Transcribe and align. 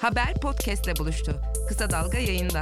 Haber 0.00 0.34
podcastle 0.42 0.92
buluştu. 0.98 1.32
Kısa 1.68 1.90
Dalga 1.90 2.18
yayında. 2.18 2.60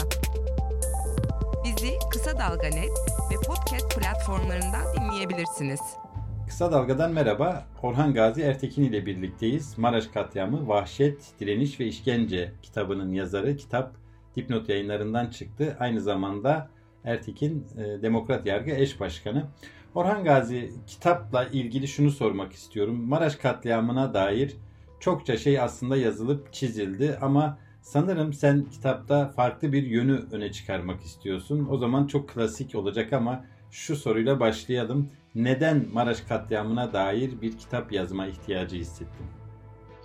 Bizi 1.64 1.90
Kısa 2.12 2.38
Dalga 2.38 2.68
Net 2.68 2.90
ve 3.30 3.34
podcast 3.46 3.98
platformlarından 3.98 4.94
dinleyebilirsiniz. 4.96 5.80
Kısa 6.46 6.72
Dalga'dan 6.72 7.12
merhaba. 7.12 7.66
Orhan 7.82 8.14
Gazi 8.14 8.42
Ertekin 8.42 8.82
ile 8.82 9.06
birlikteyiz. 9.06 9.78
Maraş 9.78 10.06
Katliamı, 10.06 10.68
Vahşet, 10.68 11.40
Direniş 11.40 11.80
ve 11.80 11.86
İşkence 11.86 12.52
kitabının 12.62 13.12
yazarı. 13.12 13.56
Kitap 13.56 13.96
Dipnot 14.36 14.68
yayınlarından 14.68 15.26
çıktı. 15.26 15.76
Aynı 15.80 16.00
zamanda 16.00 16.68
Ertekin 17.04 17.66
e, 17.78 18.02
Demokrat 18.02 18.46
Yargı 18.46 18.70
Eş 18.70 19.00
Başkanı. 19.00 19.46
Orhan 19.94 20.24
Gazi 20.24 20.70
kitapla 20.86 21.44
ilgili 21.44 21.88
şunu 21.88 22.10
sormak 22.10 22.52
istiyorum. 22.52 23.08
Maraş 23.08 23.36
katliamına 23.36 24.14
dair 24.14 24.56
çokça 25.04 25.36
şey 25.36 25.60
aslında 25.60 25.96
yazılıp 25.96 26.52
çizildi 26.52 27.18
ama 27.20 27.58
sanırım 27.82 28.32
sen 28.32 28.64
kitapta 28.64 29.28
farklı 29.28 29.72
bir 29.72 29.82
yönü 29.82 30.20
öne 30.32 30.52
çıkarmak 30.52 31.02
istiyorsun. 31.02 31.68
O 31.70 31.78
zaman 31.78 32.06
çok 32.06 32.28
klasik 32.28 32.74
olacak 32.74 33.12
ama 33.12 33.44
şu 33.70 33.96
soruyla 33.96 34.40
başlayalım. 34.40 35.10
Neden 35.34 35.86
Maraş 35.92 36.20
katliamına 36.20 36.92
dair 36.92 37.40
bir 37.42 37.58
kitap 37.58 37.92
yazma 37.92 38.26
ihtiyacı 38.26 38.76
hissettin? 38.76 39.26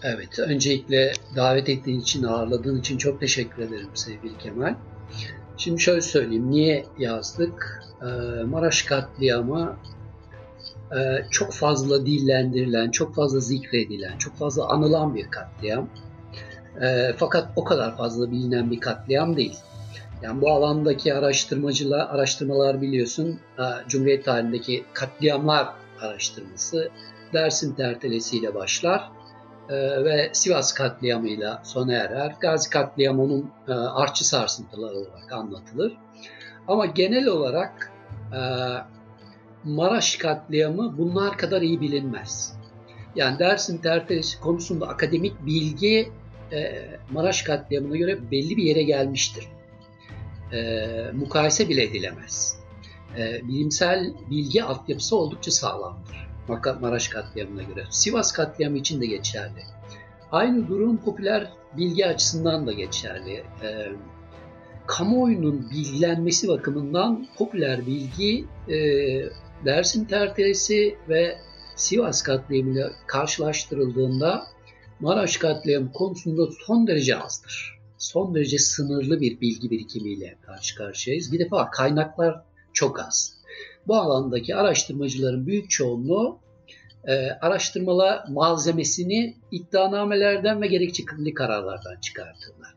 Evet, 0.03 0.39
öncelikle 0.39 1.11
davet 1.35 1.69
ettiğin 1.69 1.99
için, 1.99 2.23
ağırladığın 2.23 2.79
için 2.79 2.97
çok 2.97 3.19
teşekkür 3.19 3.63
ederim 3.63 3.89
sevgili 3.93 4.38
Kemal. 4.38 4.75
Şimdi 5.57 5.81
şöyle 5.81 6.02
söyleyeyim, 6.02 6.52
niye 6.52 6.85
yazdık? 6.97 7.83
Ee, 8.02 8.43
Maraş 8.43 8.83
katliamı 8.83 9.75
çok 11.31 11.53
fazla 11.53 12.05
dillendirilen, 12.05 12.91
çok 12.91 13.16
fazla 13.16 13.39
zikredilen, 13.39 14.17
çok 14.17 14.35
fazla 14.35 14.70
anılan 14.70 15.16
bir 15.16 15.31
katliam. 15.31 15.89
E, 16.81 17.13
fakat 17.17 17.47
o 17.55 17.63
kadar 17.63 17.97
fazla 17.97 18.31
bilinen 18.31 18.71
bir 18.71 18.80
katliam 18.80 19.38
değil. 19.38 19.58
Yani 20.22 20.41
bu 20.41 20.52
alandaki 20.52 21.13
araştırmacılar, 21.13 22.08
araştırmalar 22.09 22.81
biliyorsun, 22.81 23.39
e, 23.59 23.63
Cumhuriyet 23.88 24.25
tarihindeki 24.25 24.86
katliamlar 24.94 25.67
araştırması 26.02 26.89
Dersim 27.33 27.75
tertelesiyle 27.75 28.56
başlar 28.56 29.11
ve 30.03 30.30
Sivas 30.33 30.73
katliamıyla 30.73 31.61
sona 31.63 31.94
erer. 31.94 32.35
Gazi 32.39 32.69
katliamı 32.69 33.23
onun 33.23 33.52
artçı 33.67 34.28
sarsıntıları 34.28 34.97
olarak 34.97 35.31
anlatılır. 35.31 35.94
Ama 36.67 36.85
genel 36.85 37.28
olarak 37.28 37.91
Maraş 39.63 40.15
katliamı 40.15 40.97
bunlar 40.97 41.38
kadar 41.38 41.61
iyi 41.61 41.81
bilinmez. 41.81 42.59
Yani 43.15 43.39
Dersim 43.39 43.77
tertelesi 43.77 44.39
konusunda 44.39 44.88
akademik 44.88 45.45
bilgi 45.45 46.11
e, 46.51 46.85
Maraş 47.11 47.41
katliamına 47.41 47.97
göre 47.97 48.31
belli 48.31 48.57
bir 48.57 48.63
yere 48.63 48.83
gelmiştir. 48.83 49.47
E, 50.53 51.11
mukayese 51.13 51.69
bile 51.69 51.83
edilemez. 51.83 52.59
E, 53.17 53.47
bilimsel 53.47 54.13
bilgi 54.29 54.63
altyapısı 54.63 55.16
oldukça 55.16 55.51
sağlamdır. 55.51 56.29
Maraş 56.81 57.07
katliamına 57.07 57.63
göre. 57.63 57.85
Sivas 57.89 58.31
katliamı 58.31 58.77
için 58.77 59.01
de 59.01 59.05
geçerli. 59.05 59.63
Aynı 60.31 60.67
durum 60.67 60.97
popüler 60.97 61.49
bilgi 61.77 62.07
açısından 62.07 62.67
da 62.67 62.73
geçerli. 62.73 63.44
E, 63.63 63.91
kamuoyunun 64.88 65.69
bilgilenmesi 65.71 66.47
bakımından 66.47 67.27
popüler 67.38 67.85
bilgi 67.85 68.45
Dersim 69.65 70.05
tertelesi 70.05 70.95
ve 71.09 71.38
Sivas 71.75 72.23
katliamıyla 72.23 72.91
karşılaştırıldığında 73.07 74.47
Maraş 74.99 75.38
katliamı 75.38 75.91
konusunda 75.91 76.51
son 76.67 76.88
derece 76.88 77.17
azdır. 77.17 77.79
Son 77.97 78.35
derece 78.35 78.57
sınırlı 78.57 79.21
bir 79.21 79.41
bilgi 79.41 79.71
birikimiyle 79.71 80.38
karşı 80.41 80.75
karşıyayız. 80.75 81.31
Bir 81.31 81.39
defa 81.39 81.69
kaynaklar 81.69 82.41
çok 82.73 82.99
az. 82.99 83.39
Bu 83.88 83.95
alandaki 83.95 84.56
araştırmacıların 84.56 85.47
büyük 85.47 85.69
çoğunluğu 85.69 86.39
e, 87.07 87.13
araştırmalar 87.31 88.23
malzemesini 88.29 89.35
iddianamelerden 89.51 90.61
ve 90.61 90.67
gerekçeli 90.67 91.34
kararlardan 91.34 92.00
çıkartırlar. 92.01 92.75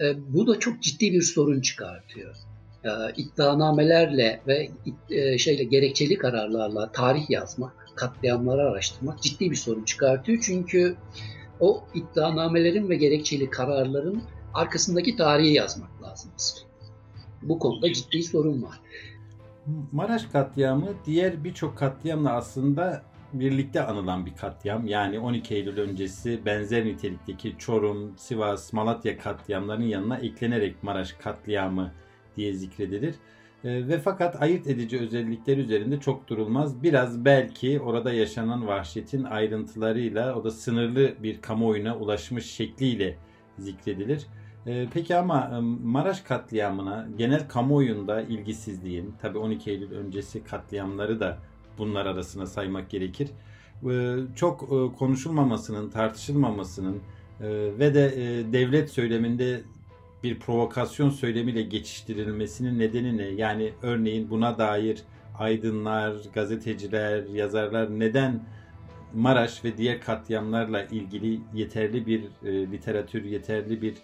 E, 0.00 0.34
bu 0.34 0.46
da 0.46 0.58
çok 0.58 0.82
ciddi 0.82 1.12
bir 1.12 1.22
sorun 1.22 1.60
çıkartıyor 1.60 2.36
e, 2.84 2.90
iddianamelerle 3.16 4.40
ve 4.46 4.68
e, 5.10 5.38
şeyle 5.38 5.64
gerekçeli 5.64 6.18
kararlarla 6.18 6.92
tarih 6.92 7.30
yazmak, 7.30 7.88
katliamları 7.94 8.62
araştırmak 8.62 9.22
ciddi 9.22 9.50
bir 9.50 9.56
sorun 9.56 9.84
çıkartıyor. 9.84 10.42
Çünkü 10.42 10.96
o 11.60 11.84
iddianamelerin 11.94 12.88
ve 12.88 12.96
gerekçeli 12.96 13.50
kararların 13.50 14.22
arkasındaki 14.54 15.16
tarihi 15.16 15.52
yazmak 15.52 16.02
lazım. 16.02 16.30
Bu 17.42 17.58
konuda 17.58 17.92
ciddi 17.92 18.22
sorun 18.22 18.62
var. 18.62 18.80
Maraş 19.92 20.26
katliamı 20.26 20.86
diğer 21.06 21.44
birçok 21.44 21.78
katliamla 21.78 22.32
aslında 22.32 23.02
birlikte 23.32 23.82
anılan 23.82 24.26
bir 24.26 24.36
katliam. 24.36 24.86
Yani 24.86 25.18
12 25.18 25.54
Eylül 25.54 25.78
öncesi 25.78 26.46
benzer 26.46 26.84
nitelikteki 26.84 27.54
Çorum, 27.58 28.18
Sivas, 28.18 28.72
Malatya 28.72 29.18
katliamlarının 29.18 29.86
yanına 29.86 30.16
eklenerek 30.16 30.82
Maraş 30.82 31.12
katliamı 31.12 31.92
diye 32.36 32.54
zikredilir. 32.54 33.14
E, 33.64 33.88
ve 33.88 33.98
fakat 33.98 34.42
ayırt 34.42 34.66
edici 34.66 35.00
özellikler 35.00 35.56
üzerinde 35.56 36.00
çok 36.00 36.28
durulmaz. 36.28 36.82
Biraz 36.82 37.24
belki 37.24 37.80
orada 37.80 38.12
yaşanan 38.12 38.66
vahşetin 38.66 39.24
ayrıntılarıyla 39.24 40.34
o 40.34 40.44
da 40.44 40.50
sınırlı 40.50 41.14
bir 41.22 41.40
kamuoyuna 41.40 41.96
ulaşmış 41.96 42.46
şekliyle 42.46 43.16
zikredilir. 43.58 44.26
E, 44.66 44.86
peki 44.94 45.16
ama 45.16 45.60
Maraş 45.84 46.20
katliamına 46.20 47.08
genel 47.18 47.48
kamuoyunda 47.48 48.22
ilgisizliğin, 48.22 49.14
tabi 49.22 49.38
12 49.38 49.70
Eylül 49.70 49.92
öncesi 49.92 50.44
katliamları 50.44 51.20
da 51.20 51.38
bunlar 51.78 52.06
arasına 52.06 52.46
saymak 52.46 52.90
gerekir. 52.90 53.30
E, 53.90 54.16
çok 54.36 54.62
e, 54.62 54.96
konuşulmamasının, 54.98 55.90
tartışılmamasının 55.90 56.96
e, 57.40 57.48
ve 57.78 57.94
de 57.94 58.06
e, 58.06 58.52
devlet 58.52 58.90
söyleminde 58.90 59.60
bir 60.24 60.38
provokasyon 60.38 61.10
söylemiyle 61.10 61.62
geçiştirilmesinin 61.62 62.78
nedeni 62.78 63.16
ne? 63.16 63.26
Yani 63.26 63.72
örneğin 63.82 64.30
buna 64.30 64.58
dair 64.58 65.02
aydınlar, 65.38 66.14
gazeteciler, 66.34 67.24
yazarlar 67.24 67.98
neden 67.98 68.46
Maraş 69.14 69.64
ve 69.64 69.78
diğer 69.78 70.00
katliamlarla 70.00 70.84
ilgili 70.84 71.40
yeterli 71.54 72.06
bir 72.06 72.24
e, 72.44 72.72
literatür, 72.72 73.24
yeterli 73.24 73.82
bir 73.82 73.94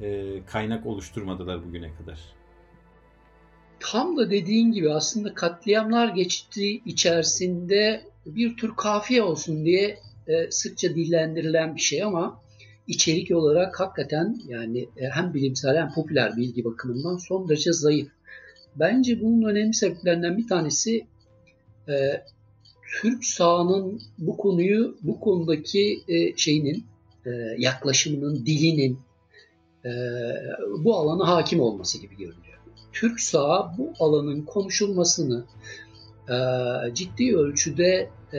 e, 0.00 0.40
kaynak 0.46 0.86
oluşturmadılar 0.86 1.66
bugüne 1.66 1.94
kadar? 1.94 2.18
Tam 3.80 4.16
da 4.16 4.30
dediğin 4.30 4.72
gibi 4.72 4.92
aslında 4.92 5.34
katliamlar 5.34 6.08
geçti 6.08 6.82
içerisinde 6.86 8.02
bir 8.26 8.56
tür 8.56 8.76
kafiye 8.76 9.22
olsun 9.22 9.64
diye 9.64 9.98
e, 10.28 10.50
sıkça 10.50 10.94
dillendirilen 10.94 11.76
bir 11.76 11.80
şey 11.80 12.02
ama 12.02 12.40
içerik 12.86 13.30
olarak 13.30 13.80
hakikaten 13.80 14.40
yani 14.48 14.78
e, 14.96 15.08
hem 15.08 15.34
bilimsel 15.34 15.76
hem 15.76 15.92
popüler 15.94 16.36
bilgi 16.36 16.64
bakımından 16.64 17.16
son 17.16 17.48
derece 17.48 17.72
zayıf. 17.72 18.08
Bence 18.76 19.20
bunun 19.20 19.48
önemli 19.48 19.74
sebeplerinden 19.74 20.38
bir 20.38 20.48
tanesi 20.48 21.06
e, 21.88 22.22
Türk 23.00 23.24
sahanın 23.24 24.00
bu 24.18 24.36
konuyu 24.36 24.96
bu 25.02 25.20
konudaki 25.20 26.02
e, 26.08 26.36
şeyinin 26.36 26.84
e, 27.26 27.30
yaklaşımının 27.58 28.46
dilinin 28.46 28.98
e, 29.84 29.90
bu 30.78 30.96
alana 30.96 31.28
hakim 31.28 31.60
olması 31.60 32.00
gibi 32.00 32.16
görünüyor. 32.16 32.58
Türk 32.92 33.20
saha 33.20 33.74
bu 33.78 33.92
alanın 33.98 34.42
konuşulmasını 34.42 35.44
e, 36.28 36.36
ciddi 36.94 37.36
ölçüde 37.36 38.10
e, 38.32 38.38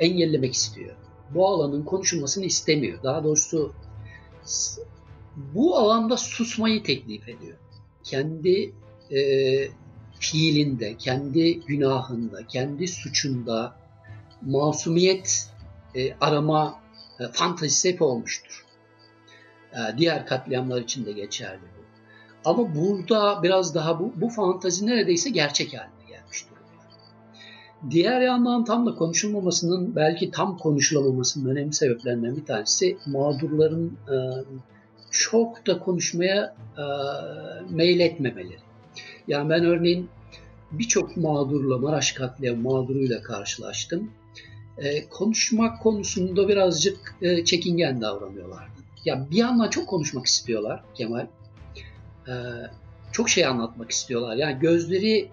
engellemek 0.00 0.54
istiyor 0.54 0.96
bu 1.34 1.48
alanın 1.48 1.84
konuşulmasını 1.84 2.44
istemiyor. 2.44 3.02
Daha 3.02 3.24
doğrusu 3.24 3.72
bu 5.36 5.78
alanda 5.78 6.16
susmayı 6.16 6.82
teklif 6.82 7.28
ediyor. 7.28 7.56
Kendi 8.04 8.72
e, 9.10 9.20
fiilinde, 10.20 10.96
kendi 10.96 11.60
günahında, 11.60 12.46
kendi 12.46 12.88
suçunda 12.88 13.76
masumiyet 14.42 15.50
e, 15.94 16.14
arama 16.20 16.80
e, 17.20 17.28
fantazisi 17.32 17.92
hep 17.92 18.02
olmuştur. 18.02 18.64
E, 19.72 19.98
diğer 19.98 20.26
katliamlar 20.26 20.80
için 20.80 21.06
de 21.06 21.12
geçerli 21.12 21.60
bu. 21.62 21.80
Ama 22.44 22.74
burada 22.74 23.42
biraz 23.42 23.74
daha 23.74 24.00
bu, 24.00 24.12
bu 24.16 24.28
fantazi 24.28 24.86
neredeyse 24.86 25.30
gerçek 25.30 25.74
haline 25.78 25.99
Diğer 27.90 28.20
yandan 28.20 28.64
tam 28.64 28.86
da 28.86 28.94
konuşulmamasının 28.94 29.96
belki 29.96 30.30
tam 30.30 30.58
konuşulamamasının 30.58 31.50
önemli 31.50 31.72
sebeplerinden 31.72 32.36
bir 32.36 32.44
tanesi 32.44 32.98
mağdurların 33.06 33.98
e, 34.08 34.16
çok 35.10 35.66
da 35.66 35.78
konuşmaya 35.78 36.54
e, 36.78 36.84
meyil 37.70 38.00
etmemeleri. 38.00 38.58
Yani 39.28 39.50
ben 39.50 39.64
örneğin 39.64 40.08
birçok 40.72 41.16
mağdurla, 41.16 41.78
Maraş 41.78 42.12
katliamı 42.12 42.62
mağduruyla 42.62 43.22
karşılaştım. 43.22 44.10
E, 44.78 45.08
konuşmak 45.08 45.82
konusunda 45.82 46.48
birazcık 46.48 47.14
e, 47.22 47.44
çekingen 47.44 48.00
davranıyorlardı. 48.00 48.80
ya 49.04 49.26
bir 49.30 49.36
yandan 49.36 49.70
çok 49.70 49.86
konuşmak 49.86 50.26
istiyorlar 50.26 50.84
Kemal. 50.94 51.26
Ee, 52.28 52.32
çok 53.12 53.28
şey 53.28 53.46
anlatmak 53.46 53.90
istiyorlar. 53.90 54.36
Yani 54.36 54.58
gözleri 54.60 55.28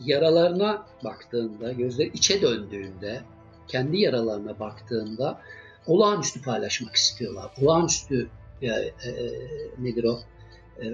yaralarına 0.00 0.86
baktığında, 1.04 1.72
gözleri 1.72 2.10
içe 2.14 2.42
döndüğünde, 2.42 3.20
kendi 3.68 4.00
yaralarına 4.00 4.60
baktığında 4.60 5.40
olağanüstü 5.86 6.42
paylaşmak 6.42 6.94
istiyorlar. 6.94 7.50
Olağanüstü 7.62 8.28
e, 8.62 8.66
e, 8.66 8.92
nedir 9.78 10.04
o? 10.04 10.20
E, 10.82 10.84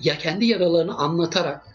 ya 0.00 0.18
kendi 0.18 0.46
yaralarını 0.46 0.94
anlatarak, 0.94 1.66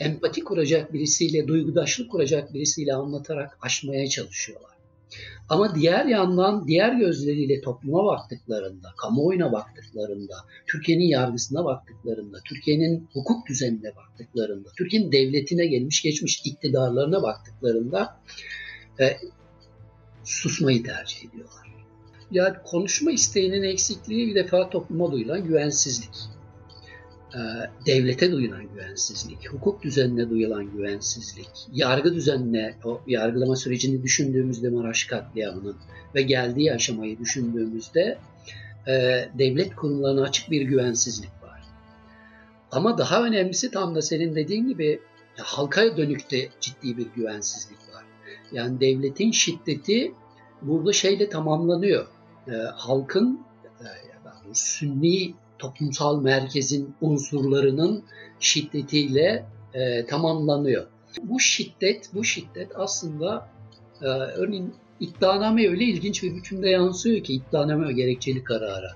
empati 0.00 0.44
kuracak 0.44 0.92
birisiyle, 0.92 1.48
duygudaşlık 1.48 2.10
kuracak 2.10 2.54
birisiyle 2.54 2.94
anlatarak 2.94 3.58
aşmaya 3.62 4.08
çalışıyorlar. 4.08 4.71
Ama 5.48 5.74
diğer 5.74 6.06
yandan 6.06 6.68
diğer 6.68 6.92
gözleriyle 6.92 7.60
topluma 7.60 8.04
baktıklarında, 8.04 8.88
kamuoyuna 8.96 9.52
baktıklarında, 9.52 10.34
Türkiye'nin 10.66 11.04
yargısına 11.04 11.64
baktıklarında, 11.64 12.38
Türkiye'nin 12.48 13.08
hukuk 13.12 13.46
düzenine 13.46 13.96
baktıklarında, 13.96 14.68
Türkiye'nin 14.78 15.12
devletine 15.12 15.66
gelmiş 15.66 16.02
geçmiş 16.02 16.42
iktidarlarına 16.44 17.22
baktıklarında 17.22 18.20
e, 19.00 19.16
susmayı 20.24 20.82
tercih 20.82 21.28
ediyorlar. 21.28 21.72
Yani 22.30 22.56
konuşma 22.64 23.12
isteğinin 23.12 23.62
eksikliği 23.62 24.28
bir 24.28 24.34
defa 24.34 24.70
topluma 24.70 25.12
duyulan 25.12 25.44
güvensizlik. 25.44 26.14
E, 27.34 27.40
devlete 27.86 28.32
duyulan 28.32 28.62
güvensizlik, 28.74 29.52
hukuk 29.52 29.82
düzenine 29.82 30.30
duyulan 30.30 30.70
güvensizlik, 30.70 31.50
yargı 31.72 32.14
düzenine, 32.14 32.74
o 32.84 33.00
yargılama 33.06 33.56
sürecini 33.56 34.02
düşündüğümüzde 34.02 34.70
Maraş 34.70 35.04
katliamının 35.04 35.76
ve 36.14 36.22
geldiği 36.22 36.72
aşamayı 36.72 37.18
düşündüğümüzde 37.18 38.18
e, 38.86 38.92
devlet 39.38 39.76
kurumlarına 39.76 40.22
açık 40.22 40.50
bir 40.50 40.62
güvensizlik 40.62 41.42
var. 41.42 41.62
Ama 42.70 42.98
daha 42.98 43.24
önemlisi 43.24 43.70
tam 43.70 43.94
da 43.94 44.02
senin 44.02 44.34
dediğin 44.34 44.68
gibi 44.68 45.00
halka 45.38 45.96
dönük 45.96 46.30
de 46.30 46.48
ciddi 46.60 46.96
bir 46.96 47.06
güvensizlik 47.16 47.78
var. 47.94 48.04
Yani 48.52 48.80
devletin 48.80 49.30
şiddeti 49.30 50.14
burada 50.62 50.92
şeyle 50.92 51.28
tamamlanıyor. 51.28 52.06
E, 52.48 52.52
halkın 52.74 53.40
sünni 54.52 55.34
toplumsal 55.62 56.22
merkezin 56.22 56.94
unsurlarının 57.00 58.04
şiddetiyle 58.40 59.46
e, 59.74 60.06
tamamlanıyor. 60.06 60.86
Bu 61.22 61.40
şiddet, 61.40 62.10
bu 62.14 62.24
şiddet 62.24 62.72
aslında 62.74 63.48
e, 64.00 64.06
örneğin 64.06 64.74
iddianame 65.00 65.68
öyle 65.68 65.84
ilginç 65.84 66.22
bir 66.22 66.36
biçimde 66.36 66.68
yansıyor 66.68 67.24
ki 67.24 67.34
iddianame 67.34 67.92
gerekçeli 67.92 68.44
karara. 68.44 68.90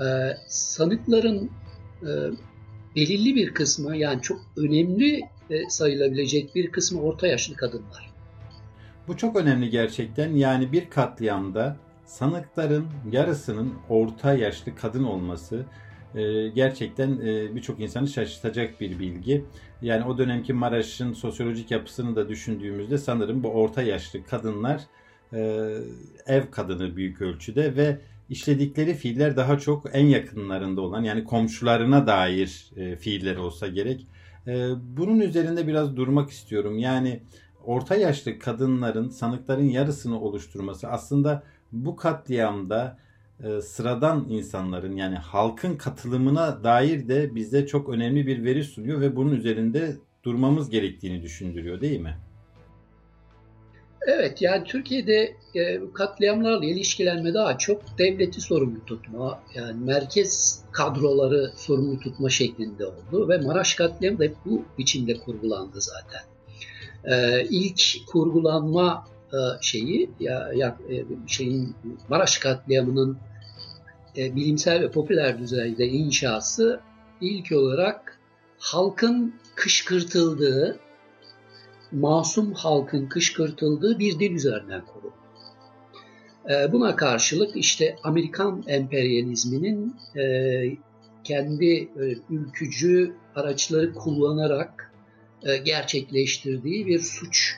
E, 0.00 0.36
sanıkların 0.48 1.50
e, 2.02 2.10
belirli 2.96 3.34
bir 3.34 3.54
kısmı 3.54 3.96
yani 3.96 4.22
çok 4.22 4.40
önemli 4.56 5.20
e, 5.50 5.68
sayılabilecek 5.68 6.54
bir 6.54 6.72
kısmı 6.72 7.02
orta 7.02 7.26
yaşlı 7.26 7.56
kadınlar. 7.56 8.10
Bu 9.08 9.16
çok 9.16 9.36
önemli 9.36 9.70
gerçekten. 9.70 10.36
Yani 10.36 10.72
bir 10.72 10.90
katliamda 10.90 11.76
sanıkların 12.08 12.86
yarısının 13.12 13.74
orta 13.88 14.34
yaşlı 14.34 14.74
kadın 14.74 15.04
olması 15.04 15.64
e, 16.14 16.48
gerçekten 16.48 17.10
e, 17.10 17.54
birçok 17.54 17.80
insanı 17.80 18.08
şaşırtacak 18.08 18.80
bir 18.80 18.98
bilgi. 18.98 19.44
Yani 19.82 20.04
o 20.04 20.18
dönemki 20.18 20.52
Maraş'ın 20.52 21.12
sosyolojik 21.12 21.70
yapısını 21.70 22.16
da 22.16 22.28
düşündüğümüzde 22.28 22.98
sanırım 22.98 23.42
bu 23.42 23.48
orta 23.48 23.82
yaşlı 23.82 24.24
kadınlar 24.24 24.80
e, 25.32 25.38
ev 26.26 26.50
kadını 26.50 26.96
büyük 26.96 27.22
ölçüde 27.22 27.76
ve 27.76 27.98
işledikleri 28.28 28.94
fiiller 28.94 29.36
daha 29.36 29.58
çok 29.58 29.96
en 29.96 30.06
yakınlarında 30.06 30.80
olan 30.80 31.02
yani 31.02 31.24
komşularına 31.24 32.06
dair 32.06 32.70
fiiller 33.00 33.36
olsa 33.36 33.68
gerek. 33.68 34.06
Bunun 34.96 35.20
üzerinde 35.20 35.66
biraz 35.66 35.96
durmak 35.96 36.30
istiyorum. 36.30 36.78
Yani 36.78 37.22
orta 37.64 37.96
yaşlı 37.96 38.38
kadınların 38.38 39.08
sanıkların 39.08 39.68
yarısını 39.68 40.20
oluşturması 40.20 40.88
aslında 40.88 41.42
bu 41.72 41.96
katliamda 41.96 42.98
e, 43.44 43.60
sıradan 43.60 44.26
insanların 44.28 44.96
yani 44.96 45.16
halkın 45.16 45.76
katılımına 45.76 46.64
dair 46.64 47.08
de 47.08 47.34
bize 47.34 47.66
çok 47.66 47.88
önemli 47.88 48.26
bir 48.26 48.44
veri 48.44 48.64
sunuyor 48.64 49.00
ve 49.00 49.16
bunun 49.16 49.32
üzerinde 49.34 49.96
durmamız 50.24 50.70
gerektiğini 50.70 51.22
düşündürüyor 51.22 51.80
değil 51.80 52.00
mi? 52.00 52.18
Evet 54.06 54.42
yani 54.42 54.64
Türkiye'de 54.64 55.36
e, 55.54 55.80
katliamlarla 55.94 56.64
ilişkilenme 56.64 57.34
daha 57.34 57.58
çok 57.58 57.98
devleti 57.98 58.40
sorumlu 58.40 58.84
tutma, 58.84 59.42
yani 59.54 59.84
merkez 59.84 60.62
kadroları 60.72 61.52
sorumlu 61.56 62.00
tutma 62.00 62.30
şeklinde 62.30 62.86
oldu 62.86 63.28
ve 63.28 63.38
Maraş 63.38 63.74
katliamı 63.74 64.18
da 64.18 64.24
hep 64.24 64.36
bu 64.44 64.64
biçimde 64.78 65.14
kurgulandı 65.14 65.80
zaten. 65.80 66.20
E, 67.04 67.44
ilk 67.50 67.82
kurgulanma 68.06 69.04
şeyi 69.60 70.10
ya, 70.20 70.50
ya 70.54 70.78
e, 70.90 71.04
şeyin 71.26 71.74
Maraş 72.08 72.38
katliamının 72.38 73.18
e, 74.16 74.36
bilimsel 74.36 74.80
ve 74.80 74.90
popüler 74.90 75.38
düzeyde 75.38 75.86
inşası 75.86 76.80
ilk 77.20 77.52
olarak 77.52 78.18
halkın 78.58 79.34
kışkırtıldığı, 79.54 80.78
masum 81.92 82.52
halkın 82.52 83.06
kışkırtıldığı 83.06 83.98
bir 83.98 84.18
dil 84.18 84.32
üzerinden 84.32 84.82
kuruldu. 84.84 85.14
Buna 86.72 86.96
karşılık 86.96 87.56
işte 87.56 87.96
Amerikan 88.04 88.64
emperyalizminin 88.66 89.96
kendi 91.24 91.88
ülkücü 92.30 93.14
araçları 93.34 93.94
kullanarak 93.94 94.92
gerçekleştirdiği 95.64 96.86
bir 96.86 97.00
suç 97.00 97.56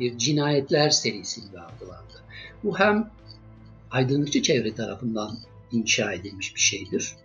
bir 0.00 0.18
cinayetler 0.18 0.90
serisi 0.90 1.40
gibi 1.40 1.60
algılandı. 1.60 2.14
Bu 2.64 2.78
hem 2.78 3.10
aydınlıkçı 3.90 4.42
çevre 4.42 4.74
tarafından 4.74 5.38
inşa 5.72 6.12
edilmiş 6.12 6.54
bir 6.54 6.60
şeydir. 6.60 7.16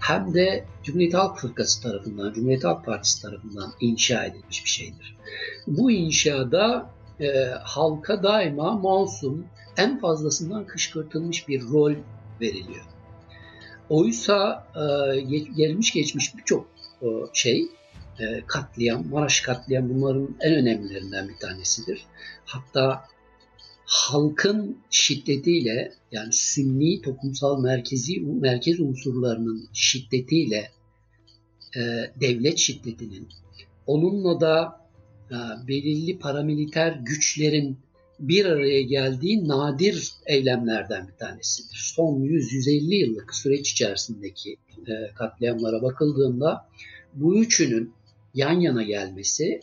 Hem 0.00 0.34
de 0.34 0.64
Cumhuriyet 0.82 1.14
Halk 1.14 1.38
Fırkası 1.38 1.82
tarafından, 1.82 2.32
Cumhuriyet 2.32 2.64
Halk 2.64 2.84
Partisi 2.84 3.22
tarafından 3.22 3.72
inşa 3.80 4.24
edilmiş 4.24 4.64
bir 4.64 4.70
şeydir. 4.70 5.16
Bu 5.66 5.90
inşada 5.90 6.90
e, 7.20 7.26
halka 7.62 8.22
daima 8.22 8.72
masum, 8.72 9.46
en 9.76 10.00
fazlasından 10.00 10.66
kışkırtılmış 10.66 11.48
bir 11.48 11.62
rol 11.62 11.94
veriliyor. 12.40 12.84
Oysa 13.88 14.66
e, 14.74 15.20
gelmiş 15.56 15.92
geçmiş 15.92 16.36
birçok 16.36 16.66
e, 17.02 17.06
şey 17.32 17.68
e, 18.20 18.42
katliam, 18.46 19.08
Maraş 19.10 19.40
katliam 19.40 19.88
bunların 19.88 20.36
en 20.40 20.54
önemlilerinden 20.54 21.28
bir 21.28 21.36
tanesidir. 21.36 22.06
Hatta 22.44 23.04
halkın 23.84 24.78
şiddetiyle 24.90 25.92
yani 26.12 26.32
sünni 26.32 27.02
toplumsal 27.02 27.62
merkezi 27.62 28.20
merkez 28.20 28.80
unsurlarının 28.80 29.68
şiddetiyle 29.72 30.70
e, 31.76 31.80
devlet 32.20 32.58
şiddetinin 32.58 33.28
onunla 33.86 34.40
da 34.40 34.80
e, 35.30 35.36
belirli 35.68 36.18
paramiliter 36.18 36.92
güçlerin 36.92 37.78
bir 38.20 38.46
araya 38.46 38.82
geldiği 38.82 39.48
nadir 39.48 40.12
eylemlerden 40.26 41.08
bir 41.08 41.12
tanesidir. 41.12 41.92
Son 41.96 42.20
100-150 42.20 42.94
yıllık 42.94 43.34
süreç 43.34 43.72
içerisindeki 43.72 44.56
e, 44.86 45.14
katliamlara 45.14 45.82
bakıldığında 45.82 46.68
bu 47.14 47.38
üçünün 47.38 47.92
yan 48.34 48.60
yana 48.60 48.82
gelmesi 48.82 49.60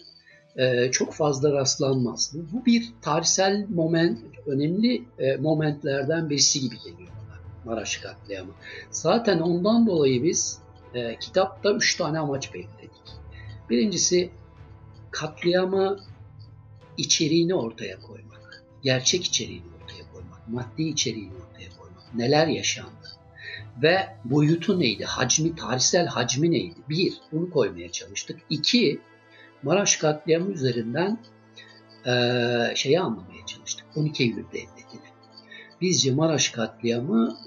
e, 0.55 0.91
çok 0.91 1.13
fazla 1.13 1.53
rastlanmaz. 1.53 2.33
Bu, 2.53 2.65
bir 2.65 2.93
tarihsel 3.01 3.65
moment, 3.69 4.19
önemli 4.45 5.03
e, 5.19 5.35
momentlerden 5.35 6.29
birisi 6.29 6.61
gibi 6.61 6.75
geliyor 6.77 7.09
bana 7.09 7.39
Maraş 7.65 7.97
katliamı. 7.97 8.51
Zaten 8.91 9.39
ondan 9.39 9.87
dolayı 9.87 10.23
biz 10.23 10.59
e, 10.93 11.19
kitapta 11.19 11.73
üç 11.73 11.95
tane 11.95 12.19
amaç 12.19 12.53
belirledik. 12.53 12.91
Birincisi 13.69 14.29
katliamı 15.11 15.99
içeriğini 16.97 17.55
ortaya 17.55 17.99
koymak, 17.99 18.63
gerçek 18.83 19.23
içeriğini 19.23 19.65
ortaya 19.83 20.11
koymak, 20.13 20.47
maddi 20.47 20.83
içeriğini 20.83 21.33
ortaya 21.33 21.69
koymak, 21.79 22.15
neler 22.15 22.47
yaşandı 22.47 23.06
ve 23.81 24.07
boyutu 24.25 24.79
neydi, 24.79 25.05
hacmi, 25.05 25.55
tarihsel 25.55 26.05
hacmi 26.05 26.51
neydi? 26.51 26.75
Bir, 26.89 27.13
bunu 27.31 27.49
koymaya 27.49 27.91
çalıştık. 27.91 28.39
İki, 28.49 28.99
Maraş 29.63 29.97
katliamı 29.97 30.51
üzerinden 30.51 31.17
e, 32.05 32.11
şeyi 32.75 32.99
anlamaya 32.99 33.45
çalıştık. 33.45 33.85
12 33.95 34.23
Eylül 34.23 34.45
Devleti'ni. 34.53 35.01
Bizce 35.81 36.11
Maraş 36.11 36.49
katliamı 36.49 37.37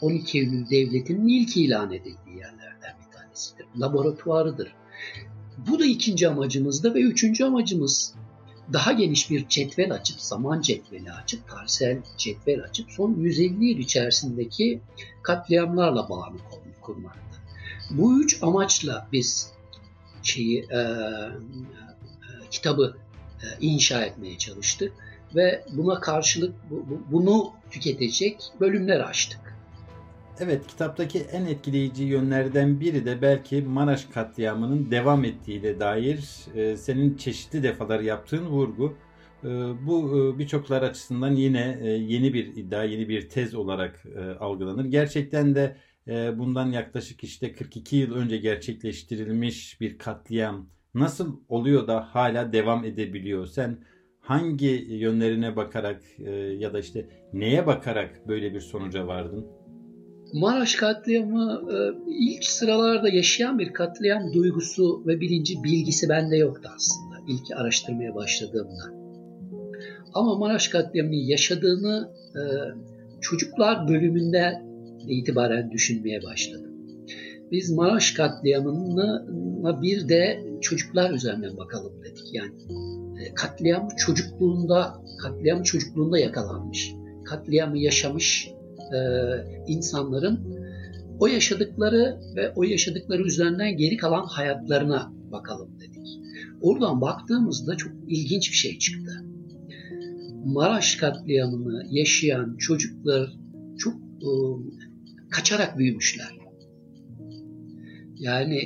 12 0.00 0.38
Eylül 0.38 0.70
Devleti'nin 0.70 1.28
ilk 1.28 1.56
ilan 1.56 1.92
edildiği 1.92 2.36
yerlerden 2.36 2.94
bir 3.00 3.18
tanesidir. 3.18 3.66
Laboratuvarıdır. 3.80 4.74
Bu 5.70 5.78
da 5.78 5.84
ikinci 5.84 6.28
amacımızda 6.28 6.94
ve 6.94 7.00
üçüncü 7.00 7.44
amacımız 7.44 8.14
daha 8.72 8.92
geniş 8.92 9.30
bir 9.30 9.48
cetvel 9.48 9.92
açıp, 9.92 10.20
zaman 10.20 10.60
cetveli 10.60 11.12
açıp, 11.12 11.48
tarihsel 11.48 11.98
cetvel 12.16 12.62
açıp 12.62 12.90
son 12.90 13.14
150 13.14 13.64
yıl 13.64 13.78
içerisindeki 13.78 14.80
katliamlarla 15.22 16.08
bağını 16.08 16.36
kurmakta. 16.80 17.20
Bu 17.90 18.20
üç 18.22 18.42
amaçla 18.42 19.08
biz 19.12 19.52
şeyi 20.22 20.66
e, 20.70 20.78
e, 20.78 20.88
kitabı 22.50 22.96
e, 23.42 23.46
inşa 23.60 24.04
etmeye 24.04 24.38
çalıştık 24.38 24.92
ve 25.34 25.64
buna 25.72 26.00
karşılık 26.00 26.54
bu, 26.70 26.84
bu, 26.90 27.02
bunu 27.12 27.52
tüketecek 27.70 28.42
bölümler 28.60 29.00
açtık. 29.00 29.53
Evet, 30.40 30.66
kitaptaki 30.66 31.18
en 31.18 31.46
etkileyici 31.46 32.04
yönlerden 32.04 32.80
biri 32.80 33.06
de 33.06 33.22
belki 33.22 33.62
Maraş 33.62 34.04
katliamının 34.04 34.90
devam 34.90 35.24
ettiğiyle 35.24 35.80
dair 35.80 36.46
e, 36.54 36.76
senin 36.76 37.16
çeşitli 37.16 37.62
defalar 37.62 38.00
yaptığın 38.00 38.46
vurgu. 38.46 38.96
E, 39.44 39.48
bu 39.86 40.18
e, 40.18 40.38
birçoklar 40.38 40.82
açısından 40.82 41.32
yine 41.32 41.78
yeni 41.88 42.34
bir 42.34 42.46
iddia, 42.46 42.84
yeni 42.84 43.08
bir 43.08 43.28
tez 43.28 43.54
olarak 43.54 44.04
algılanır. 44.40 44.84
Gerçekten 44.84 45.54
de 45.54 45.76
bundan 46.38 46.72
yaklaşık 46.72 47.24
işte 47.24 47.52
42 47.52 47.96
yıl 47.96 48.14
önce 48.14 48.36
gerçekleştirilmiş 48.36 49.80
bir 49.80 49.98
katliam 49.98 50.68
nasıl 50.94 51.40
oluyor 51.48 51.88
da 51.88 52.08
hala 52.14 52.52
devam 52.52 52.84
edebiliyor? 52.84 53.46
Sen 53.46 53.84
hangi 54.20 54.86
yönlerine 54.88 55.56
bakarak 55.56 56.02
ya 56.58 56.72
da 56.72 56.78
işte 56.78 57.08
neye 57.32 57.66
bakarak 57.66 58.28
böyle 58.28 58.54
bir 58.54 58.60
sonuca 58.60 59.06
vardın? 59.06 59.63
Maraş 60.34 60.74
katliamı 60.74 61.62
e, 61.72 61.76
ilk 62.06 62.44
sıralarda 62.44 63.08
yaşayan 63.08 63.58
bir 63.58 63.72
katliam 63.72 64.32
duygusu 64.32 65.02
ve 65.06 65.20
bilinci 65.20 65.64
bilgisi 65.64 66.08
bende 66.08 66.36
yoktu 66.36 66.70
aslında 66.76 67.14
ilk 67.28 67.56
araştırmaya 67.56 68.14
başladığımda. 68.14 69.04
Ama 70.14 70.38
Maraş 70.38 70.68
katliamını 70.68 71.14
yaşadığını 71.14 72.12
e, 72.36 72.42
çocuklar 73.20 73.88
bölümünde 73.88 74.62
itibaren 75.08 75.70
düşünmeye 75.70 76.22
başladım. 76.22 76.70
Biz 77.52 77.70
Maraş 77.70 78.12
katliamına 78.12 79.26
bir 79.82 80.08
de 80.08 80.44
çocuklar 80.60 81.10
üzerinden 81.10 81.56
bakalım 81.56 81.92
dedik. 82.04 82.34
Yani 82.34 82.52
e, 83.20 83.34
katliam 83.34 83.88
çocukluğunda 83.96 84.94
katliam 85.22 85.62
çocukluğunda 85.62 86.18
yakalanmış. 86.18 86.92
Katliamı 87.24 87.78
yaşamış 87.78 88.53
e, 88.92 88.98
insanların 89.66 90.64
o 91.18 91.26
yaşadıkları 91.26 92.20
ve 92.36 92.52
o 92.56 92.62
yaşadıkları 92.62 93.22
üzerinden 93.22 93.76
geri 93.76 93.96
kalan 93.96 94.24
hayatlarına 94.26 95.12
bakalım 95.32 95.80
dedik. 95.80 96.08
Oradan 96.60 97.00
baktığımızda 97.00 97.76
çok 97.76 97.92
ilginç 98.08 98.50
bir 98.50 98.56
şey 98.56 98.78
çıktı. 98.78 99.24
Maraş 100.44 100.96
katliamını 100.96 101.86
yaşayan 101.90 102.56
çocuklar 102.56 103.32
çok 103.78 103.94
e, 103.94 104.28
kaçarak 105.30 105.78
büyümüşler. 105.78 106.38
Yani 108.16 108.58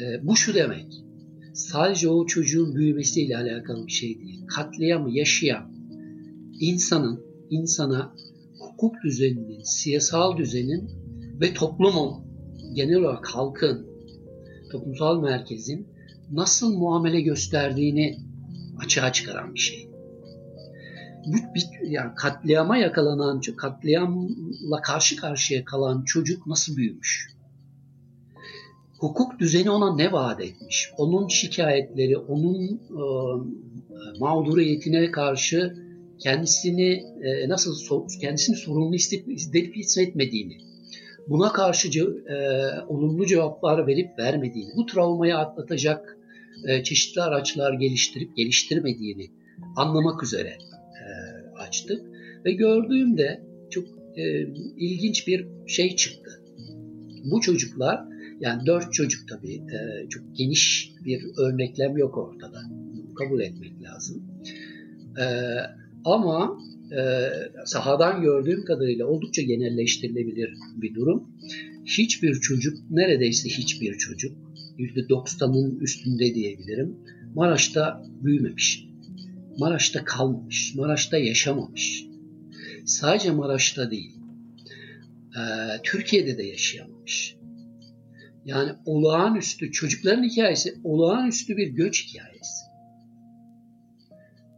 e, 0.00 0.26
bu 0.26 0.36
şu 0.36 0.54
demek. 0.54 1.02
Sadece 1.54 2.08
o 2.08 2.26
çocuğun 2.26 2.74
büyümesiyle 2.74 3.36
alakalı 3.36 3.86
bir 3.86 3.92
şey 3.92 4.18
değil. 4.18 4.46
Katliamı 4.46 5.10
yaşayan 5.10 5.72
insanın 6.60 7.20
insana 7.50 8.14
hukuk 8.82 9.02
düzeninin, 9.02 9.62
siyasal 9.62 10.36
düzenin 10.36 10.90
ve 11.40 11.54
toplumun, 11.54 12.24
genel 12.74 12.96
olarak 12.96 13.26
halkın, 13.26 13.86
toplumsal 14.72 15.20
merkezin 15.20 15.88
nasıl 16.32 16.78
muamele 16.78 17.20
gösterdiğini 17.20 18.18
açığa 18.84 19.12
çıkaran 19.12 19.54
bir 19.54 19.60
şey. 19.60 19.88
Bu, 21.26 21.36
yani 21.84 22.14
katliama 22.16 22.76
yakalanan, 22.76 23.40
katliamla 23.56 24.80
karşı 24.82 25.16
karşıya 25.16 25.64
kalan 25.64 26.04
çocuk 26.04 26.46
nasıl 26.46 26.76
büyümüş? 26.76 27.32
Hukuk 28.98 29.38
düzeni 29.38 29.70
ona 29.70 29.96
ne 29.96 30.12
vaat 30.12 30.40
etmiş? 30.40 30.90
Onun 30.96 31.28
şikayetleri, 31.28 32.18
onun 32.18 32.80
e, 32.90 33.04
mağduriyetine 34.18 35.10
karşı 35.10 35.81
kendisini 36.22 37.02
e, 37.22 37.48
nasıl 37.48 37.74
kendisini 38.20 38.56
sorumlu 38.56 38.94
hissedip 38.94 39.76
hissetmediğini, 39.76 40.56
buna 41.28 41.52
karşı 41.52 41.88
e, 42.28 42.36
olumlu 42.88 43.26
cevaplar 43.26 43.86
verip 43.86 44.18
vermediğini, 44.18 44.70
bu 44.76 44.86
travmayı 44.86 45.36
atlatacak 45.36 46.18
e, 46.68 46.82
çeşitli 46.82 47.22
araçlar 47.22 47.72
geliştirip 47.72 48.36
geliştirmediğini 48.36 49.30
anlamak 49.76 50.22
üzere 50.22 50.48
e, 50.48 51.04
açtık 51.58 52.02
ve 52.44 52.52
gördüğümde 52.52 53.42
çok 53.70 53.84
e, 54.16 54.22
ilginç 54.76 55.28
bir 55.28 55.48
şey 55.66 55.96
çıktı. 55.96 56.30
Bu 57.24 57.40
çocuklar 57.40 58.04
yani 58.40 58.66
dört 58.66 58.92
çocuk 58.92 59.28
tabii 59.28 59.54
e, 59.54 60.08
çok 60.08 60.36
geniş 60.36 60.92
bir 61.04 61.24
örneklem 61.38 61.96
yok 61.96 62.18
ortada. 62.18 62.58
Kabul 63.18 63.40
etmek 63.40 63.82
lazım. 63.82 64.22
E, 65.20 65.24
ama 66.04 66.58
e, 66.92 67.28
sahadan 67.66 68.22
gördüğüm 68.22 68.64
kadarıyla 68.64 69.06
oldukça 69.06 69.42
genelleştirilebilir 69.42 70.54
bir 70.76 70.94
durum. 70.94 71.28
Hiçbir 71.84 72.34
çocuk, 72.34 72.78
neredeyse 72.90 73.48
hiçbir 73.48 73.98
çocuk, 73.98 74.36
%90'ın 74.78 75.80
üstünde 75.80 76.34
diyebilirim, 76.34 76.96
Maraş'ta 77.34 78.02
büyümemiş. 78.22 78.84
Maraş'ta 79.58 80.04
kalmamış, 80.04 80.74
Maraş'ta 80.74 81.18
yaşamamış. 81.18 82.04
Sadece 82.84 83.30
Maraş'ta 83.30 83.90
değil, 83.90 84.16
e, 85.36 85.42
Türkiye'de 85.82 86.38
de 86.38 86.42
yaşayamamış. 86.42 87.36
Yani 88.44 88.72
olağanüstü, 88.84 89.72
çocukların 89.72 90.24
hikayesi 90.24 90.74
olağanüstü 90.84 91.56
bir 91.56 91.68
göç 91.68 92.06
hikayesi. 92.06 92.61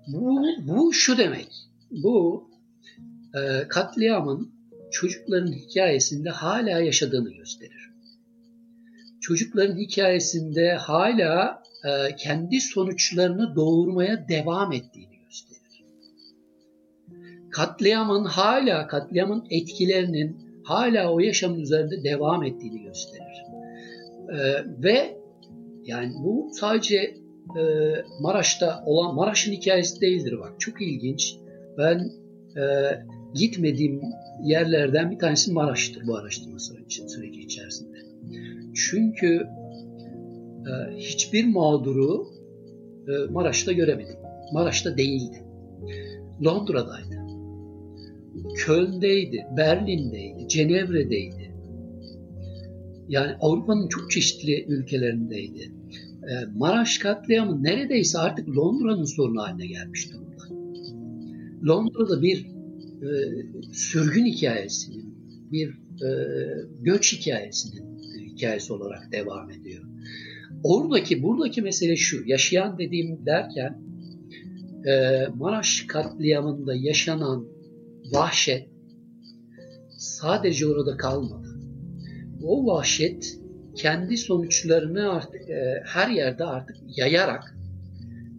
Bu, 0.06 0.42
bu 0.58 0.92
şu 0.92 1.18
demek. 1.18 1.49
Bu 1.90 2.49
e, 3.34 3.68
katliamın 3.68 4.52
çocukların 4.90 5.52
hikayesinde 5.52 6.30
hala 6.30 6.80
yaşadığını 6.80 7.30
gösterir. 7.30 7.90
Çocukların 9.20 9.78
hikayesinde 9.78 10.75
hala 10.75 11.62
e, 11.84 12.16
kendi 12.16 12.61
sonuçlarını 12.61 13.56
doğurmaya 13.56 14.28
devam 14.28 14.73
ettiğini 14.73 15.18
gösterir. 15.25 15.84
Katliamın 17.50 18.25
hala, 18.25 18.87
katliamın 18.87 19.46
etkilerinin 19.50 20.37
hala 20.64 21.12
o 21.12 21.20
yaşamın 21.20 21.61
üzerinde 21.61 22.04
devam 22.04 22.42
ettiğini 22.42 22.82
gösterir. 22.82 23.44
E, 24.28 24.64
ve 24.82 25.18
yani 25.84 26.12
bu 26.18 26.50
sadece 26.52 27.24
e, 27.58 27.62
Maraş'ta 28.20 28.82
olan 28.86 29.14
Maraş'ın 29.14 29.52
hikayesi 29.52 30.00
değildir 30.00 30.34
bak. 30.40 30.52
Çok 30.58 30.82
ilginç. 30.82 31.36
Ben 31.78 32.10
e, 32.56 32.64
gitmediğim 33.34 34.00
yerlerden 34.44 35.10
bir 35.10 35.18
tanesi 35.18 35.52
Maraş'tır 35.52 36.06
bu 36.06 36.16
araştırma 36.16 36.58
süreci 36.58 37.40
içerisinde. 37.40 37.98
Çünkü 38.74 39.46
e, 40.66 40.96
hiçbir 40.96 41.46
mağduru 41.46 42.26
e, 43.08 43.32
Maraş'ta 43.32 43.72
göremedim. 43.72 44.16
Maraş'ta 44.52 44.96
değildi. 44.96 45.44
Londra'daydı. 46.44 47.24
Köln'deydi, 48.56 49.46
Berlin'deydi, 49.56 50.48
Cenevre'deydi. 50.48 51.54
Yani 53.08 53.32
Avrupa'nın 53.40 53.88
çok 53.88 54.10
çeşitli 54.10 54.64
ülkelerindeydi. 54.68 55.72
Ee, 56.31 56.45
Maraş 56.57 56.99
katliamı 56.99 57.62
neredeyse 57.62 58.19
artık 58.19 58.49
Londra'nın 58.49 59.04
sorunu 59.04 59.43
haline 59.43 59.66
gelmiş 59.66 60.12
durumda. 60.12 60.35
Londra'da 61.69 62.23
bir 62.23 62.47
e, 63.02 63.09
sürgün 63.73 64.26
hikayesinin, 64.26 65.14
bir 65.52 65.69
e, 66.07 66.09
göç 66.81 67.12
hikayesinin 67.12 67.99
hikayesi 68.19 68.73
olarak 68.73 69.12
devam 69.12 69.50
ediyor. 69.50 69.85
Oradaki, 70.62 71.23
buradaki 71.23 71.62
mesele 71.62 71.97
şu, 71.97 72.23
yaşayan 72.26 72.78
dediğim 72.78 73.26
derken 73.26 73.83
e, 74.87 75.26
Maraş 75.35 75.85
katliamında 75.88 76.75
yaşanan 76.75 77.47
vahşet 78.12 78.69
sadece 79.99 80.66
orada 80.66 80.97
kalmadı. 80.97 81.61
O 82.43 82.66
vahşet 82.66 83.38
kendi 83.75 84.16
sonuçlarını 84.16 85.12
artık 85.12 85.50
e, 85.50 85.83
her 85.87 86.09
yerde 86.09 86.45
artık 86.45 86.76
yayarak 86.97 87.57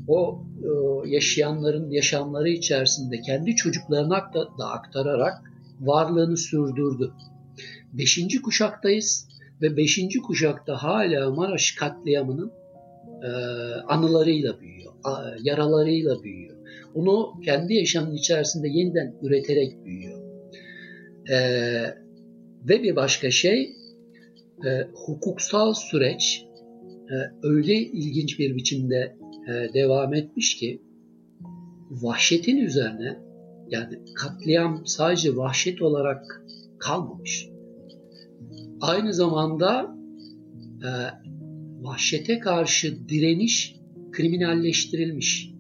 o 0.08 0.44
e, 0.64 1.10
yaşayanların 1.10 1.92
yaşamları 1.92 2.50
içerisinde 2.50 3.22
kendi 3.22 3.56
çocuklarına 3.56 4.32
da 4.60 4.70
aktararak 4.72 5.42
varlığını 5.80 6.38
sürdürdü. 6.38 7.12
Beşinci 7.94 8.42
kuşaktayız 8.42 9.28
ve 9.62 9.78
beşinci 9.78 10.22
kuşakta 10.22 10.84
hala 10.84 11.32
Maraş 11.32 11.72
katliamının 11.72 12.52
e, 13.24 13.30
anılarıyla 13.88 14.60
büyüyor, 14.60 14.94
yaralarıyla 15.44 16.24
büyüyor. 16.24 16.56
Onu 16.96 17.42
kendi 17.46 17.74
yaşamının 17.74 18.16
içerisinde 18.16 18.68
yeniden 18.68 19.16
üreterek 19.22 19.86
büyüyor. 19.86 20.20
E, 21.30 21.38
ve 22.70 22.84
bir 22.84 22.96
başka 22.96 23.32
şey, 23.32 23.76
e, 24.64 24.88
hukuksal 24.94 25.74
süreç 25.74 26.46
e, 27.10 27.16
öyle 27.44 27.74
ilginç 27.74 28.40
bir 28.40 28.56
biçimde 28.56 29.18
e, 29.48 29.74
devam 29.74 30.14
etmiş 30.14 30.58
ki 30.58 30.82
vahşetin 31.90 32.58
üzerine 32.58 33.20
yani 33.70 34.00
katliam 34.16 34.82
sadece 34.86 35.38
vahşet 35.38 35.82
olarak 35.82 36.46
kalmamış. 36.80 37.50
Aynı 38.82 39.14
zamanda 39.14 39.98
e, 40.84 40.90
vahşete 41.82 42.40
karşı 42.40 43.10
direniş 43.10 43.76
kriminalleştirilmiş. 44.12 45.55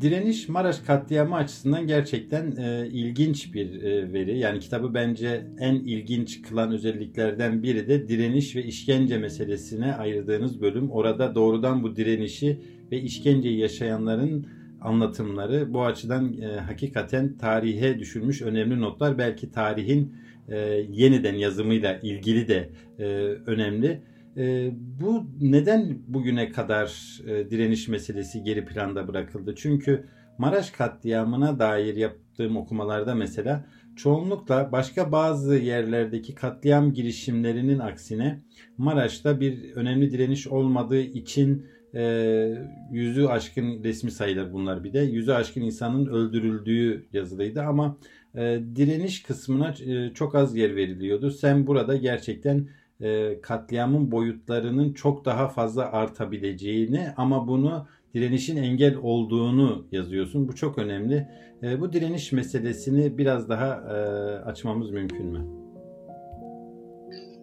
Direniş 0.00 0.48
Maraş 0.48 0.78
katliamı 0.78 1.34
açısından 1.34 1.86
gerçekten 1.86 2.56
e, 2.56 2.88
ilginç 2.88 3.54
bir 3.54 3.82
e, 3.82 4.12
veri. 4.12 4.38
Yani 4.38 4.60
kitabı 4.60 4.94
bence 4.94 5.46
en 5.58 5.74
ilginç 5.74 6.42
kılan 6.42 6.72
özelliklerden 6.72 7.62
biri 7.62 7.88
de 7.88 8.08
direniş 8.08 8.56
ve 8.56 8.64
işkence 8.64 9.18
meselesine 9.18 9.94
ayırdığınız 9.94 10.60
bölüm. 10.60 10.90
Orada 10.90 11.34
doğrudan 11.34 11.82
bu 11.82 11.96
direnişi 11.96 12.60
ve 12.92 13.00
işkenceyi 13.00 13.58
yaşayanların 13.58 14.46
anlatımları 14.80 15.74
bu 15.74 15.84
açıdan 15.84 16.40
e, 16.40 16.46
hakikaten 16.46 17.36
tarihe 17.38 17.98
düşülmüş 17.98 18.42
önemli 18.42 18.80
notlar. 18.80 19.18
Belki 19.18 19.50
tarihin 19.50 20.14
e, 20.48 20.56
yeniden 20.90 21.34
yazımıyla 21.34 21.98
ilgili 22.02 22.48
de 22.48 22.70
e, 22.98 23.04
önemli. 23.46 24.00
E, 24.36 24.70
bu 25.00 25.24
neden 25.40 25.98
bugüne 26.06 26.52
kadar 26.52 27.20
e, 27.26 27.50
direniş 27.50 27.88
meselesi 27.88 28.42
geri 28.42 28.64
planda 28.64 29.08
bırakıldı? 29.08 29.54
Çünkü 29.56 30.06
Maraş 30.38 30.70
katliamına 30.70 31.58
dair 31.58 31.96
yaptığım 31.96 32.56
okumalarda 32.56 33.14
mesela 33.14 33.64
çoğunlukla 33.96 34.72
başka 34.72 35.12
bazı 35.12 35.56
yerlerdeki 35.56 36.34
katliam 36.34 36.92
girişimlerinin 36.92 37.78
aksine 37.78 38.40
Maraş'ta 38.78 39.40
bir 39.40 39.72
önemli 39.72 40.12
direniş 40.12 40.46
olmadığı 40.46 41.00
için 41.00 41.66
e, 41.94 42.54
yüzü 42.90 43.26
aşkın 43.26 43.84
resmi 43.84 44.10
sayılar 44.10 44.52
bunlar 44.52 44.84
bir 44.84 44.92
de. 44.92 44.98
Yüzü 44.98 45.32
aşkın 45.32 45.60
insanın 45.60 46.06
öldürüldüğü 46.06 47.06
yazılıydı 47.12 47.62
ama 47.62 47.98
e, 48.34 48.60
direniş 48.76 49.22
kısmına 49.22 49.74
e, 49.86 50.14
çok 50.14 50.34
az 50.34 50.56
yer 50.56 50.76
veriliyordu. 50.76 51.30
Sen 51.30 51.66
burada 51.66 51.96
gerçekten 51.96 52.68
e, 53.00 53.40
katliamın 53.40 54.10
boyutlarının 54.10 54.92
çok 54.92 55.24
daha 55.24 55.48
fazla 55.48 55.92
artabileceğini 55.92 57.06
ama 57.16 57.48
bunu 57.48 57.86
direnişin 58.14 58.56
engel 58.56 58.96
olduğunu 58.96 59.86
yazıyorsun. 59.92 60.48
Bu 60.48 60.54
çok 60.54 60.78
önemli. 60.78 61.28
E, 61.62 61.80
bu 61.80 61.92
direniş 61.92 62.32
meselesini 62.32 63.18
biraz 63.18 63.48
daha 63.48 63.74
e, 63.74 63.96
açmamız 64.44 64.90
mümkün 64.90 65.26
mü? 65.26 65.46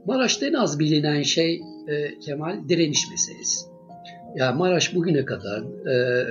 Maraş'ta 0.06 0.46
en 0.46 0.54
az 0.54 0.80
bilinen 0.80 1.22
şey 1.22 1.62
e, 1.88 2.20
Kemal 2.20 2.70
direniş 2.70 3.10
meselesi. 3.12 3.68
Ya 4.36 4.46
yani 4.46 4.58
Maraş 4.58 4.96
bugüne 4.96 5.26
kadar 5.26 5.62
e, 5.62 6.26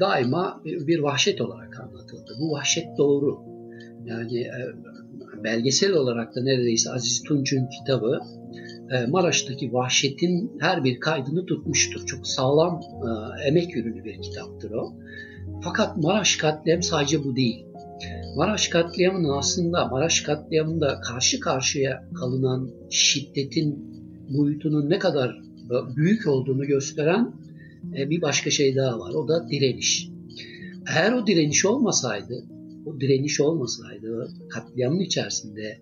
daima 0.00 0.60
bir 0.64 0.98
vahşet 0.98 1.40
olarak 1.40 1.80
anlatıldı. 1.80 2.32
Bu 2.40 2.52
vahşet 2.52 2.98
doğru. 2.98 3.38
Yani 4.04 4.40
e, 4.40 4.60
belgesel 5.44 5.92
olarak 5.92 6.36
da 6.36 6.42
neredeyse 6.42 6.90
Aziz 6.90 7.22
Tunç'un 7.22 7.68
kitabı 7.78 8.20
e, 8.90 9.06
Maraş'taki 9.06 9.72
vahşetin 9.72 10.52
her 10.60 10.84
bir 10.84 11.00
kaydını 11.00 11.46
tutmuştur. 11.46 12.06
Çok 12.06 12.26
sağlam 12.26 12.80
e, 12.80 13.48
emek 13.48 13.76
ürünü 13.76 14.04
bir 14.04 14.22
kitaptır 14.22 14.70
o. 14.70 14.92
Fakat 15.64 15.96
Maraş 15.96 16.36
katliam 16.36 16.82
sadece 16.82 17.24
bu 17.24 17.36
değil. 17.36 17.66
Maraş 18.36 18.68
katliamının 18.68 19.38
aslında 19.38 19.86
Maraş 19.86 20.20
katliamında 20.20 21.00
karşı 21.00 21.40
karşıya 21.40 22.08
kalınan 22.14 22.70
şiddetin 22.90 23.94
boyutunun 24.28 24.90
ne 24.90 24.98
kadar 24.98 25.38
büyük 25.96 26.26
olduğunu 26.26 26.66
gösteren 26.66 27.32
e, 27.98 28.10
bir 28.10 28.22
başka 28.22 28.50
şey 28.50 28.76
daha 28.76 28.98
var. 28.98 29.14
O 29.14 29.28
da 29.28 29.48
direniş. 29.48 30.08
Eğer 30.96 31.12
o 31.12 31.26
direniş 31.26 31.64
olmasaydı, 31.64 32.44
o 32.86 33.00
direniş 33.00 33.40
olmasaydı 33.40 34.28
katliamın 34.50 35.00
içerisinde 35.00 35.80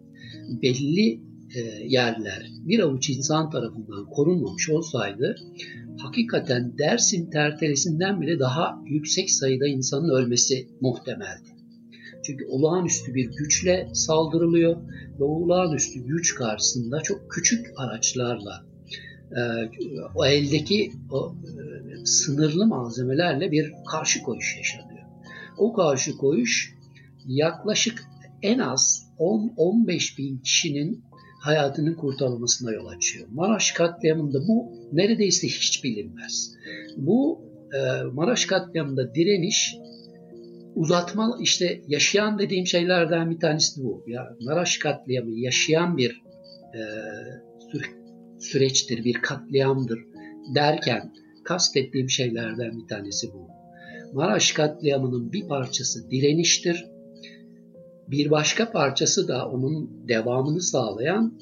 belli 0.62 1.20
e, 1.54 1.60
yerler 1.86 2.50
bir 2.66 2.80
avuç 2.80 3.10
insan 3.10 3.50
tarafından 3.50 4.06
korunmamış 4.06 4.70
olsaydı 4.70 5.36
hakikaten 5.98 6.78
Dersim 6.78 7.30
tertelesinden 7.30 8.20
bile 8.20 8.38
daha 8.38 8.82
yüksek 8.86 9.30
sayıda 9.30 9.66
insanın 9.66 10.08
ölmesi 10.08 10.68
muhtemeldi. 10.80 11.52
Çünkü 12.24 12.44
olağanüstü 12.44 13.14
bir 13.14 13.30
güçle 13.38 13.88
saldırılıyor 13.92 14.76
ve 15.20 15.24
olağanüstü 15.24 16.00
güç 16.00 16.34
karşısında 16.34 17.00
çok 17.00 17.30
küçük 17.30 17.66
araçlarla 17.76 18.66
e, 19.30 19.40
o 20.14 20.26
eldeki 20.26 20.92
o 21.10 21.34
e, 21.44 22.06
sınırlı 22.06 22.66
malzemelerle 22.66 23.50
bir 23.50 23.72
karşı 23.90 24.22
koyuş 24.22 24.56
yaşanıyor. 24.56 25.02
O 25.58 25.72
karşı 25.72 26.16
koyuş 26.16 26.74
yaklaşık 27.26 28.04
en 28.42 28.58
az 28.58 29.12
10-15 29.18 30.18
bin 30.18 30.38
kişinin 30.38 31.04
hayatının 31.40 31.94
kurtarılmasına 31.94 32.72
yol 32.72 32.86
açıyor. 32.86 33.28
Maraş 33.30 33.72
katliamında 33.72 34.38
bu 34.48 34.72
neredeyse 34.92 35.46
hiç 35.46 35.84
bilinmez. 35.84 36.54
Bu 36.96 37.42
e, 37.72 38.02
Maraş 38.02 38.46
katliamında 38.46 39.14
direniş 39.14 39.76
uzatma 40.74 41.38
işte 41.40 41.80
yaşayan 41.88 42.38
dediğim 42.38 42.66
şeylerden 42.66 43.30
bir 43.30 43.40
tanesi 43.40 43.82
bu. 43.82 44.04
Ya 44.06 44.36
Maraş 44.40 44.78
katliamı 44.78 45.38
yaşayan 45.38 45.96
bir 45.96 46.22
e, 46.74 46.80
süreçtir, 48.38 49.04
bir 49.04 49.14
katliamdır 49.14 49.98
derken 50.54 51.12
kastettiğim 51.44 52.10
şeylerden 52.10 52.78
bir 52.78 52.88
tanesi 52.88 53.32
bu. 53.32 53.48
Maraş 54.12 54.52
katliamının 54.52 55.32
bir 55.32 55.48
parçası 55.48 56.10
direniştir. 56.10 56.91
Bir 58.08 58.30
başka 58.30 58.72
parçası 58.72 59.28
da 59.28 59.48
onun 59.48 60.08
devamını 60.08 60.60
sağlayan 60.60 61.38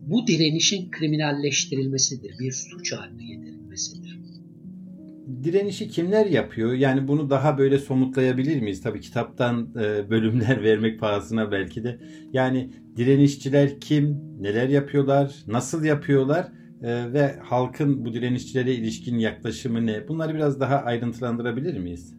bu 0.00 0.26
direnişin 0.26 0.90
kriminalleştirilmesidir, 0.90 2.38
bir 2.38 2.52
suç 2.52 2.92
haline 2.92 3.24
getirilmesidir. 3.24 4.20
Direnişi 5.44 5.88
kimler 5.88 6.26
yapıyor? 6.26 6.72
Yani 6.72 7.08
bunu 7.08 7.30
daha 7.30 7.58
böyle 7.58 7.78
somutlayabilir 7.78 8.60
miyiz? 8.60 8.82
Tabii 8.82 9.00
kitaptan 9.00 9.68
e, 9.80 10.10
bölümler 10.10 10.62
vermek 10.64 11.00
pahasına 11.00 11.52
belki 11.52 11.84
de. 11.84 11.98
Yani 12.32 12.70
direnişçiler 12.96 13.80
kim? 13.80 14.20
Neler 14.40 14.68
yapıyorlar? 14.68 15.34
Nasıl 15.46 15.84
yapıyorlar? 15.84 16.52
E, 16.82 17.12
ve 17.12 17.36
halkın 17.42 18.04
bu 18.04 18.12
direnişçilere 18.12 18.74
ilişkin 18.74 19.18
yaklaşımı 19.18 19.86
ne? 19.86 20.08
Bunları 20.08 20.34
biraz 20.34 20.60
daha 20.60 20.76
ayrıntılandırabilir 20.76 21.78
miyiz? 21.78 22.14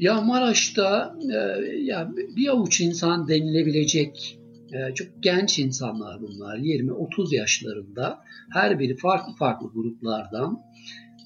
Ya 0.00 0.20
Maraş'ta 0.20 1.14
e, 1.32 1.36
ya 1.82 2.12
bir 2.36 2.48
avuç 2.48 2.80
insan 2.80 3.28
denilebilecek 3.28 4.38
e, 4.72 4.94
çok 4.94 5.22
genç 5.22 5.58
insanlar 5.58 6.20
bunlar. 6.22 6.58
20-30 6.58 7.34
yaşlarında 7.34 8.18
her 8.52 8.78
biri 8.78 8.96
farklı 8.96 9.32
farklı 9.38 9.68
gruplardan 9.74 10.62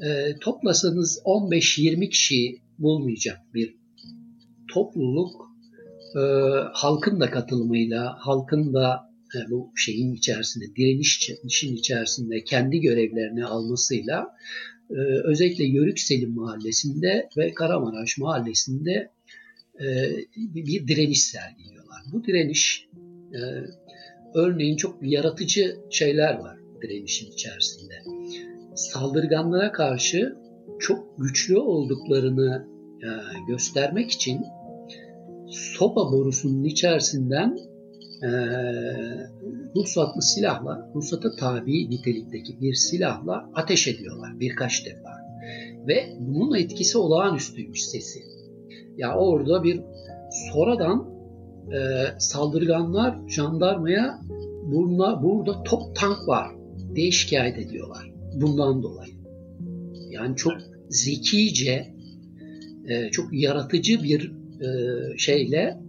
e, 0.00 0.38
toplasanız 0.40 1.22
15-20 1.24 2.08
kişi 2.08 2.56
bulmayacak 2.78 3.38
bir 3.54 3.76
topluluk 4.74 5.32
e, 6.16 6.20
halkın 6.72 7.20
da 7.20 7.30
katılımıyla, 7.30 8.16
halkın 8.18 8.74
da 8.74 9.10
e, 9.36 9.50
bu 9.50 9.72
şeyin 9.76 10.14
içerisinde, 10.14 10.64
direniş 10.76 11.30
işin 11.44 11.76
içerisinde 11.76 12.44
kendi 12.44 12.80
görevlerini 12.80 13.44
almasıyla 13.44 14.26
özellikle 15.24 15.64
Yörük 15.64 15.98
Selim 15.98 16.34
Mahallesi'nde 16.34 17.28
ve 17.36 17.54
Karamaraş 17.54 18.18
Mahallesi'nde 18.18 19.10
e, 19.80 19.86
bir 20.36 20.88
direniş 20.88 21.24
sergiliyorlar. 21.24 22.02
Bu 22.12 22.24
direniş 22.24 22.88
e, 23.32 23.40
örneğin 24.34 24.76
çok 24.76 24.98
yaratıcı 25.02 25.76
şeyler 25.90 26.38
var 26.38 26.58
direnişin 26.82 27.32
içerisinde. 27.32 27.94
Saldırganlara 28.74 29.72
karşı 29.72 30.36
çok 30.80 31.18
güçlü 31.18 31.58
olduklarını 31.58 32.68
e, 33.02 33.08
göstermek 33.48 34.10
için 34.10 34.40
sopa 35.48 36.12
borusunun 36.12 36.64
içerisinden 36.64 37.58
e, 38.24 38.28
ruhsatlı 39.76 40.22
silahla, 40.22 40.90
ruhsata 40.94 41.36
tabi 41.36 41.90
nitelikteki 41.90 42.60
bir 42.60 42.74
silahla 42.74 43.50
ateş 43.54 43.88
ediyorlar 43.88 44.40
birkaç 44.40 44.86
defa. 44.86 45.10
Ve 45.88 46.16
bunun 46.20 46.54
etkisi 46.54 46.98
olağanüstüymüş 46.98 47.84
sesi. 47.84 48.18
Ya 48.96 49.16
orada 49.16 49.64
bir 49.64 49.80
sonradan 50.52 51.14
e, 51.72 51.78
saldırganlar 52.18 53.28
jandarmaya 53.28 54.20
burada, 54.64 55.22
burada 55.22 55.62
top 55.62 55.96
tank 55.96 56.28
var 56.28 56.48
diye 56.94 57.10
şikayet 57.10 57.58
ediyorlar. 57.58 58.12
Bundan 58.34 58.82
dolayı. 58.82 59.14
Yani 60.10 60.36
çok 60.36 60.52
zekice, 60.88 61.94
e, 62.88 63.10
çok 63.10 63.32
yaratıcı 63.32 64.02
bir 64.02 64.32
e, 64.60 64.68
şeyle 65.18 65.83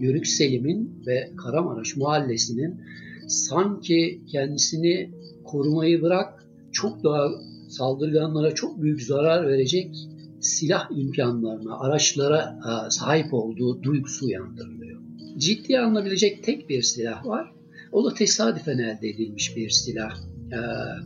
Yörük 0.00 0.26
Selim'in 0.26 1.02
ve 1.06 1.30
Karamaraş 1.36 1.96
mahallesinin 1.96 2.80
sanki 3.28 4.20
kendisini 4.32 5.10
korumayı 5.44 6.02
bırak 6.02 6.46
çok 6.72 7.04
daha 7.04 7.28
saldırganlara 7.68 8.54
çok 8.54 8.82
büyük 8.82 9.02
zarar 9.02 9.48
verecek 9.48 9.94
silah 10.40 10.88
imkanlarına, 10.90 11.78
araçlara 11.78 12.58
e, 12.58 12.90
sahip 12.90 13.34
olduğu 13.34 13.82
duygusu 13.82 14.26
uyandırılıyor. 14.26 15.00
Ciddi 15.38 15.78
alınabilecek 15.78 16.44
tek 16.44 16.68
bir 16.68 16.82
silah 16.82 17.26
var. 17.26 17.52
O 17.92 18.04
da 18.04 18.14
tesadüfen 18.14 18.78
elde 18.78 19.08
edilmiş 19.08 19.56
bir 19.56 19.70
silah. 19.70 20.16
E, 20.52 20.58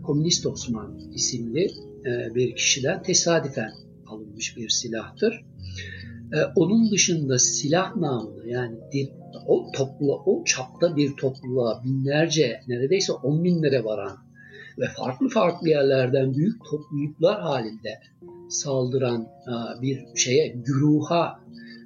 Komünist 0.02 0.46
Osman 0.46 0.98
isimli 1.14 1.70
e, 2.06 2.34
bir 2.34 2.56
kişiden 2.56 3.02
tesadüfen 3.02 3.70
alınmış 4.06 4.56
bir 4.56 4.68
silahtır. 4.68 5.44
Onun 6.56 6.90
dışında 6.90 7.38
silah 7.38 7.96
namını 7.96 8.48
yani 8.48 8.78
o 9.46 9.72
toplu, 9.72 10.22
o 10.26 10.44
çapta 10.44 10.96
bir 10.96 11.16
topluluğa 11.16 11.82
binlerce 11.84 12.60
neredeyse 12.68 13.12
on 13.12 13.44
binlere 13.44 13.84
varan 13.84 14.16
ve 14.78 14.84
farklı 14.96 15.28
farklı 15.28 15.68
yerlerden 15.68 16.34
büyük 16.34 16.64
topluluklar 16.70 17.40
halinde 17.40 18.00
saldıran 18.48 19.28
bir 19.82 20.16
şeye, 20.16 20.48
güruha 20.48 21.40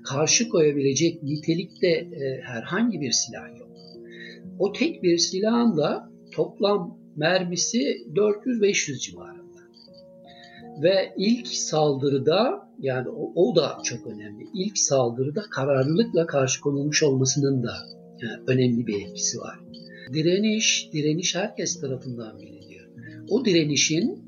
karşı 0.04 0.48
koyabilecek 0.48 1.22
nitelikte 1.22 1.88
e, 1.88 2.40
herhangi 2.42 3.00
bir 3.00 3.12
silah 3.12 3.58
yok. 3.58 3.68
O 4.58 4.72
tek 4.72 5.02
bir 5.02 5.18
silahın 5.18 5.76
da 5.76 6.10
toplam 6.32 6.98
mermisi 7.16 7.78
400-500 8.14 8.98
civarında. 8.98 9.60
Ve 10.82 11.12
ilk 11.16 11.46
saldırıda 11.48 12.65
yani 12.78 13.08
o, 13.08 13.32
o 13.34 13.56
da 13.56 13.78
çok 13.84 14.06
önemli. 14.06 14.44
İlk 14.54 14.78
saldırıda 14.78 15.42
kararlılıkla 15.50 16.26
karşı 16.26 16.60
konulmuş 16.60 17.02
olmasının 17.02 17.62
da 17.62 17.74
yani 18.22 18.42
e, 18.48 18.52
önemli 18.52 18.86
bir 18.86 19.06
etkisi 19.06 19.38
var. 19.38 19.58
Direniş, 20.12 20.90
direniş 20.92 21.34
herkes 21.34 21.80
tarafından 21.80 22.38
biliniyor. 22.38 22.88
O 23.28 23.44
direnişin 23.44 24.26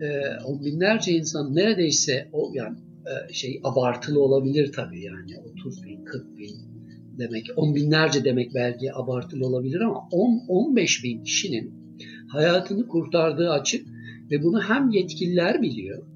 e, 0.00 0.06
on 0.44 0.64
binlerce 0.64 1.12
insan 1.12 1.54
neredeyse 1.54 2.28
o 2.32 2.50
yani 2.54 2.76
e, 3.06 3.32
şey 3.32 3.60
abartılı 3.64 4.22
olabilir 4.22 4.72
tabii 4.72 5.02
yani 5.02 5.50
30 5.50 5.84
bin, 5.84 6.04
40 6.04 6.38
bin 6.38 6.50
demek, 7.18 7.46
on 7.56 7.74
binlerce 7.74 8.24
demek 8.24 8.54
belki 8.54 8.94
abartılı 8.94 9.46
olabilir 9.46 9.80
ama 9.80 9.98
10-15 10.12 11.04
bin 11.04 11.22
kişinin 11.22 11.74
hayatını 12.28 12.88
kurtardığı 12.88 13.50
açık 13.50 13.86
ve 14.30 14.42
bunu 14.42 14.62
hem 14.62 14.90
yetkililer 14.90 15.62
biliyor, 15.62 16.06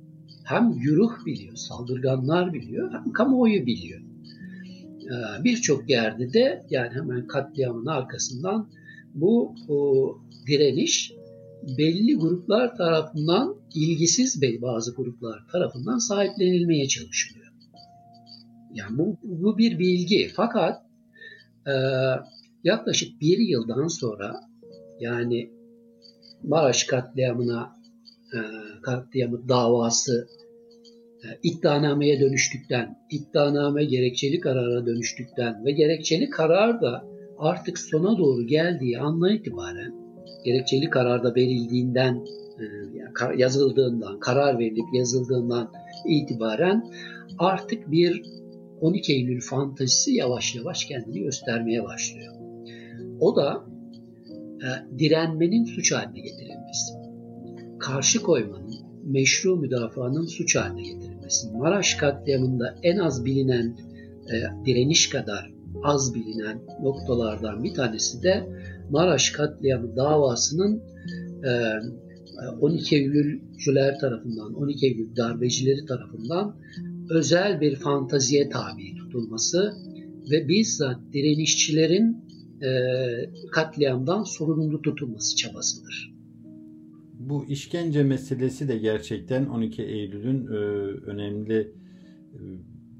hem 0.51 0.73
güruh 0.73 1.27
biliyor, 1.27 1.57
saldırganlar 1.57 2.53
biliyor, 2.53 2.93
hem 2.93 3.13
kamuoyu 3.13 3.67
biliyor. 3.67 4.01
E, 4.01 5.45
Birçok 5.45 5.91
yerde 5.91 6.33
de 6.33 6.67
yani 6.71 6.91
hemen 6.95 7.27
katliamın 7.27 7.87
arkasından 7.87 8.71
bu 9.15 9.55
o, 9.69 10.19
direniş 10.47 11.13
belli 11.79 12.17
gruplar 12.17 12.77
tarafından 12.77 13.57
ilgisiz 13.75 14.43
bazı 14.63 14.95
gruplar 14.95 15.47
tarafından 15.53 15.99
sahiplenilmeye 15.99 16.89
çalışılıyor. 16.89 17.53
Yani 18.75 18.99
bu, 18.99 19.19
bu 19.23 19.59
bir 19.59 19.79
bilgi. 19.79 20.31
Fakat 20.35 20.83
e, 21.67 21.75
yaklaşık 22.65 23.21
bir 23.21 23.39
yıldan 23.39 23.87
sonra 23.87 24.41
yani 25.01 25.51
Maraş 26.43 26.85
katliamına 26.85 27.77
e, 28.35 28.39
katliamı 28.83 29.49
davası 29.49 30.29
iddianameye 31.43 32.21
dönüştükten, 32.21 32.99
iddianame 33.11 33.85
gerekçeli 33.85 34.41
karara 34.41 34.87
dönüştükten 34.87 35.65
ve 35.65 35.71
gerekçeli 35.71 36.31
karar 36.31 36.83
da 36.83 37.05
artık 37.39 37.79
sona 37.79 38.19
doğru 38.19 38.47
geldiği 38.47 38.99
andan 38.99 39.35
itibaren 39.35 39.95
gerekçeli 40.45 40.91
kararda 40.91 41.35
verildiğinden 41.35 42.25
e, 42.61 42.65
yazıldığından, 43.37 44.21
karar 44.21 44.59
verilip 44.59 44.95
yazıldığından 44.95 45.73
itibaren 46.09 46.91
artık 47.39 47.91
bir 47.91 48.23
12 48.81 49.13
Eylül 49.13 49.41
fantazisi 49.41 50.15
yavaş 50.15 50.55
yavaş 50.55 50.85
kendini 50.85 51.21
göstermeye 51.23 51.85
başlıyor. 51.85 52.35
O 53.21 53.37
da 53.37 53.65
e, 54.61 54.99
direnmenin 54.99 55.65
suç 55.65 55.93
haline 55.93 56.21
getirilmesi. 56.21 56.95
Karşı 57.79 58.23
koymanın, 58.23 58.75
meşru 59.05 59.57
müdafaanın 59.57 60.27
suç 60.27 60.57
haline 60.57 60.83
getirilmesi. 60.83 61.10
Maraş 61.53 61.95
katliamında 61.95 62.79
en 62.83 62.99
az 62.99 63.25
bilinen 63.25 63.77
e, 64.33 64.67
direniş 64.67 65.11
kadar 65.11 65.53
az 65.83 66.15
bilinen 66.15 66.59
noktalardan 66.83 67.65
bir 67.65 67.75
tanesi 67.75 68.23
de 68.23 68.49
Maraş 68.91 69.31
katliamı 69.31 69.97
davasının 69.97 70.83
12 72.61 72.97
e, 72.97 72.99
Eylülcüler 72.99 73.99
tarafından, 73.99 74.55
12 74.55 74.87
Eylül 74.87 75.17
darbecileri 75.17 75.87
tarafından 75.87 76.57
özel 77.11 77.61
bir 77.61 77.77
fantaziye 77.77 78.49
tabi 78.49 78.95
tutulması 78.97 79.73
ve 80.31 80.49
bizzat 80.49 81.01
direnişçilerin 81.13 82.25
e, 82.63 82.71
katliamdan 83.53 84.23
sorumlu 84.23 84.83
tutulması 84.83 85.37
çabasıdır. 85.37 86.20
Bu 87.31 87.47
işkence 87.47 88.03
meselesi 88.03 88.69
de 88.69 88.79
gerçekten 88.79 89.47
12 89.47 89.83
Eylül'ün 89.83 90.47
e, 90.47 90.51
önemli 91.11 91.73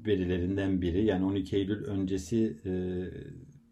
verilerinden 0.05 0.81
biri. 0.81 1.05
Yani 1.05 1.25
12 1.25 1.55
Eylül 1.55 1.83
öncesi 1.83 2.57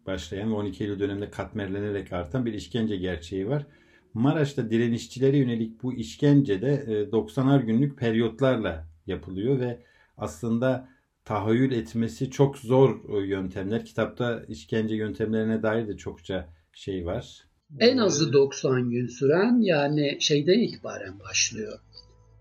başlayan 0.06 0.50
ve 0.50 0.54
12 0.54 0.84
Eylül 0.84 1.00
döneminde 1.00 1.30
katmerlenerek 1.30 2.12
artan 2.12 2.46
bir 2.46 2.52
işkence 2.52 2.96
gerçeği 2.96 3.48
var. 3.48 3.66
Maraş'ta 4.14 4.70
direnişçilere 4.70 5.36
yönelik 5.36 5.82
bu 5.82 5.94
işkence 5.94 6.62
de 6.62 6.84
90'ar 7.12 7.66
günlük 7.66 7.98
periyotlarla 7.98 8.88
yapılıyor 9.06 9.60
ve 9.60 9.82
aslında 10.16 10.88
tahayyül 11.24 11.72
etmesi 11.72 12.30
çok 12.30 12.58
zor 12.58 13.18
yöntemler. 13.22 13.84
Kitapta 13.84 14.44
işkence 14.48 14.96
yöntemlerine 14.96 15.62
dair 15.62 15.88
de 15.88 15.96
çokça 15.96 16.48
şey 16.72 17.06
var. 17.06 17.49
En 17.78 17.96
azı 17.96 18.32
90 18.32 18.90
gün 18.90 19.06
süren 19.06 19.60
yani 19.60 20.16
şeyden 20.20 20.58
itibaren 20.58 21.20
başlıyor. 21.20 21.78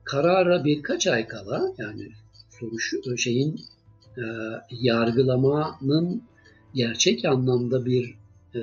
Karara 0.03 0.65
birkaç 0.65 1.07
ay 1.07 1.27
kala 1.27 1.73
yani 1.77 2.11
soruş 2.59 2.93
şeyin 3.17 3.61
e, 4.17 4.23
yargılamanın 4.71 6.23
gerçek 6.73 7.25
anlamda 7.25 7.85
bir 7.85 8.15
e, 8.55 8.61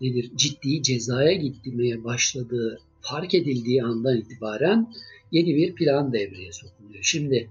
nedir 0.00 0.30
ciddi 0.36 0.82
cezaya 0.82 1.32
gitmeye 1.32 2.04
başladığı 2.04 2.78
fark 3.00 3.34
edildiği 3.34 3.84
andan 3.84 4.16
itibaren 4.16 4.92
yeni 5.32 5.56
bir 5.56 5.74
plan 5.74 6.12
devreye 6.12 6.52
sokuluyor. 6.52 7.02
Şimdi 7.02 7.50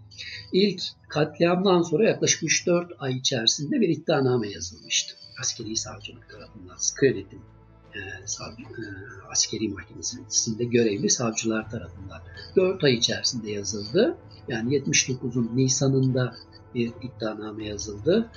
ilk 0.54 0.82
katliamdan 1.10 1.82
sonra 1.82 2.10
yaklaşık 2.10 2.44
3-4 2.44 2.96
ay 3.00 3.18
içerisinde 3.18 3.82
bir 3.82 3.90
iddianame 3.90 4.50
yazılmıştı. 4.50 5.16
Askeri 5.42 5.76
savcılık 5.76 6.30
tarafından, 6.30 6.76
sıkı 6.76 7.06
yönetim 7.06 7.40
e, 7.40 7.42
e, 7.42 7.59
askeri 9.32 9.70
mahkemesinde 9.70 10.64
görevli 10.64 11.10
savcılar 11.10 11.70
tarafından 11.70 12.22
4 12.56 12.84
ay 12.84 12.94
içerisinde 12.94 13.52
yazıldı. 13.52 14.18
Yani 14.48 14.78
79'un 14.78 15.52
Nisan'ında 15.56 16.36
bir 16.76 16.92
iddianame 17.02 17.66
yazıldı 17.66 18.30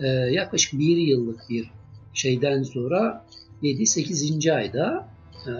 e, 0.00 0.06
yaklaşık 0.08 0.80
bir 0.80 0.96
yıllık 0.96 1.40
bir 1.50 1.70
şeyden 2.14 2.62
sonra 2.62 3.26
7-8. 3.62 4.54
ayda 4.54 5.08
e, 5.46 5.50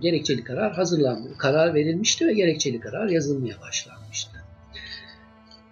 gerekçeli 0.00 0.44
karar 0.44 0.72
hazırlandı. 0.72 1.36
Karar 1.38 1.74
verilmişti 1.74 2.26
ve 2.26 2.32
gerekçeli 2.32 2.80
karar 2.80 3.08
yazılmaya 3.08 3.60
başlanmıştı. 3.60 4.44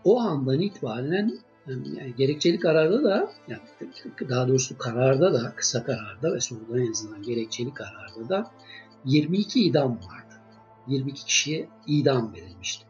O 0.04 0.20
andan 0.20 0.60
itibaren 0.60 1.38
yani 1.72 2.14
gerekçeli 2.16 2.58
kararda 2.58 3.04
da 3.04 3.32
yani 3.48 3.60
daha 4.28 4.48
doğrusu 4.48 4.78
kararda 4.78 5.34
da 5.34 5.52
kısa 5.56 5.84
kararda 5.84 6.34
ve 6.34 6.40
sonradan 6.40 6.78
yazılan 6.78 7.22
gerekçeli 7.22 7.74
kararda 7.74 8.28
da 8.28 8.50
22 9.04 9.64
idam 9.64 9.90
vardı. 9.90 10.34
22 10.88 11.24
kişiye 11.24 11.68
idam 11.86 12.34
verilmişti. 12.34 12.84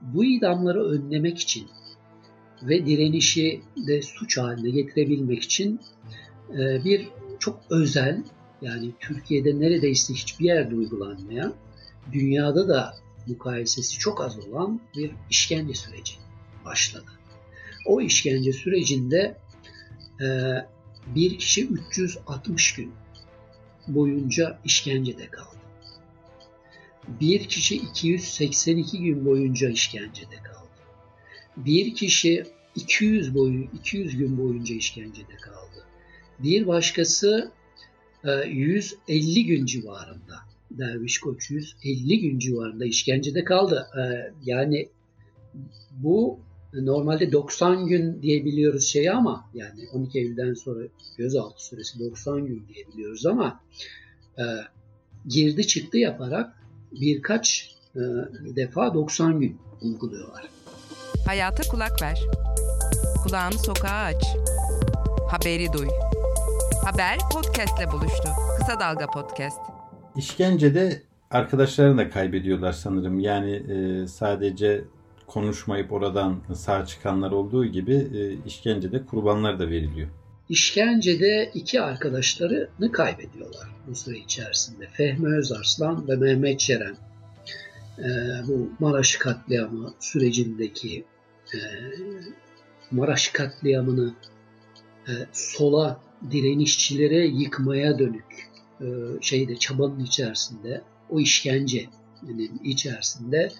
Bu 0.00 0.24
idamları 0.24 0.84
önlemek 0.84 1.38
için 1.38 1.68
ve 2.62 2.86
direnişi 2.86 3.60
de 3.76 4.02
suç 4.02 4.38
haline 4.38 4.70
getirebilmek 4.70 5.42
için 5.42 5.80
e, 6.50 6.84
bir 6.84 7.08
çok 7.38 7.60
özel 7.70 8.24
yani 8.62 8.92
Türkiye'de 9.00 9.60
neredeyse 9.60 10.14
hiçbir 10.14 10.44
yerde 10.44 10.74
uygulanmayan, 10.74 11.54
dünyada 12.12 12.68
da 12.68 12.94
mukayesesi 13.26 13.98
çok 13.98 14.20
az 14.20 14.48
olan 14.48 14.80
bir 14.96 15.12
işkence 15.30 15.74
süreci 15.74 16.14
başladı. 16.64 17.10
O 17.86 18.00
işkence 18.00 18.52
sürecinde 18.52 19.36
e, 20.20 20.26
bir 21.06 21.38
kişi 21.38 21.66
360 21.66 22.74
gün 22.74 22.92
boyunca 23.88 24.58
işkencede 24.64 25.26
kaldı. 25.26 25.56
Bir 27.08 27.48
kişi 27.48 27.76
282 27.76 28.98
gün 28.98 29.26
boyunca 29.26 29.68
işkencede 29.68 30.36
kaldı. 30.36 30.68
Bir 31.56 31.94
kişi 31.94 32.44
200 32.76 33.34
boyu 33.34 33.64
200 33.74 34.16
gün 34.16 34.38
boyunca 34.38 34.74
işkencede 34.74 35.36
kaldı. 35.36 35.86
Bir 36.38 36.66
başkası 36.66 37.52
150 38.46 39.38
e, 39.38 39.42
gün 39.42 39.66
civarında. 39.66 40.34
Derviş 40.70 41.20
Koç 41.20 41.50
150 41.50 42.20
gün 42.20 42.38
civarında 42.38 42.84
işkencede 42.84 43.44
kaldı. 43.44 43.86
E, 43.98 44.32
yani 44.44 44.88
bu 45.90 46.38
normalde 46.72 47.32
90 47.32 47.86
gün 47.86 48.22
diyebiliyoruz 48.22 48.84
şeyi 48.84 49.12
ama 49.12 49.44
yani 49.54 49.88
12 49.92 50.18
Eylül'den 50.18 50.54
sonra 50.54 50.84
gözaltı 51.16 51.66
süresi 51.66 52.00
90 52.00 52.46
gün 52.46 52.64
diyebiliyoruz 52.74 53.26
ama 53.26 53.60
e, 54.38 54.44
girdi 55.28 55.66
çıktı 55.66 55.98
yaparak 55.98 56.54
birkaç 57.00 57.76
e, 57.96 58.00
defa 58.56 58.94
90 58.94 59.40
gün 59.40 59.58
uyguluyorlar. 59.82 60.48
Hayata 61.26 61.62
kulak 61.68 62.02
ver. 62.02 62.20
Kulağını 63.22 63.58
sokağa 63.58 64.04
aç. 64.04 64.24
Haberi 65.30 65.72
duy. 65.72 65.88
Haber 66.84 67.18
podcastle 67.32 67.92
buluştu. 67.92 68.28
Kısa 68.58 68.80
Dalga 68.80 69.06
Podcast. 69.06 69.58
İşkencede 70.16 71.02
arkadaşlarını 71.30 71.98
da 71.98 72.10
kaybediyorlar 72.10 72.72
sanırım. 72.72 73.20
Yani 73.20 73.50
e, 73.52 74.06
sadece 74.06 74.84
konuşmayıp 75.32 75.92
oradan 75.92 76.40
sağ 76.54 76.86
çıkanlar 76.86 77.30
olduğu 77.30 77.66
gibi 77.66 77.94
e, 77.94 78.46
işkencede 78.46 79.06
kurbanlar 79.06 79.58
da 79.58 79.70
veriliyor. 79.70 80.08
İşkencede 80.48 81.50
iki 81.54 81.80
arkadaşlarını 81.80 82.92
kaybediyorlar 82.92 83.68
bu 83.88 83.94
süre 83.94 84.18
içerisinde. 84.18 84.86
Fehmi 84.86 85.36
Özarslan 85.36 86.08
ve 86.08 86.16
Mehmet 86.16 86.60
Çeren. 86.60 86.96
E, 87.98 88.08
bu 88.48 88.70
Maraş 88.78 89.16
katliamı 89.16 89.94
sürecindeki 90.00 91.04
e, 91.54 91.58
Maraş 92.90 93.28
katliamını 93.28 94.14
sola 95.32 96.00
direnişçilere 96.30 97.26
yıkmaya 97.26 97.98
dönük 97.98 98.50
şeyde 99.20 99.56
çabanın 99.56 100.04
içerisinde 100.04 100.82
o 101.10 101.20
işkencenin 101.20 102.60
içerisinde 102.64 103.52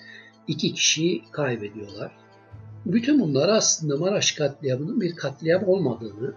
iki 0.48 0.74
kişiyi 0.74 1.22
kaybediyorlar. 1.30 2.12
Bütün 2.86 3.20
bunlar 3.20 3.48
aslında 3.48 3.96
Maraş 3.96 4.32
katliamının 4.32 5.00
bir 5.00 5.16
katliam 5.16 5.68
olmadığını, 5.68 6.34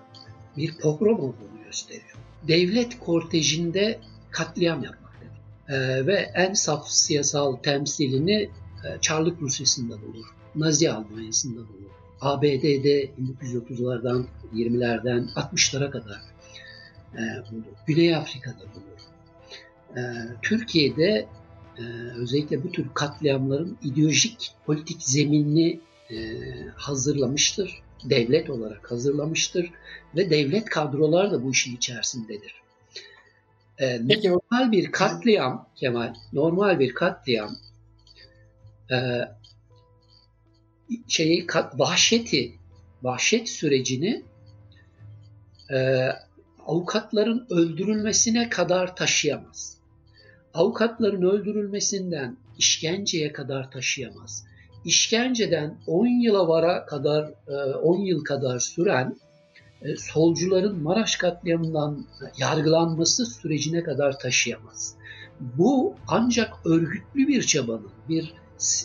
bir 0.57 0.77
pogrom 0.77 1.19
olduğunu 1.19 1.63
gösteriyor. 1.65 2.15
Devlet 2.47 2.99
kortejinde 2.99 3.99
katliam 4.31 4.83
yapmak 4.83 5.05
ee, 5.69 6.05
ve 6.07 6.31
en 6.33 6.53
saf 6.53 6.89
siyasal 6.89 7.55
temsilini 7.55 8.49
e, 8.85 9.01
Çarlık 9.01 9.41
Rusyası'nda 9.41 10.01
bulur, 10.01 10.25
Nazi 10.55 10.91
Almanya'sında 10.91 11.59
bulur. 11.59 11.91
ABD'de 12.21 13.09
1930'lardan, 13.41 14.25
20'lerden 14.53 15.29
60'lara 15.35 15.91
kadar 15.91 16.21
e, 17.13 17.21
bulur. 17.51 17.63
Güney 17.87 18.15
Afrika'da 18.15 18.63
bulur. 18.75 19.01
E, 19.97 20.01
Türkiye'de 20.41 21.27
özellikle 22.17 22.63
bu 22.63 22.71
tür 22.71 22.87
katliamların 22.93 23.77
ideolojik 23.83 24.51
politik 24.65 25.03
zeminini 25.03 25.79
e, 26.11 26.15
hazırlamıştır. 26.75 27.81
Devlet 28.03 28.49
olarak 28.49 28.91
hazırlamıştır 28.91 29.71
ve 30.15 30.29
devlet 30.29 30.65
kadrolar 30.65 31.31
da 31.31 31.43
bu 31.43 31.51
işin 31.51 31.75
içerisindedir. 31.75 32.55
E, 33.79 34.07
normal 34.07 34.71
bir 34.71 34.91
katliam 34.91 35.69
Kemal, 35.75 36.15
normal 36.33 36.79
bir 36.79 36.93
katliam 36.93 37.55
e, 38.91 38.97
şeyi 41.07 41.47
vahşeti, 41.73 42.53
vahşet 43.03 43.49
sürecini 43.49 44.23
e, 45.73 46.09
avukatların 46.65 47.47
öldürülmesine 47.49 48.49
kadar 48.49 48.95
taşıyamaz 48.95 49.74
avukatların 50.55 51.21
öldürülmesinden 51.21 52.37
işkenceye 52.57 53.33
kadar 53.33 53.71
taşıyamaz. 53.71 54.45
İşkenceden 54.85 55.77
10 55.87 56.07
yıla 56.07 56.47
vara 56.47 56.85
kadar 56.85 57.31
10 57.81 58.01
e, 58.01 58.07
yıl 58.07 58.23
kadar 58.23 58.59
süren 58.59 59.17
e, 59.81 59.95
solcuların 59.95 60.83
Maraş 60.83 61.15
katliamından 61.15 62.05
yargılanması 62.37 63.25
sürecine 63.25 63.83
kadar 63.83 64.19
taşıyamaz. 64.19 64.95
Bu 65.39 65.95
ancak 66.07 66.65
örgütlü 66.65 67.27
bir 67.27 67.43
çabanın, 67.43 67.91
bir 68.09 68.33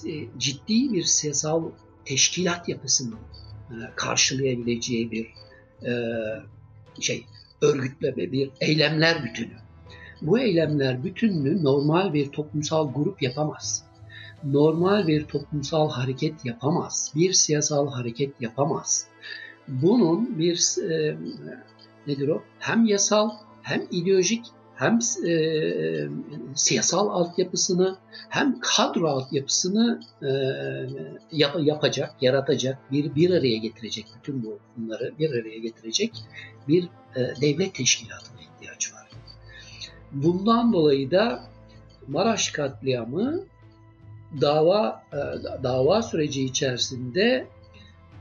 e, 0.06 0.12
ciddi 0.38 0.92
bir 0.92 1.02
siyasal 1.02 1.70
teşkilat 2.04 2.68
yapısının 2.68 3.18
karşılayabileceği 3.96 5.11
bir 5.11 5.26
şey 7.00 7.24
örgütleme, 7.62 8.33
bir 8.33 8.50
eylemler 8.61 9.24
bütünü. 9.24 9.59
Bu 10.22 10.38
eylemler 10.38 11.04
bütününü 11.04 11.64
normal 11.64 12.12
bir 12.12 12.33
toplumsal 12.33 12.92
grup 12.92 13.22
yapamaz. 13.22 13.85
Normal 14.44 15.06
bir 15.06 15.24
toplumsal 15.24 15.90
hareket 15.90 16.44
yapamaz. 16.44 17.12
Bir 17.16 17.33
siyasal 17.33 17.90
hareket 17.90 18.40
yapamaz. 18.40 19.06
Bunun 19.68 20.38
bir 20.38 20.76
e, 20.90 21.16
nedir 22.06 22.28
o? 22.28 22.42
Hem 22.59 22.85
yasal 22.85 23.30
hem 23.62 23.87
ideolojik 23.90 24.44
hem 24.80 24.98
e, 25.26 25.33
siyasal 26.54 27.09
altyapısını 27.09 27.96
hem 28.28 28.61
kadro 28.61 29.09
altyapısını 29.09 30.00
e, 30.22 30.30
yap, 31.33 31.56
yapacak, 31.61 32.14
yaratacak, 32.20 32.92
bir 32.92 33.14
bir 33.14 33.30
araya 33.30 33.56
getirecek 33.56 34.06
bütün 34.18 34.44
bu 34.44 34.59
bunları 34.76 35.14
bir 35.18 35.30
araya 35.30 35.59
getirecek 35.59 36.12
bir 36.68 36.85
e, 37.16 37.20
devlet 37.40 37.74
teşkilatına 37.74 38.40
ihtiyaç 38.40 38.94
var. 38.94 38.99
Bundan 40.12 40.72
dolayı 40.72 41.10
da 41.10 41.50
Maraş 42.08 42.50
katliamı 42.50 43.44
dava 44.40 45.02
e, 45.12 45.16
dava 45.62 46.02
süreci 46.02 46.44
içerisinde 46.44 47.46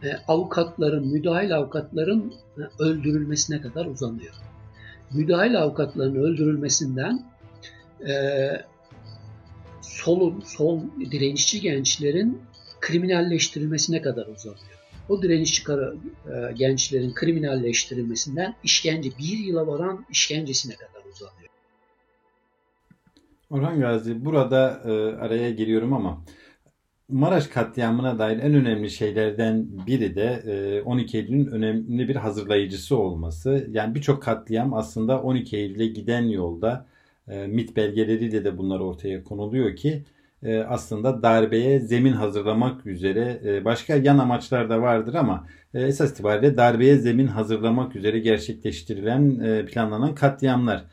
e, 0.03 0.07
avukatların, 0.27 1.07
müdahil 1.07 1.55
avukatların 1.55 2.33
e, 2.57 2.83
öldürülmesine 2.83 3.61
kadar 3.61 3.85
uzanıyor. 3.85 4.33
Müdahil 5.11 5.61
avukatların 5.61 6.15
öldürülmesinden 6.15 7.29
solun, 9.81 10.41
sol 10.45 10.81
direnişçi 11.11 11.61
gençlerin 11.61 12.41
kriminalleştirilmesine 12.81 14.01
kadar 14.01 14.27
uzanıyor. 14.27 14.79
O 15.09 15.21
direnişçi 15.21 15.63
gençlerin 16.55 17.13
kriminalleştirilmesinden 17.13 18.55
işkence, 18.63 19.09
bir 19.19 19.37
yıla 19.37 19.67
varan 19.67 20.05
işkencesine 20.09 20.75
kadar 20.75 21.05
uzanıyor. 21.11 21.38
Orhan 23.49 23.79
Gazi 23.79 24.25
burada 24.25 24.81
e, 24.85 24.91
araya 25.15 25.51
giriyorum 25.51 25.93
ama 25.93 26.23
Maraş 27.09 27.47
katliamına 27.47 28.19
dair 28.19 28.37
en 28.37 28.53
önemli 28.53 28.89
şeylerden 28.89 29.67
biri 29.87 30.15
de 30.15 30.43
e, 30.45 30.81
12 30.81 31.17
Eylül'ün 31.17 31.45
önemli 31.45 32.07
bir 32.07 32.15
hazırlayıcısı 32.15 32.97
olması. 32.97 33.67
Yani 33.71 33.95
birçok 33.95 34.23
katliam 34.23 34.73
aslında 34.73 35.21
12 35.21 35.57
Eylül'e 35.57 35.87
giden 35.87 36.21
yolda 36.21 36.85
e, 37.27 37.47
MIT 37.47 37.75
belgeleriyle 37.75 38.43
de 38.43 38.57
bunlar 38.57 38.79
ortaya 38.79 39.23
konuluyor 39.23 39.75
ki 39.75 40.03
e, 40.43 40.59
aslında 40.59 41.23
darbeye 41.23 41.79
zemin 41.79 42.13
hazırlamak 42.13 42.85
üzere 42.85 43.41
e, 43.45 43.65
başka 43.65 43.95
yan 43.95 44.17
amaçlar 44.17 44.69
da 44.69 44.81
vardır 44.81 45.13
ama 45.13 45.47
e, 45.73 45.81
esas 45.81 46.11
itibariyle 46.11 46.57
darbeye 46.57 46.97
zemin 46.97 47.27
hazırlamak 47.27 47.95
üzere 47.95 48.19
gerçekleştirilen 48.19 49.39
e, 49.39 49.65
planlanan 49.65 50.15
katliamlar. 50.15 50.85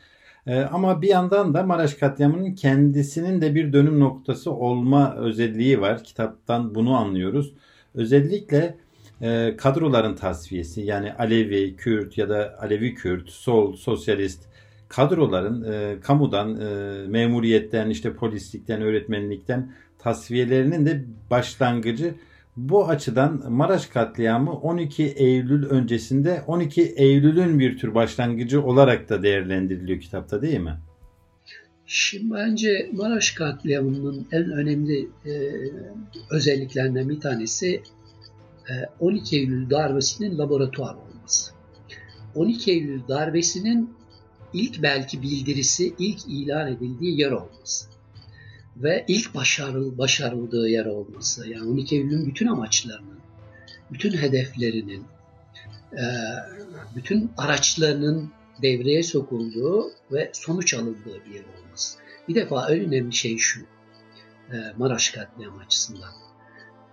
Ee, 0.47 0.61
ama 0.61 1.01
bir 1.01 1.07
yandan 1.07 1.53
da 1.53 1.63
Maraş 1.63 1.93
katliamının 1.93 2.55
kendisinin 2.55 3.41
de 3.41 3.55
bir 3.55 3.73
dönüm 3.73 3.99
noktası 3.99 4.51
olma 4.51 5.15
özelliği 5.15 5.81
var. 5.81 6.03
Kitaptan 6.03 6.75
bunu 6.75 6.95
anlıyoruz. 6.95 7.53
Özellikle 7.95 8.77
e, 9.21 9.57
kadroların 9.57 10.15
tasfiyesi 10.15 10.81
yani 10.81 11.13
Alevi, 11.13 11.75
Kürt 11.75 12.17
ya 12.17 12.29
da 12.29 12.57
Alevi 12.61 12.95
Kürt, 12.95 13.29
sol, 13.29 13.75
sosyalist 13.75 14.43
kadroların 14.89 15.71
e, 15.73 15.99
kamudan, 16.01 16.61
e, 16.61 16.67
memuriyetten, 17.07 17.89
işte 17.89 18.13
polislikten, 18.13 18.81
öğretmenlikten 18.81 19.71
tasfiyelerinin 19.99 20.85
de 20.85 21.03
başlangıcı 21.29 22.13
bu 22.57 22.87
açıdan 22.87 23.51
Maraş 23.51 23.85
katliamı 23.85 24.53
12 24.53 25.03
Eylül 25.03 25.65
öncesinde 25.65 26.43
12 26.47 26.81
Eylül'ün 26.81 27.59
bir 27.59 27.77
tür 27.77 27.95
başlangıcı 27.95 28.63
olarak 28.63 29.09
da 29.09 29.23
değerlendiriliyor 29.23 29.99
kitapta 29.99 30.41
değil 30.41 30.59
mi? 30.59 30.77
Şimdi 31.85 32.33
bence 32.33 32.89
Maraş 32.93 33.31
katliamının 33.31 34.27
en 34.31 34.51
önemli 34.51 35.09
e, 35.25 35.31
özelliklerinden 36.31 37.09
bir 37.09 37.19
tanesi 37.19 37.81
e, 38.69 38.73
12 38.99 39.37
Eylül 39.37 39.69
darbesinin 39.69 40.37
laboratuvar 40.37 40.95
olması. 40.95 41.51
12 42.35 42.71
Eylül 42.71 43.01
darbesinin 43.07 43.89
ilk 44.53 44.83
belki 44.83 45.21
bildirisi, 45.21 45.93
ilk 45.99 46.19
ilan 46.27 46.71
edildiği 46.71 47.19
yer 47.19 47.31
olması. 47.31 47.96
Ve 48.83 49.05
ilk 49.07 49.35
başarıl, 49.35 49.97
başarıldığı 49.97 50.69
yer 50.69 50.85
olması. 50.85 51.49
Yani 51.49 51.69
12 51.69 51.95
Eylül'ün 51.95 52.25
bütün 52.25 52.47
amaçlarının, 52.47 53.19
bütün 53.91 54.17
hedeflerinin, 54.17 55.03
e, 55.93 56.03
bütün 56.95 57.31
araçlarının 57.37 58.31
devreye 58.61 59.03
sokulduğu 59.03 59.91
ve 60.11 60.29
sonuç 60.33 60.73
alındığı 60.73 61.25
bir 61.25 61.33
yer 61.33 61.43
olması. 61.43 61.99
Bir 62.27 62.35
defa 62.35 62.73
en 62.73 62.79
önemli 62.79 63.13
şey 63.13 63.37
şu, 63.37 63.61
e, 64.51 64.55
Maraş 64.77 65.09
katliamı 65.09 65.61
açısından. 65.61 66.09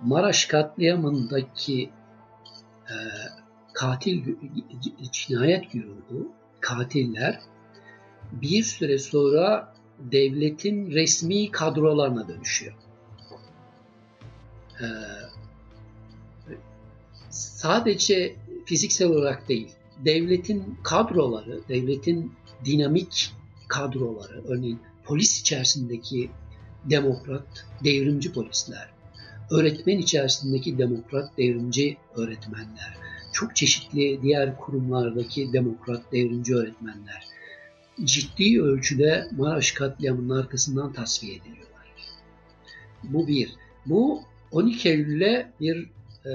Maraş 0.03 0.47
katliamındaki 0.47 1.90
e, 2.88 2.97
katil 3.73 4.25
cinayet 5.12 5.73
güruhu, 5.73 6.33
katiller 6.61 7.40
bir 8.33 8.62
süre 8.62 8.99
sonra 8.99 9.73
devletin 9.98 10.90
resmi 10.90 11.50
kadrolarına 11.50 12.28
dönüşüyor. 12.28 12.74
Ee, 14.80 14.85
sadece 17.30 18.37
fiziksel 18.64 19.09
olarak 19.09 19.48
değil, 19.48 19.68
devletin 20.04 20.78
kadroları, 20.83 21.61
devletin 21.68 22.33
dinamik 22.64 23.33
kadroları, 23.68 24.44
örneğin 24.48 24.80
polis 25.04 25.40
içerisindeki 25.40 26.30
demokrat, 26.85 27.66
devrimci 27.85 28.33
polisler, 28.33 28.90
öğretmen 29.50 29.98
içerisindeki 29.98 30.78
demokrat, 30.78 31.38
devrimci 31.38 31.96
öğretmenler, 32.16 32.96
çok 33.33 33.57
çeşitli 33.57 34.22
diğer 34.22 34.57
kurumlardaki 34.57 35.52
demokrat, 35.52 36.12
devrimci 36.12 36.54
öğretmenler 36.54 37.34
ciddi 38.04 38.62
ölçüde 38.62 39.28
Maraş 39.37 39.72
katliamının 39.72 40.40
arkasından 40.40 40.92
tasfiye 40.92 41.35
ediliyorlar. 41.35 41.94
Bu 43.02 43.28
bir. 43.28 43.54
Bu 43.87 44.22
12 44.50 44.88
Eylül'e 44.88 45.52
bir 45.61 45.90
e, 46.26 46.33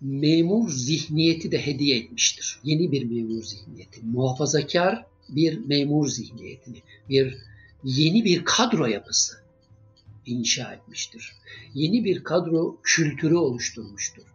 memur 0.00 0.70
zihniyeti 0.70 1.52
de 1.52 1.66
hediye 1.66 1.98
etmiştir. 1.98 2.60
Yeni 2.64 2.92
bir 2.92 3.04
memur 3.04 3.42
zihniyeti. 3.42 4.00
Muhafazakar 4.02 5.06
bir 5.28 5.58
memur 5.58 6.08
zihniyetini, 6.08 6.82
bir 7.08 7.38
yeni 7.84 8.24
bir 8.24 8.44
kadro 8.44 8.86
yapısı 8.86 9.36
inşa 10.26 10.74
etmiştir. 10.74 11.32
Yeni 11.74 12.04
bir 12.04 12.24
kadro 12.24 12.80
kültürü 12.82 13.34
oluşturmuştur. 13.34 14.33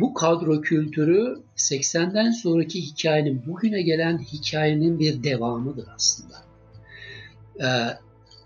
Bu 0.00 0.14
kadro 0.14 0.60
kültürü 0.60 1.42
80'den 1.56 2.30
sonraki 2.30 2.80
hikayenin, 2.80 3.46
bugüne 3.46 3.82
gelen 3.82 4.18
hikayenin 4.18 4.98
bir 4.98 5.22
devamıdır 5.22 5.88
aslında. 5.94 6.34
Ee, 7.60 7.98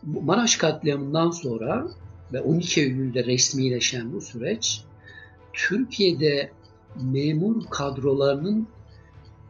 Maraş 0.02 0.56
katliamından 0.56 1.30
sonra 1.30 1.86
ve 2.32 2.40
12 2.40 2.80
Eylül'de 2.80 3.24
resmileşen 3.24 4.12
bu 4.12 4.20
süreç 4.20 4.82
Türkiye'de 5.52 6.50
memur 6.96 7.66
kadrolarının 7.70 8.68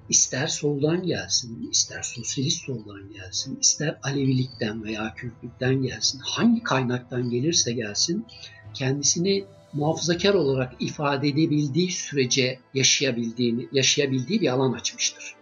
ister 0.08 0.46
soldan 0.46 1.02
gelsin, 1.02 1.70
ister 1.70 2.02
sosyalist 2.02 2.64
soldan 2.64 3.12
gelsin, 3.12 3.58
ister 3.60 3.98
Alevilikten 4.02 4.84
veya 4.84 5.14
Kürtlükten 5.14 5.82
gelsin, 5.82 6.20
hangi 6.24 6.62
kaynaktan 6.62 7.30
gelirse 7.30 7.72
gelsin, 7.72 8.26
kendisini 8.74 9.44
muhafazakar 9.72 10.34
olarak 10.34 10.72
ifade 10.80 11.28
edebildiği 11.28 11.90
sürece 11.90 12.58
yaşayabildiğini, 12.74 13.68
yaşayabildiği 13.72 14.40
bir 14.40 14.48
alan 14.48 14.72
açmıştır. 14.72 15.34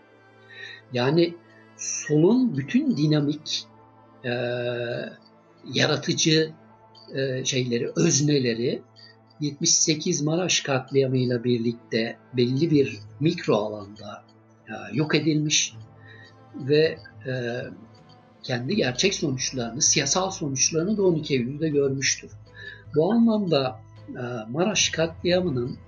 Yani 0.92 1.34
solun 1.76 2.56
bütün 2.56 2.96
dinamik, 2.96 3.64
e, 4.24 4.30
yaratıcı 5.74 6.52
e, 7.14 7.44
şeyleri, 7.44 7.90
özneleri 7.96 8.82
78 9.40 10.22
Maraş 10.22 10.60
katliamıyla 10.60 11.44
birlikte 11.44 12.16
belli 12.36 12.70
bir 12.70 12.98
mikro 13.20 13.54
alanda 13.54 14.24
e, 14.68 14.72
yok 14.92 15.14
edilmiş 15.14 15.74
ve 16.54 16.98
e, 17.26 17.32
kendi 18.42 18.76
gerçek 18.76 19.14
sonuçlarını, 19.14 19.82
siyasal 19.82 20.30
sonuçlarını 20.30 20.96
da 20.96 21.02
12 21.02 21.34
Eylül'de 21.34 21.68
görmüştür. 21.68 22.30
Bu 22.96 23.12
anlamda 23.12 23.80
Maraş 24.50 24.88
katliamının 24.88 25.78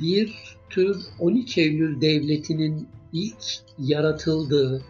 bir 0.00 0.56
tür 0.70 1.06
12 1.18 1.60
Eylül 1.60 2.00
devletinin 2.00 2.88
ilk 3.12 3.44
yaratıldığı 3.78 4.82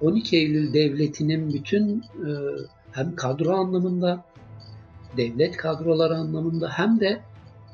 12 0.00 0.36
Eylül 0.36 0.72
devletinin 0.72 1.52
bütün 1.52 1.98
e, 2.00 2.30
hem 2.92 3.16
kadro 3.16 3.52
anlamında 3.52 4.24
devlet 5.16 5.56
kadroları 5.56 6.16
anlamında 6.16 6.68
hem 6.68 7.00
de 7.00 7.20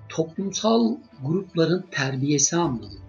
toplumsal 0.09 0.97
grupların 1.25 1.85
terbiyesi 1.91 2.57
anlamında. 2.57 3.01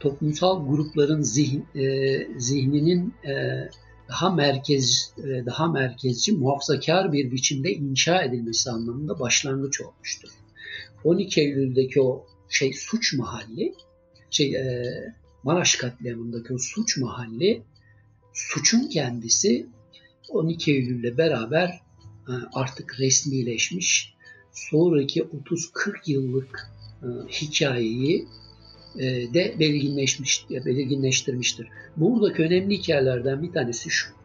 Toplumsal 0.00 0.68
grupların 0.68 1.22
zihin, 1.22 1.66
e, 1.74 2.18
zihninin 2.38 3.14
e, 3.26 3.68
daha 4.08 4.30
merkez 4.30 5.12
e, 5.18 5.46
daha 5.46 5.66
merkezci, 5.66 6.32
muhafazakar 6.32 7.12
bir 7.12 7.32
biçimde 7.32 7.72
inşa 7.72 8.22
edilmesi 8.22 8.70
anlamında 8.70 9.20
başlangıç 9.20 9.80
olmuştur. 9.80 10.28
12 11.04 11.40
Eylül'deki 11.40 12.00
o 12.00 12.26
şey 12.48 12.72
suç 12.72 13.14
mahalli, 13.14 13.74
şey 14.30 14.56
e, 14.56 14.84
Maraş 15.42 15.76
katliamındaki 15.76 16.54
o 16.54 16.58
suç 16.58 16.98
mahalli, 16.98 17.62
suçun 18.32 18.88
kendisi 18.88 19.66
12 20.28 20.72
Eylül'le 20.72 21.18
beraber 21.18 21.68
e, 22.28 22.32
artık 22.52 23.00
resmileşmiş, 23.00 24.14
sonraki 24.52 25.22
30-40 25.22 25.96
yıllık 26.06 26.70
hikayeyi 27.30 28.28
de 29.34 29.56
belirginleşmiş, 29.60 30.46
belirginleştirmiştir. 30.50 31.68
Buradaki 31.96 32.42
önemli 32.42 32.78
hikayelerden 32.78 33.42
bir 33.42 33.52
tanesi 33.52 33.90
şu. 33.90 34.16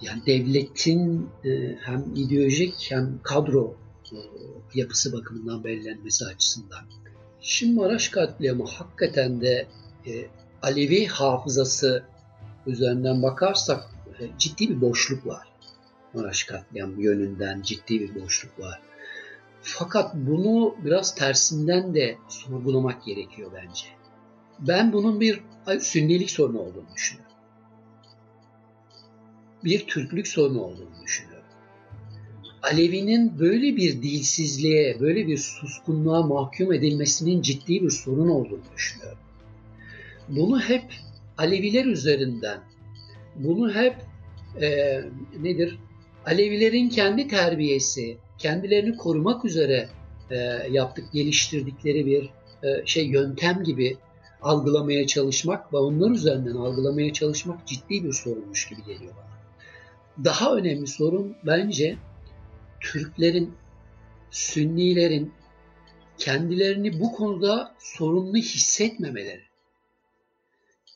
Yani 0.00 0.26
devletin 0.26 1.28
e, 1.44 1.76
hem 1.80 2.04
ideolojik 2.14 2.86
hem 2.90 3.20
kadro 3.22 3.76
e, 4.12 4.16
yapısı 4.74 5.12
bakımından 5.12 5.64
belirlenmesi 5.64 6.24
açısından. 6.24 6.80
Şimdi 7.40 7.74
Maraş 7.74 8.08
katliamı 8.08 8.64
hakikaten 8.66 9.40
de 9.40 9.66
Alevi 10.62 11.06
hafızası 11.06 12.02
üzerinden 12.66 13.22
bakarsak 13.22 13.84
ciddi 14.38 14.68
bir 14.68 14.80
boşluk 14.80 15.26
var. 15.26 15.48
Maraş 16.14 16.44
katliamı 16.44 17.02
yönünden 17.02 17.62
ciddi 17.62 18.00
bir 18.00 18.22
boşluk 18.22 18.60
var. 18.60 18.80
Fakat 19.68 20.14
bunu 20.14 20.76
biraz 20.84 21.14
tersinden 21.14 21.94
de 21.94 22.18
sorgulamak 22.28 23.04
gerekiyor 23.04 23.50
bence. 23.54 23.86
Ben 24.58 24.92
bunun 24.92 25.20
bir 25.20 25.42
sünnilik 25.80 26.30
sorunu 26.30 26.58
olduğunu 26.58 26.86
düşünüyorum. 26.96 27.36
Bir 29.64 29.86
Türklük 29.86 30.28
sorunu 30.28 30.60
olduğunu 30.60 31.04
düşünüyorum. 31.04 31.46
Alevi'nin 32.62 33.38
böyle 33.38 33.76
bir 33.76 34.02
dilsizliğe, 34.02 35.00
böyle 35.00 35.26
bir 35.26 35.38
suskunluğa 35.38 36.22
mahkum 36.22 36.72
edilmesinin 36.72 37.42
ciddi 37.42 37.82
bir 37.82 37.90
sorun 37.90 38.28
olduğunu 38.28 38.74
düşünüyorum. 38.76 39.18
Bunu 40.28 40.60
hep 40.60 40.84
Aleviler 41.38 41.84
üzerinden, 41.84 42.60
bunu 43.36 43.74
hep 43.74 43.96
e, 44.62 45.00
nedir? 45.40 45.78
Alevilerin 46.26 46.88
kendi 46.88 47.28
terbiyesi, 47.28 48.18
kendilerini 48.38 48.96
korumak 48.96 49.44
üzere 49.44 49.88
e, 50.30 50.36
yaptık, 50.70 51.12
geliştirdikleri 51.12 52.06
bir 52.06 52.30
e, 52.62 52.86
şey 52.86 53.06
yöntem 53.06 53.62
gibi 53.64 53.96
algılamaya 54.42 55.06
çalışmak 55.06 55.72
ve 55.72 55.76
onlar 55.76 56.10
üzerinden 56.10 56.54
algılamaya 56.54 57.12
çalışmak 57.12 57.66
ciddi 57.66 58.04
bir 58.04 58.12
sorunmuş 58.12 58.68
gibi 58.68 58.84
geliyor 58.84 59.12
bana. 59.16 59.36
Daha 60.24 60.56
önemli 60.56 60.86
sorun 60.86 61.36
bence 61.46 61.96
Türklerin, 62.80 63.54
Sünnilerin 64.30 65.32
kendilerini 66.18 67.00
bu 67.00 67.12
konuda 67.12 67.74
sorumlu 67.78 68.36
hissetmemeleri. 68.36 69.42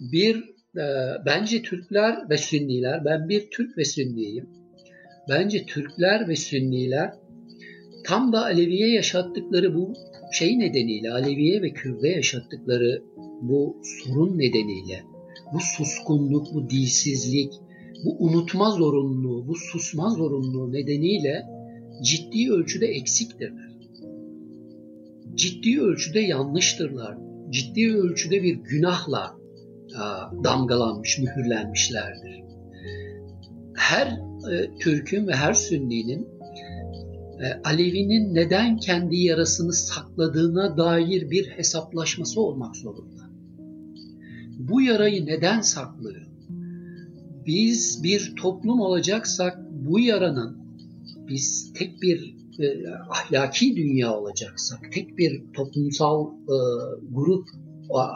Bir, 0.01 0.37
e, 0.77 0.85
bence 1.27 1.63
Türkler 1.63 2.31
ve 2.31 2.39
Sünniler, 2.39 3.05
ben 3.05 3.29
bir 3.29 3.51
Türk 3.51 3.79
ve 3.79 3.85
Sünniyim. 3.85 4.51
Bence 5.29 5.67
Türkler 5.67 6.29
ve 6.29 6.37
Sünniler 6.37 7.15
tam 8.05 8.33
da 8.33 8.45
Aleviye 8.45 8.95
yaşattıkları 8.95 9.75
bu 9.75 9.93
şey 10.33 10.59
nedeniyle, 10.59 11.13
Aleviye 11.13 11.63
ve 11.63 11.73
Kürde 11.73 12.09
yaşattıkları 12.09 13.03
bu 13.43 13.77
sorun 13.83 14.39
nedeniyle, 14.39 15.03
bu 15.55 15.59
suskunluk, 15.61 16.55
bu 16.55 16.71
dilsizlik, 16.71 17.53
bu 18.05 18.17
unutma 18.19 18.71
zorunluluğu, 18.71 19.49
bu 19.49 19.55
susma 19.55 20.11
zorunluluğu 20.11 20.73
nedeniyle 20.73 21.43
ciddi 22.03 22.53
ölçüde 22.53 22.87
eksiktirler. 22.87 23.71
Ciddi 25.35 25.81
ölçüde 25.81 26.21
yanlıştırlar. 26.21 27.19
Ciddi 27.51 27.97
ölçüde 27.97 28.43
bir 28.43 28.55
günahla 28.55 29.41
damgalanmış, 30.45 31.19
mühürlenmişlerdir. 31.19 32.41
her 33.75 34.07
e, 34.53 34.79
Türk'ün 34.81 35.27
ve 35.27 35.33
her 35.33 35.55
Sünni'nin 35.55 36.29
Alevi'nin 37.65 38.35
neden 38.35 38.77
kendi 38.77 39.17
yarasını 39.17 39.73
sakladığına 39.73 40.77
dair 40.77 41.31
bir 41.31 41.49
hesaplaşması 41.49 42.41
olmak 42.41 42.77
zorunda. 42.77 43.31
Bu 44.59 44.83
yarayı 44.83 45.27
neden 45.27 45.61
saklıyor? 45.61 46.27
Biz 47.47 48.03
bir 48.03 48.35
toplum 48.37 48.81
olacaksak 48.81 49.59
bu 49.73 50.01
yaranın 50.01 50.59
biz 51.29 51.73
tek 51.73 52.03
bir 52.03 52.35
e, 52.59 52.89
ahlaki 53.11 53.77
dünya 53.77 54.15
olacaksak, 54.15 54.93
tek 54.93 55.19
bir 55.19 55.43
toplumsal 55.53 56.27
e, 56.27 56.57
grup 57.11 57.49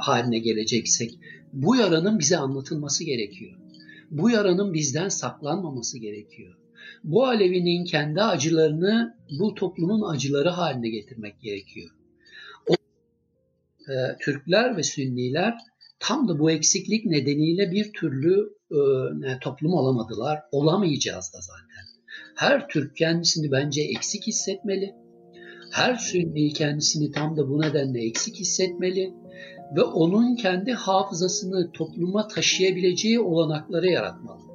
haline 0.01 0.39
geleceksek 0.39 1.19
bu 1.53 1.77
yaranın 1.77 2.19
bize 2.19 2.39
anlatılması 2.39 3.05
gerekiyor. 3.05 3.59
Bu 4.11 4.31
yaranın 4.31 4.75
bizden 4.75 5.09
saklanmaması 5.09 5.99
gerekiyor. 5.99 6.57
Bu 7.05 7.27
Alevi'nin 7.27 7.85
kendi 7.85 8.23
acılarını 8.23 9.17
bu 9.41 9.55
toplumun 9.55 10.15
acıları 10.15 10.49
haline 10.49 10.89
getirmek 10.89 11.41
gerekiyor. 11.41 11.91
O, 12.69 12.73
e, 13.93 14.17
Türkler 14.21 14.77
ve 14.77 14.83
Sünniler 14.83 15.55
tam 15.99 16.29
da 16.29 16.39
bu 16.39 16.51
eksiklik 16.51 17.05
nedeniyle 17.05 17.71
bir 17.71 17.93
türlü 17.93 18.55
e, 18.71 19.39
toplum 19.41 19.73
olamadılar. 19.73 20.41
Olamayacağız 20.53 21.33
da 21.35 21.39
zaten. 21.41 21.85
Her 22.37 22.69
Türk 22.69 22.97
kendisini 22.97 23.53
bence 23.53 23.83
eksik 23.83 24.27
hissetmeli. 24.27 24.95
Her 25.73 25.95
Sünni 25.95 26.53
kendisini 26.53 27.11
tam 27.11 27.37
da 27.37 27.49
bu 27.49 27.61
nedenle 27.61 28.07
eksik 28.07 28.37
hissetmeli 28.37 29.15
ve 29.77 29.83
onun 29.83 30.37
kendi 30.37 30.73
hafızasını 30.73 31.73
topluma 31.73 32.29
taşıyabileceği 32.29 33.21
olanakları 33.21 33.87
yaratmalı. 33.87 34.54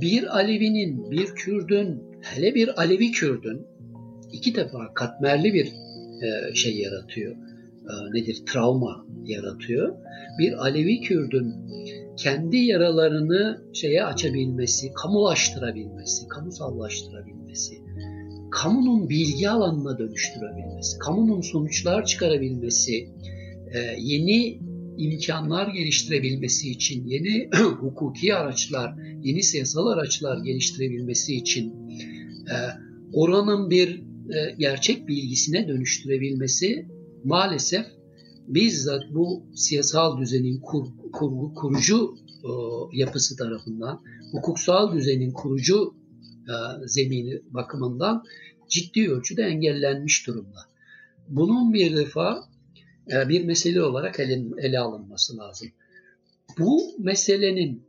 Bir 0.00 0.36
Alevi'nin, 0.36 1.10
bir 1.10 1.26
Kürdün, 1.26 2.02
hele 2.22 2.54
bir 2.54 2.80
Alevi 2.80 3.10
Kürdün 3.10 3.66
iki 4.32 4.54
defa 4.54 4.94
katmerli 4.94 5.54
bir 5.54 5.66
e, 6.22 6.54
şey 6.54 6.76
yaratıyor. 6.76 7.36
E, 7.82 7.92
nedir? 8.12 8.42
Travma 8.52 9.06
yaratıyor. 9.24 9.94
Bir 10.38 10.52
Alevi 10.52 11.00
Kürdün 11.00 11.54
kendi 12.16 12.56
yaralarını 12.56 13.62
şeye 13.72 14.04
açabilmesi, 14.04 14.92
kamulaştırabilmesi, 14.92 16.28
kamusallaştırabilmesi, 16.28 17.74
kamunun 18.50 19.08
bilgi 19.08 19.50
alanına 19.50 19.98
dönüştürebilmesi, 19.98 20.98
kamunun 20.98 21.40
sonuçlar 21.40 22.04
çıkarabilmesi, 22.04 22.92
e, 23.74 23.78
yeni 23.98 24.58
imkanlar 24.98 25.68
geliştirebilmesi 25.68 26.70
için, 26.70 27.06
yeni 27.06 27.50
hukuki 27.80 28.34
araçlar, 28.34 28.94
yeni 29.22 29.42
siyasal 29.42 29.86
araçlar 29.86 30.44
geliştirebilmesi 30.44 31.34
için 31.34 31.74
e, 32.50 32.56
oranın 33.12 33.70
bir 33.70 34.02
e, 34.34 34.54
gerçek 34.58 35.08
bilgisine 35.08 35.68
dönüştürebilmesi 35.68 36.86
maalesef 37.24 37.86
bizzat 38.48 39.02
bu 39.10 39.46
siyasal 39.54 40.18
düzenin 40.18 40.60
kur, 40.60 40.86
kur, 41.12 41.54
kurucu 41.54 42.14
yapısı 42.92 43.36
tarafından, 43.36 44.00
hukuksal 44.32 44.92
düzenin 44.92 45.32
kurucu 45.32 45.94
zemini 46.86 47.40
bakımından 47.50 48.22
ciddi 48.68 49.10
ölçüde 49.10 49.42
engellenmiş 49.42 50.26
durumda. 50.26 50.58
Bunun 51.28 51.72
bir 51.72 51.96
defa 51.96 52.34
e, 52.34 52.51
bir 53.28 53.44
mesele 53.44 53.82
olarak 53.82 54.20
ele, 54.20 54.42
ele 54.58 54.78
alınması 54.78 55.38
lazım. 55.38 55.68
Bu 56.58 56.82
meselenin 56.98 57.82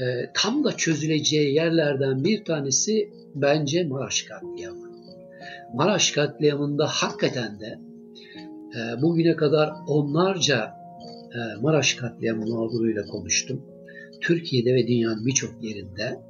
e, 0.00 0.30
tam 0.34 0.64
da 0.64 0.76
çözüleceği 0.76 1.54
yerlerden 1.54 2.24
bir 2.24 2.44
tanesi 2.44 3.10
bence 3.34 3.84
Maraş 3.84 4.22
katliamı. 4.22 4.94
Maraş 5.74 6.10
katliamında 6.10 6.86
hakikaten 6.86 7.60
de 7.60 7.78
e, 8.76 9.02
bugüne 9.02 9.36
kadar 9.36 9.72
onlarca 9.86 10.74
e, 11.34 11.60
Maraş 11.60 11.94
katliamı 11.94 12.46
mağduruyla 12.46 13.04
konuştum. 13.04 13.62
Türkiye'de 14.20 14.74
ve 14.74 14.86
dünyanın 14.86 15.26
birçok 15.26 15.64
yerinde 15.64 16.20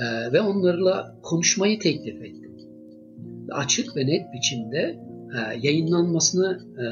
e, 0.00 0.32
ve 0.32 0.40
onlarla 0.40 1.18
konuşmayı 1.22 1.78
teklif 1.78 2.22
ettim. 2.22 2.56
Açık 3.50 3.96
ve 3.96 4.06
net 4.06 4.32
biçimde 4.32 4.78
e, 4.78 5.17
yayınlanmasını 5.62 6.60
e, 6.78 6.84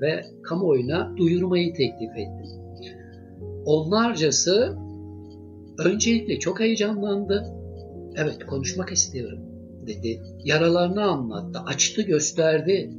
ve 0.00 0.24
kamuoyuna 0.42 1.16
duyurmayı 1.16 1.74
teklif 1.74 2.10
ettim. 2.10 2.46
Onlarcası 3.64 4.76
öncelikle 5.78 6.38
çok 6.38 6.60
heyecanlandı. 6.60 7.44
Evet 8.16 8.46
konuşmak 8.46 8.92
istiyorum 8.92 9.38
dedi. 9.86 10.22
Yaralarını 10.44 11.02
anlattı, 11.04 11.58
açtı 11.58 12.02
gösterdi. 12.02 12.92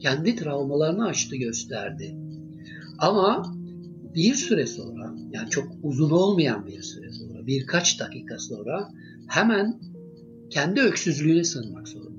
Kendi 0.00 0.36
travmalarını 0.36 1.06
açtı 1.06 1.36
gösterdi. 1.36 2.16
Ama 2.98 3.54
bir 4.14 4.34
süre 4.34 4.66
sonra, 4.66 5.14
yani 5.32 5.50
çok 5.50 5.64
uzun 5.82 6.10
olmayan 6.10 6.66
bir 6.66 6.82
süre 6.82 7.10
sonra, 7.10 7.46
birkaç 7.46 8.00
dakika 8.00 8.38
sonra 8.38 8.88
hemen 9.28 9.80
kendi 10.50 10.80
öksüzlüğüne 10.80 11.44
sığınmak 11.44 11.88
zorunda 11.88 12.13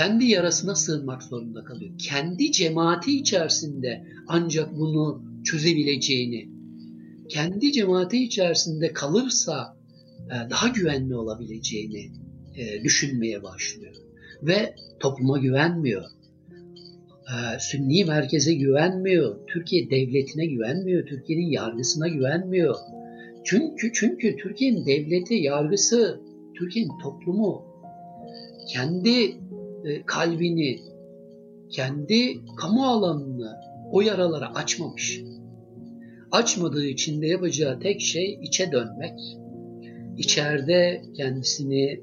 kendi 0.00 0.24
yarasına 0.24 0.74
sığınmak 0.74 1.22
zorunda 1.22 1.64
kalıyor. 1.64 1.90
Kendi 1.98 2.52
cemaati 2.52 3.18
içerisinde 3.18 4.04
ancak 4.28 4.76
bunu 4.78 5.22
çözebileceğini, 5.44 6.48
kendi 7.28 7.72
cemaati 7.72 8.24
içerisinde 8.24 8.92
kalırsa 8.92 9.76
e, 10.26 10.50
daha 10.50 10.68
güvenli 10.68 11.16
olabileceğini 11.16 12.12
e, 12.56 12.84
düşünmeye 12.84 13.42
başlıyor. 13.42 13.94
Ve 14.42 14.74
topluma 15.00 15.38
güvenmiyor. 15.38 16.04
E, 17.28 17.58
Sünni 17.58 18.04
merkeze 18.04 18.54
güvenmiyor. 18.54 19.46
Türkiye 19.46 19.90
devletine 19.90 20.46
güvenmiyor. 20.46 21.06
Türkiye'nin 21.06 21.50
yargısına 21.50 22.08
güvenmiyor. 22.08 22.74
Çünkü 23.44 23.92
çünkü 23.94 24.36
Türkiye'nin 24.36 24.86
devleti, 24.86 25.34
yargısı, 25.34 26.20
Türkiye'nin 26.58 26.98
toplumu 27.02 27.64
kendi 28.72 29.40
kalbini, 30.06 30.80
kendi 31.70 32.44
kamu 32.56 32.86
alanını 32.86 33.56
o 33.92 34.00
yaralara 34.00 34.54
açmamış. 34.54 35.22
Açmadığı 36.32 36.86
için 36.86 37.22
de 37.22 37.26
yapacağı 37.26 37.80
tek 37.80 38.00
şey 38.00 38.38
içe 38.42 38.72
dönmek, 38.72 39.18
içeride 40.16 41.02
kendisini 41.16 42.00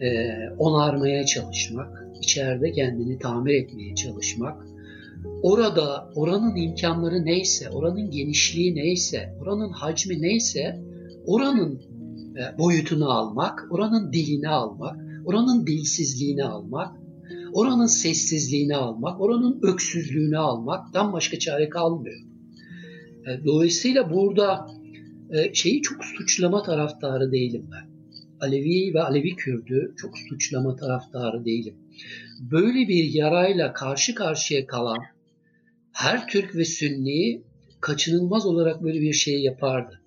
e, 0.00 0.36
onarmaya 0.58 1.26
çalışmak, 1.26 2.06
içeride 2.22 2.72
kendini 2.72 3.18
tamir 3.18 3.54
etmeye 3.54 3.94
çalışmak, 3.94 4.66
orada 5.42 6.10
oranın 6.14 6.56
imkanları 6.56 7.24
neyse, 7.24 7.70
oranın 7.70 8.10
genişliği 8.10 8.74
neyse, 8.74 9.34
oranın 9.40 9.70
hacmi 9.70 10.22
neyse, 10.22 10.80
oranın 11.26 11.80
e, 12.36 12.58
boyutunu 12.58 13.10
almak, 13.10 13.66
oranın 13.70 14.12
dilini 14.12 14.48
almak, 14.48 14.96
oranın 15.24 15.66
dilsizliğini 15.66 16.44
almak, 16.44 16.99
oranın 17.52 17.86
sessizliğini 17.86 18.76
almak, 18.76 19.20
oranın 19.20 19.60
öksüzlüğünü 19.62 20.38
almaktan 20.38 21.12
başka 21.12 21.38
çare 21.38 21.68
kalmıyor. 21.68 22.20
E, 23.26 23.44
dolayısıyla 23.44 24.10
burada 24.10 24.66
e, 25.30 25.54
şeyi 25.54 25.82
çok 25.82 26.04
suçlama 26.04 26.62
taraftarı 26.62 27.32
değilim 27.32 27.70
ben. 27.72 27.90
Alevi 28.40 28.94
ve 28.94 29.02
Alevi 29.02 29.36
Kürdü 29.36 29.94
çok 29.96 30.18
suçlama 30.18 30.76
taraftarı 30.76 31.44
değilim. 31.44 31.74
Böyle 32.40 32.88
bir 32.88 33.04
yarayla 33.04 33.72
karşı 33.72 34.14
karşıya 34.14 34.66
kalan 34.66 34.98
her 35.92 36.26
Türk 36.28 36.56
ve 36.56 36.64
Sünni 36.64 37.42
kaçınılmaz 37.80 38.46
olarak 38.46 38.82
böyle 38.82 39.00
bir 39.00 39.12
şey 39.12 39.42
yapardı. 39.42 40.00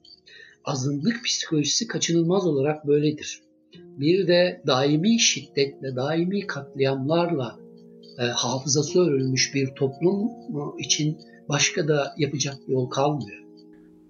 Azınlık 0.65 1.23
psikolojisi 1.25 1.87
kaçınılmaz 1.87 2.47
olarak 2.47 2.87
böyledir 2.87 3.41
bir 3.75 4.27
de 4.27 4.61
daimi 4.67 5.19
şiddetle, 5.19 5.95
daimi 5.95 6.47
katliamlarla 6.47 7.55
e, 8.19 8.23
hafızası 8.23 8.99
örülmüş 8.99 9.55
bir 9.55 9.67
toplum 9.75 10.29
için 10.79 11.17
başka 11.49 11.87
da 11.87 12.13
yapacak 12.17 12.55
yol 12.67 12.89
kalmıyor. 12.89 13.43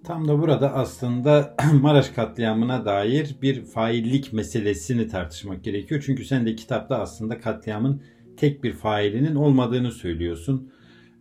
Tam 0.03 0.27
da 0.27 0.41
burada 0.41 0.73
aslında 0.73 1.55
Maraş 1.81 2.09
katliamına 2.09 2.85
dair 2.85 3.35
bir 3.41 3.65
faillik 3.65 4.33
meselesini 4.33 5.07
tartışmak 5.07 5.63
gerekiyor. 5.63 6.03
Çünkü 6.05 6.25
sen 6.25 6.45
de 6.45 6.55
kitapta 6.55 6.99
aslında 6.99 7.39
katliamın 7.39 8.01
tek 8.37 8.63
bir 8.63 8.73
failinin 8.73 9.35
olmadığını 9.35 9.91
söylüyorsun. 9.91 10.71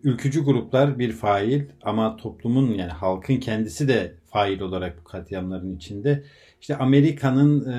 Ülkücü 0.04 0.44
gruplar 0.44 0.98
bir 0.98 1.12
fail 1.12 1.62
ama 1.82 2.16
toplumun 2.16 2.74
yani 2.74 2.92
halkın 2.92 3.36
kendisi 3.36 3.88
de 3.88 4.14
fail 4.32 4.60
olarak 4.60 4.98
bu 5.00 5.04
katliamların 5.04 5.76
içinde. 5.76 6.24
İşte 6.62 6.76
Amerika'nın 6.76 7.72
e, 7.72 7.78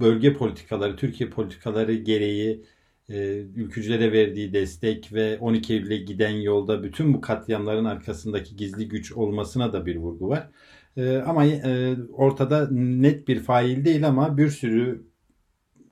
bölge 0.00 0.34
politikaları, 0.34 0.96
Türkiye 0.96 1.30
politikaları 1.30 1.94
gereği 1.94 2.64
e, 3.08 3.16
ülkücülere 3.38 4.12
verdiği 4.12 4.52
destek 4.52 5.12
ve 5.12 5.38
12 5.38 5.74
Eylül'e 5.74 5.96
giden 5.96 6.30
yolda 6.30 6.82
bütün 6.82 7.14
bu 7.14 7.20
katliamların 7.20 7.84
arkasındaki 7.84 8.56
gizli 8.56 8.88
güç 8.88 9.12
olmasına 9.12 9.72
da 9.72 9.86
bir 9.86 9.96
vurgu 9.96 10.28
var. 10.28 10.48
E, 10.96 11.16
ama 11.16 11.46
e, 11.46 11.96
ortada 12.12 12.68
net 12.70 13.28
bir 13.28 13.40
fail 13.40 13.84
değil 13.84 14.08
ama 14.08 14.38
bir 14.38 14.48
sürü 14.48 15.06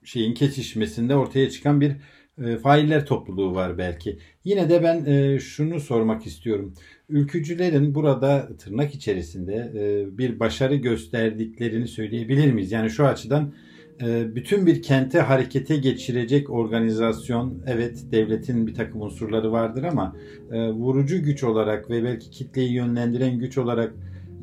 şeyin 0.04 0.34
kesişmesinde 0.34 1.16
ortaya 1.16 1.50
çıkan 1.50 1.80
bir 1.80 1.96
e, 2.44 2.56
failler 2.56 3.06
topluluğu 3.06 3.54
var 3.54 3.78
belki. 3.78 4.18
Yine 4.44 4.70
de 4.70 4.82
ben 4.82 5.04
e, 5.04 5.38
şunu 5.40 5.80
sormak 5.80 6.26
istiyorum. 6.26 6.74
Ülkücülerin 7.08 7.94
burada 7.94 8.48
tırnak 8.58 8.94
içerisinde 8.94 9.72
e, 9.74 10.18
bir 10.18 10.40
başarı 10.40 10.74
gösterdiklerini 10.74 11.88
söyleyebilir 11.88 12.52
miyiz? 12.52 12.72
Yani 12.72 12.90
şu 12.90 13.06
açıdan 13.06 13.54
e, 14.02 14.34
bütün 14.34 14.66
bir 14.66 14.82
kente 14.82 15.20
harekete 15.20 15.76
geçirecek 15.76 16.50
organizasyon 16.50 17.62
evet 17.66 18.04
devletin 18.12 18.66
bir 18.66 18.74
takım 18.74 19.00
unsurları 19.00 19.52
vardır 19.52 19.82
ama 19.82 20.16
e, 20.52 20.70
vurucu 20.70 21.22
güç 21.22 21.44
olarak 21.44 21.90
ve 21.90 22.04
belki 22.04 22.30
kitleyi 22.30 22.72
yönlendiren 22.72 23.38
güç 23.38 23.58
olarak 23.58 23.94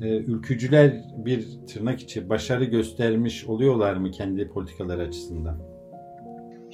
ülkücüler 0.02 1.02
bir 1.26 1.48
tırnak 1.68 2.00
içi 2.00 2.30
başarı 2.30 2.66
göstermiş 2.66 3.46
oluyorlar 3.46 3.96
mı 3.96 4.12
kendi 4.12 4.48
politikaları 4.48 5.02
açısından? 5.02 5.73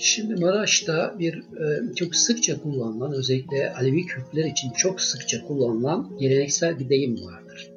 Şimdi 0.01 0.35
Maraş'ta 0.35 1.15
bir 1.19 1.33
e, 1.37 1.93
çok 1.95 2.15
sıkça 2.15 2.61
kullanılan, 2.61 3.13
özellikle 3.13 3.73
Alevi 3.73 4.05
Kürtler 4.05 4.45
için 4.45 4.71
çok 4.71 5.01
sıkça 5.01 5.47
kullanılan 5.47 6.17
geleneksel 6.19 6.79
bir 6.79 6.89
deyim 6.89 7.15
vardır. 7.25 7.71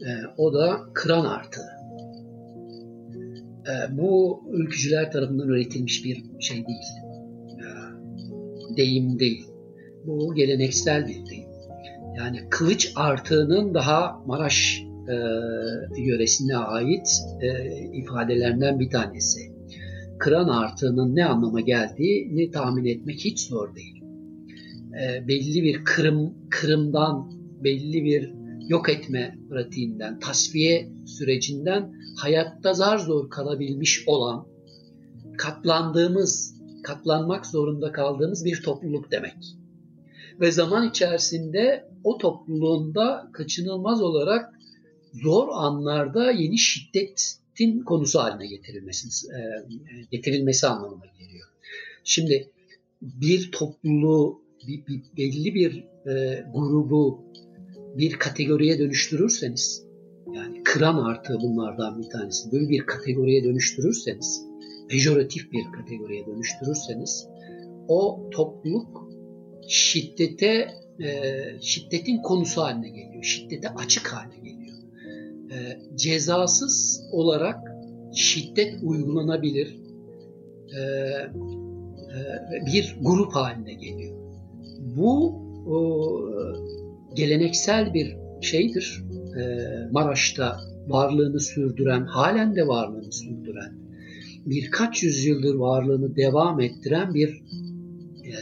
E, 0.00 0.08
o 0.36 0.54
da 0.54 0.80
kıran 0.94 1.24
artı. 1.24 1.60
E, 3.68 3.98
bu 3.98 4.42
ülkücüler 4.52 5.12
tarafından 5.12 5.48
üretilmiş 5.48 6.04
bir 6.04 6.24
şey 6.40 6.56
değil. 6.56 7.06
Deyim 8.76 9.18
değil. 9.18 9.46
Bu 10.06 10.34
geleneksel 10.34 11.06
bir 11.06 11.26
deyim. 11.26 11.48
Yani 12.16 12.40
kılıç 12.50 12.92
artığının 12.96 13.74
daha 13.74 14.22
Maraş 14.26 14.82
yöresine 15.98 16.56
ait 16.56 17.08
ifadelerinden 17.92 18.80
bir 18.80 18.90
tanesi 18.90 19.55
kıran 20.18 20.48
artığının 20.48 21.16
ne 21.16 21.24
anlama 21.24 21.60
geldiğini 21.60 22.50
tahmin 22.50 22.84
etmek 22.84 23.24
hiç 23.24 23.48
zor 23.48 23.74
değil. 23.74 24.02
E, 25.02 25.28
belli 25.28 25.62
bir 25.62 25.84
kırım, 25.84 26.34
kırımdan, 26.50 27.30
belli 27.64 28.04
bir 28.04 28.34
yok 28.68 28.88
etme 28.88 29.38
pratiğinden, 29.50 30.18
tasfiye 30.18 30.92
sürecinden 31.06 31.92
hayatta 32.18 32.74
zar 32.74 32.98
zor 32.98 33.30
kalabilmiş 33.30 34.04
olan, 34.06 34.46
katlandığımız, 35.38 36.56
katlanmak 36.82 37.46
zorunda 37.46 37.92
kaldığımız 37.92 38.44
bir 38.44 38.62
topluluk 38.62 39.10
demek. 39.10 39.36
Ve 40.40 40.52
zaman 40.52 40.88
içerisinde 40.88 41.88
o 42.04 42.18
topluluğunda 42.18 43.30
kaçınılmaz 43.32 44.02
olarak 44.02 44.54
zor 45.12 45.48
anlarda 45.52 46.30
yeni 46.30 46.58
şiddet 46.58 47.38
tin 47.56 47.82
konusu 47.82 48.18
haline 48.18 48.46
getirilmesi, 48.46 49.08
e, 49.32 49.40
getirilmesi 50.10 50.66
anlamına 50.66 51.06
geliyor. 51.18 51.48
Şimdi 52.04 52.50
bir 53.02 53.50
topluluğu, 53.52 54.42
bir, 54.68 54.86
bir, 54.86 55.02
belli 55.16 55.54
bir 55.54 55.84
e, 56.10 56.44
grubu 56.54 57.24
bir 57.98 58.12
kategoriye 58.12 58.78
dönüştürürseniz, 58.78 59.86
yani 60.34 60.62
kıran 60.62 60.98
artığı 60.98 61.40
bunlardan 61.40 62.02
bir 62.02 62.10
tanesi, 62.10 62.52
böyle 62.52 62.68
bir 62.68 62.80
kategoriye 62.86 63.44
dönüştürürseniz, 63.44 64.42
pejoratif 64.88 65.52
bir 65.52 65.64
kategoriye 65.72 66.26
dönüştürürseniz, 66.26 67.26
o 67.88 68.30
topluluk 68.30 69.08
şiddete, 69.68 70.68
e, 71.00 71.32
şiddetin 71.60 72.22
konusu 72.22 72.62
haline 72.62 72.88
geliyor, 72.88 73.22
şiddete 73.22 73.68
açık 73.68 74.08
hale 74.08 74.36
geliyor 74.36 74.55
e, 75.50 75.80
cezasız 75.96 77.02
olarak 77.12 77.72
şiddet 78.14 78.74
uygulanabilir 78.82 79.76
e, 80.76 80.80
e, 80.80 82.66
bir 82.66 82.96
grup 83.00 83.32
haline 83.32 83.74
geliyor. 83.74 84.16
Bu 84.96 85.46
o, 85.66 86.10
geleneksel 87.14 87.94
bir 87.94 88.16
şeydir. 88.40 89.04
E, 89.40 89.42
Maraş'ta 89.90 90.60
varlığını 90.88 91.40
sürdüren, 91.40 92.04
halen 92.04 92.56
de 92.56 92.66
varlığını 92.66 93.12
sürdüren, 93.12 93.72
birkaç 94.46 95.02
yüzyıldır 95.02 95.54
varlığını 95.54 96.16
devam 96.16 96.60
ettiren 96.60 97.14
bir 97.14 97.28
e, 98.24 98.32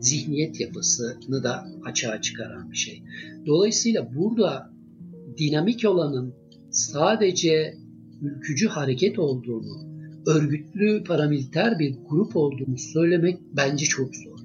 zihniyet 0.00 0.60
yapısını 0.60 1.42
da 1.44 1.66
açığa 1.84 2.20
çıkaran 2.20 2.70
bir 2.70 2.76
şey. 2.76 3.02
Dolayısıyla 3.46 4.14
burada 4.14 4.70
dinamik 5.38 5.84
olanın 5.84 6.34
sadece 6.70 7.74
ülkücü 8.22 8.68
hareket 8.68 9.18
olduğunu, 9.18 9.90
örgütlü 10.26 11.04
paramiliter 11.04 11.78
bir 11.78 11.96
grup 12.08 12.36
olduğunu 12.36 12.78
söylemek 12.78 13.38
bence 13.56 13.84
çok 13.84 14.16
zor. 14.16 14.38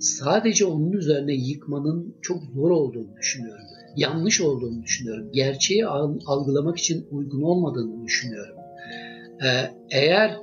Sadece 0.00 0.64
onun 0.64 0.92
üzerine 0.92 1.34
yıkmanın 1.34 2.14
çok 2.22 2.42
zor 2.54 2.70
olduğunu 2.70 3.16
düşünüyorum. 3.16 3.64
Yanlış 3.96 4.40
olduğunu 4.40 4.82
düşünüyorum. 4.82 5.28
Gerçeği 5.32 5.86
algılamak 6.26 6.78
için 6.78 7.06
uygun 7.10 7.42
olmadığını 7.42 8.04
düşünüyorum. 8.04 8.56
Ee, 9.44 9.70
eğer 9.90 10.36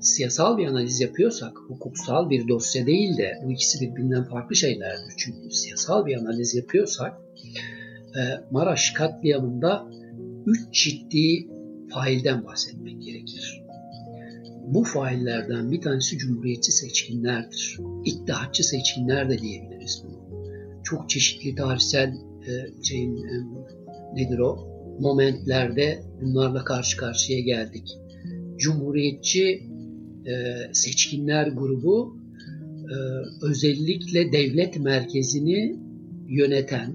siyasal 0.00 0.58
bir 0.58 0.66
analiz 0.66 1.00
yapıyorsak, 1.00 1.58
hukuksal 1.68 2.30
bir 2.30 2.48
dosya 2.48 2.86
değil 2.86 3.18
de 3.18 3.32
bu 3.44 3.52
ikisi 3.52 3.80
birbirinden 3.80 4.24
farklı 4.24 4.56
şeylerdir. 4.56 5.14
Çünkü 5.16 5.50
siyasal 5.50 6.06
bir 6.06 6.16
analiz 6.16 6.54
yapıyorsak 6.54 7.12
e, 8.16 8.20
Maraş 8.50 8.90
katliamında 8.90 9.86
üç 10.46 10.84
ciddi 10.84 11.48
failden 11.90 12.44
bahsetmek 12.44 13.02
gerekir. 13.02 13.62
Bu 14.66 14.84
faillerden 14.84 15.72
bir 15.72 15.80
tanesi 15.80 16.18
cumhuriyetçi 16.18 16.72
seçkinlerdir. 16.72 17.78
İttihatçı 18.04 18.64
seçkinler 18.64 19.30
de 19.30 19.38
diyebiliriz 19.38 20.04
bunu. 20.04 20.44
Çok 20.84 21.10
çeşitli 21.10 21.54
tarihsel 21.54 22.08
e, 22.48 22.82
şeyin 22.82 23.16
e, 23.16 23.32
nedir 24.14 24.38
o 24.38 24.74
momentlerde 25.00 26.02
bunlarla 26.22 26.64
karşı 26.64 26.96
karşıya 26.96 27.40
geldik. 27.40 27.88
Cumhuriyetçi 28.56 29.62
e, 30.26 30.34
seçkinler 30.72 31.46
grubu 31.46 32.16
e, 32.84 32.96
özellikle 33.42 34.32
devlet 34.32 34.80
merkezini 34.80 35.76
yöneten, 36.28 36.92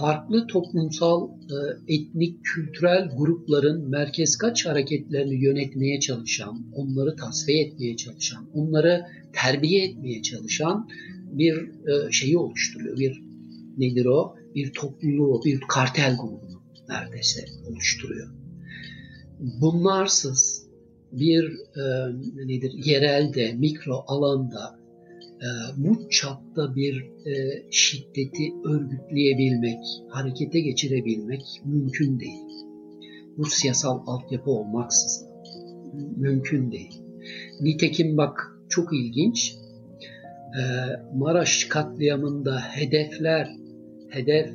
farklı 0.00 0.46
toplumsal, 0.46 1.28
e, 1.28 1.94
etnik, 1.94 2.44
kültürel 2.44 3.10
grupların 3.16 3.90
merkez 3.90 4.36
kaç 4.36 4.66
hareketlerini 4.66 5.44
yönetmeye 5.44 6.00
çalışan, 6.00 6.66
onları 6.72 7.16
tasfiye 7.16 7.66
etmeye 7.66 7.96
çalışan, 7.96 8.50
onları 8.54 9.06
terbiye 9.32 9.84
etmeye 9.84 10.22
çalışan 10.22 10.88
bir 11.32 11.54
e, 11.56 12.12
şeyi 12.12 12.38
oluşturuyor. 12.38 12.98
Bir 12.98 13.22
nedir 13.78 14.06
o? 14.06 14.34
Bir 14.54 14.72
topluluğu, 14.72 15.42
bir 15.44 15.60
kartel 15.60 16.16
grubunu 16.16 16.62
neredeyse 16.88 17.44
oluşturuyor. 17.70 18.28
Bunlarsız 19.40 20.68
bir 21.12 21.44
e, 21.76 21.84
nedir 22.46 22.72
yerelde, 22.84 23.52
mikro 23.52 24.04
alanda 24.06 24.78
bu 25.76 26.10
çapta 26.10 26.76
bir 26.76 27.02
e, 27.26 27.62
şiddeti 27.70 28.52
örgütleyebilmek, 28.64 29.78
harekete 30.08 30.60
geçirebilmek 30.60 31.42
mümkün 31.64 32.20
değil. 32.20 32.48
Bu 33.36 33.44
siyasal 33.44 34.02
altyapı 34.06 34.50
olmaksızın 34.50 35.28
mümkün 36.16 36.72
değil. 36.72 37.02
Nitekim 37.60 38.16
bak 38.16 38.58
çok 38.68 38.92
ilginç. 38.92 39.54
E, 40.58 40.62
Maraş 41.14 41.64
katliamında 41.64 42.60
hedefler, 42.60 43.48
hedef 44.08 44.52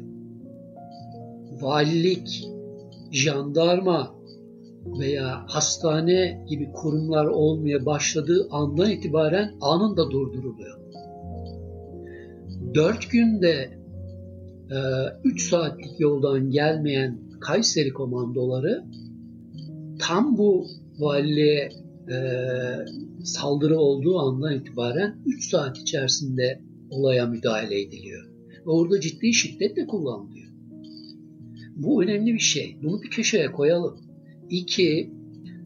valilik, 1.61 2.47
jandarma 3.11 4.15
veya 4.85 5.43
hastane 5.47 6.45
gibi 6.49 6.71
kurumlar 6.71 7.25
olmaya 7.25 7.85
başladığı 7.85 8.47
andan 8.51 8.91
itibaren 8.91 9.51
anında 9.61 10.11
durduruluyor. 10.11 10.79
Dört 12.73 13.09
günde 13.11 13.69
e, 14.71 14.77
üç 15.23 15.49
saatlik 15.49 15.99
yoldan 15.99 16.49
gelmeyen 16.49 17.19
Kayseri 17.41 17.93
komandoları 17.93 18.83
tam 19.99 20.37
bu 20.37 20.67
valiliğe 20.99 21.69
e, 22.11 22.17
saldırı 23.23 23.79
olduğu 23.79 24.19
andan 24.19 24.55
itibaren 24.55 25.15
3 25.25 25.49
saat 25.49 25.77
içerisinde 25.77 26.61
olaya 26.89 27.25
müdahale 27.25 27.81
ediliyor. 27.81 28.29
Ve 28.65 28.69
orada 28.69 28.99
ciddi 28.99 29.33
şiddet 29.33 29.75
de 29.75 29.87
kullanılıyor. 29.87 30.47
Bu 31.75 32.03
önemli 32.03 32.33
bir 32.33 32.39
şey. 32.39 32.77
Bunu 32.83 33.01
bir 33.01 33.09
köşeye 33.09 33.51
koyalım. 33.51 33.97
İki, 34.49 35.13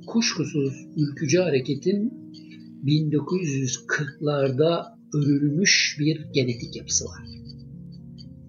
kuşkusuz 0.07 0.73
ülkücü 0.95 1.39
hareketin 1.39 2.13
1940'larda 2.86 4.97
örülmüş 5.13 5.95
bir 5.99 6.25
genetik 6.34 6.75
yapısı 6.75 7.05
var. 7.05 7.28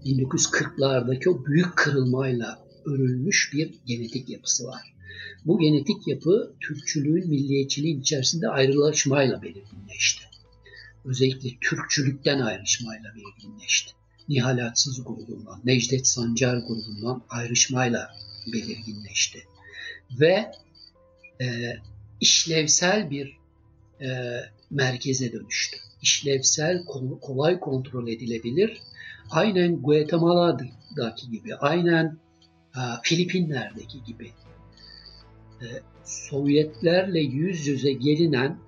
1940'lardaki 0.05 1.29
o 1.29 1.47
büyük 1.47 1.77
kırılmayla 1.77 2.65
örülmüş 2.87 3.51
bir 3.55 3.75
genetik 3.87 4.29
yapısı 4.29 4.67
var. 4.67 4.95
Bu 5.45 5.59
genetik 5.59 6.09
yapı 6.09 6.55
Türkçülüğün, 6.61 7.29
milliyetçiliğin 7.29 8.01
içerisinde 8.01 8.49
ayrılaşmayla 8.49 9.43
belirginleşti. 9.43 10.25
Özellikle 11.05 11.49
Türkçülükten 11.61 12.41
ayrışmayla 12.41 13.15
belirginleşti. 13.15 13.93
Nihal 14.29 14.67
Atsız 14.67 15.05
grubundan, 15.05 15.61
Necdet 15.65 16.07
Sancar 16.07 16.57
grubundan 16.57 17.23
ayrışmayla 17.29 18.11
belirginleşti. 18.53 19.39
Ve 20.21 20.51
e, 21.41 21.77
işlevsel 22.21 23.11
bir 23.11 23.39
e, 24.01 24.09
merkeze 24.71 25.33
dönüştü. 25.33 25.77
İşlevsel, 26.03 26.85
kolay 27.21 27.61
kontrol 27.61 28.09
edilebilir. 28.09 28.81
Aynen 29.31 29.83
Guatemala'daki 29.83 31.31
gibi, 31.31 31.57
aynen 31.57 32.19
e, 32.77 32.81
Filipinler'deki 33.03 34.05
gibi 34.05 34.31
e, 35.61 35.67
Sovyetlerle 36.05 37.21
yüz 37.21 37.67
yüze 37.67 37.93
gelinen 37.93 38.59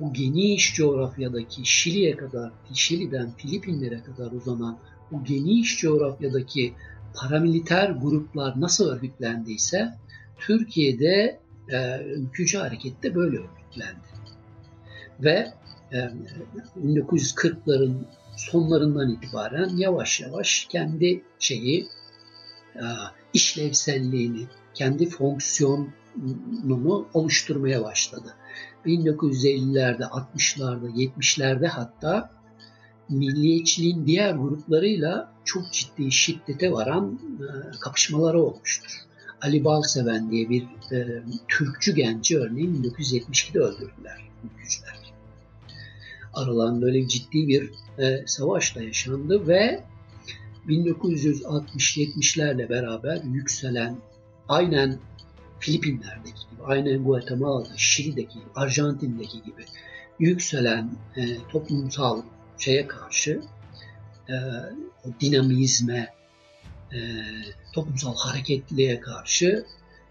bu 0.00 0.12
geniş 0.12 0.74
coğrafyadaki 0.74 1.66
Şili'ye 1.66 2.16
kadar, 2.16 2.52
Şili'den 2.74 3.30
Filipinlere 3.36 4.02
kadar 4.02 4.32
uzanan 4.32 4.78
bu 5.12 5.24
geniş 5.24 5.78
coğrafyadaki 5.78 6.74
paramiliter 7.14 7.90
gruplar 7.90 8.60
nasıl 8.60 8.88
örgütlendiyse 8.88 9.94
Türkiye'de 10.40 11.40
e, 11.72 12.02
ülkücü 12.02 12.58
harekette 12.58 13.14
böyle 13.14 13.36
örgütlendi. 13.36 14.10
Ve 15.20 15.52
e, 15.92 16.10
1940'ların 16.86 17.94
sonlarından 18.36 19.10
itibaren 19.10 19.76
yavaş 19.76 20.20
yavaş 20.20 20.66
kendi 20.70 21.22
şeyi 21.38 21.88
e, 22.74 22.84
işlevselliğini, 23.32 24.46
kendi 24.74 25.08
fonksiyonunu 25.08 27.08
oluşturmaya 27.14 27.84
başladı. 27.84 28.34
1950'lerde, 28.86 30.02
60'larda, 30.02 30.90
70'lerde 30.90 31.66
hatta 31.66 32.30
milliyetçiliğin 33.08 34.06
diğer 34.06 34.34
gruplarıyla 34.34 35.32
çok 35.44 35.72
ciddi 35.72 36.12
şiddete 36.12 36.72
varan 36.72 37.20
e, 37.40 37.46
kapışmaları 37.80 38.42
olmuştur. 38.42 39.09
Ali 39.42 39.64
Balseven 39.64 40.30
diye 40.30 40.50
bir 40.50 40.62
e, 40.92 41.22
Türkçü 41.48 41.94
genci 41.94 42.38
örneğin 42.38 42.82
1972'de 42.82 43.58
öldürdüler 43.58 44.20
ülkücüler. 44.44 45.00
Aralarında 46.34 46.86
öyle 46.86 47.08
ciddi 47.08 47.48
bir 47.48 47.70
e, 47.98 48.26
savaş 48.26 48.76
da 48.76 48.82
yaşandı 48.82 49.48
ve 49.48 49.84
1960-70'lerle 50.68 52.68
beraber 52.68 53.20
yükselen 53.24 53.96
aynen 54.48 54.98
Filipinler'deki 55.58 56.40
gibi, 56.50 56.62
aynen 56.64 57.04
Guatemala'da, 57.04 57.76
Şili'deki, 57.76 58.38
Arjantin'deki 58.54 59.42
gibi 59.42 59.64
yükselen 60.18 60.90
e, 61.16 61.36
toplumsal 61.52 62.22
şeye 62.58 62.86
karşı 62.86 63.40
e, 64.28 64.34
o 65.04 65.08
dinamizme, 65.20 66.08
e, 66.92 66.98
toplumsal 67.72 68.16
hareketliliğe 68.16 69.00
karşı 69.00 69.64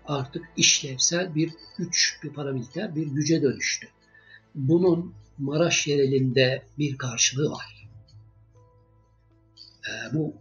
artık 0.08 0.46
işlevsel 0.58 1.36
bir 1.36 1.52
güç, 1.78 2.20
bir 2.24 2.30
paramiliter 2.30 2.96
bir 2.96 3.08
güce 3.08 3.42
dönüştü. 3.42 3.88
Bunun 4.56 5.14
Maraş 5.38 5.88
yerelinde 5.88 6.64
bir 6.78 6.98
karşılığı 6.98 7.52
var. 7.52 7.90
E, 9.90 10.14
bu 10.14 10.34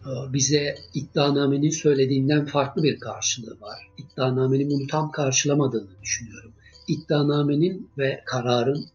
e, 0.00 0.32
bize 0.32 0.74
iddianamenin 0.94 1.70
söylediğinden 1.70 2.46
farklı 2.46 2.82
bir 2.82 3.00
karşılığı 3.00 3.60
var. 3.60 3.88
İddianamenin 3.98 4.70
bunu 4.70 4.86
tam 4.86 5.10
karşılamadığını 5.10 6.02
düşünüyorum. 6.02 6.52
İddianamenin 6.88 7.90
ve 7.98 8.22
kararın 8.26 8.86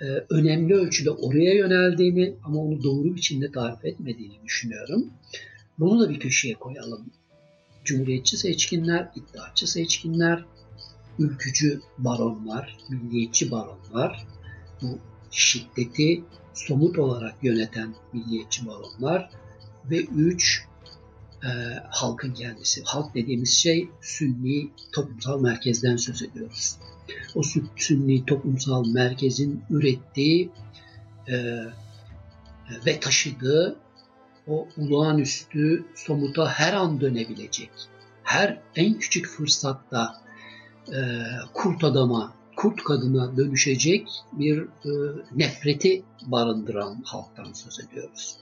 e, 0.00 0.04
önemli 0.30 0.74
ölçüde 0.74 1.10
oraya 1.10 1.54
yöneldiğini 1.54 2.34
ama 2.44 2.60
onu 2.60 2.82
doğru 2.82 3.14
biçimde 3.14 3.52
tarif 3.52 3.84
etmediğini 3.84 4.44
düşünüyorum. 4.44 5.10
Bunu 5.78 6.00
da 6.00 6.10
bir 6.10 6.20
köşeye 6.20 6.54
koyalım. 6.54 7.10
Cumhuriyetçi 7.84 8.36
seçkinler, 8.36 9.10
iddiaçı 9.16 9.70
seçkinler, 9.70 10.44
ülkücü 11.18 11.80
baronlar, 11.98 12.76
milliyetçi 12.88 13.50
baronlar, 13.50 14.26
bu 14.82 14.98
şiddeti 15.30 16.24
somut 16.54 16.98
olarak 16.98 17.34
yöneten 17.42 17.94
milliyetçi 18.12 18.66
baronlar 18.66 19.30
ve 19.90 20.00
üç 20.00 20.64
e, 21.44 21.48
halkın 21.90 22.34
kendisi. 22.34 22.82
Halk 22.84 23.14
dediğimiz 23.14 23.50
şey 23.50 23.88
sünni 24.00 24.70
toplumsal 24.92 25.40
merkezden 25.40 25.96
söz 25.96 26.22
ediyoruz. 26.22 26.76
O 27.34 27.42
sünni 27.76 28.26
toplumsal 28.26 28.86
merkezin 28.86 29.64
ürettiği 29.70 30.50
e, 31.28 31.34
ve 32.86 33.00
taşıdığı 33.00 33.83
o 34.48 34.68
olağanüstü 34.78 35.84
somuta 35.94 36.48
her 36.48 36.72
an 36.72 37.00
dönebilecek, 37.00 37.70
her 38.22 38.58
en 38.76 38.98
küçük 38.98 39.26
fırsatta 39.26 40.14
e, 40.88 40.98
kurt 41.54 41.84
adama, 41.84 42.32
kurt 42.56 42.84
kadına 42.84 43.36
dönüşecek 43.36 44.08
bir 44.32 44.58
e, 44.62 44.90
nefreti 45.34 46.02
barındıran 46.26 47.02
halktan 47.04 47.52
söz 47.52 47.80
ediyoruz. 47.80 48.36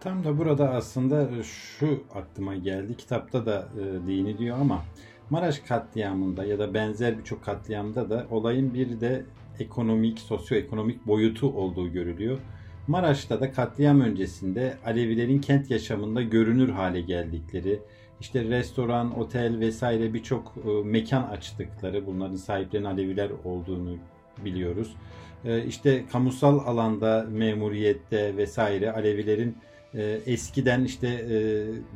Tam 0.00 0.24
da 0.24 0.38
burada 0.38 0.70
aslında 0.70 1.42
şu 1.42 2.04
aklıma 2.14 2.54
geldi. 2.54 2.96
Kitapta 2.96 3.46
da 3.46 3.68
e, 3.78 4.06
değiniliyor 4.06 4.58
ama 4.60 4.84
Maraş 5.30 5.58
katliamında 5.58 6.44
ya 6.44 6.58
da 6.58 6.74
benzer 6.74 7.18
birçok 7.18 7.44
katliamda 7.44 8.10
da 8.10 8.26
olayın 8.30 8.74
bir 8.74 9.00
de 9.00 9.24
ekonomik, 9.58 10.18
sosyoekonomik 10.20 11.06
boyutu 11.06 11.52
olduğu 11.52 11.92
görülüyor. 11.92 12.38
Maraş'ta 12.86 13.40
da 13.40 13.52
katliam 13.52 14.00
öncesinde 14.00 14.74
Alevilerin 14.86 15.40
kent 15.40 15.70
yaşamında 15.70 16.22
görünür 16.22 16.68
hale 16.68 17.00
geldikleri, 17.00 17.80
işte 18.20 18.44
restoran, 18.44 19.18
otel 19.18 19.60
vesaire 19.60 20.14
birçok 20.14 20.54
e, 20.64 20.88
mekan 20.88 21.22
açtıkları, 21.22 22.06
bunların 22.06 22.36
sahiplerinin 22.36 22.88
Aleviler 22.88 23.30
olduğunu 23.44 23.96
biliyoruz. 24.44 24.96
E, 25.44 25.64
işte 25.64 26.04
kamusal 26.12 26.58
alanda, 26.58 27.26
memuriyette 27.30 28.36
vesaire 28.36 28.92
Alevilerin 28.92 29.56
e, 29.94 30.02
eskiden 30.26 30.84
işte 30.84 31.26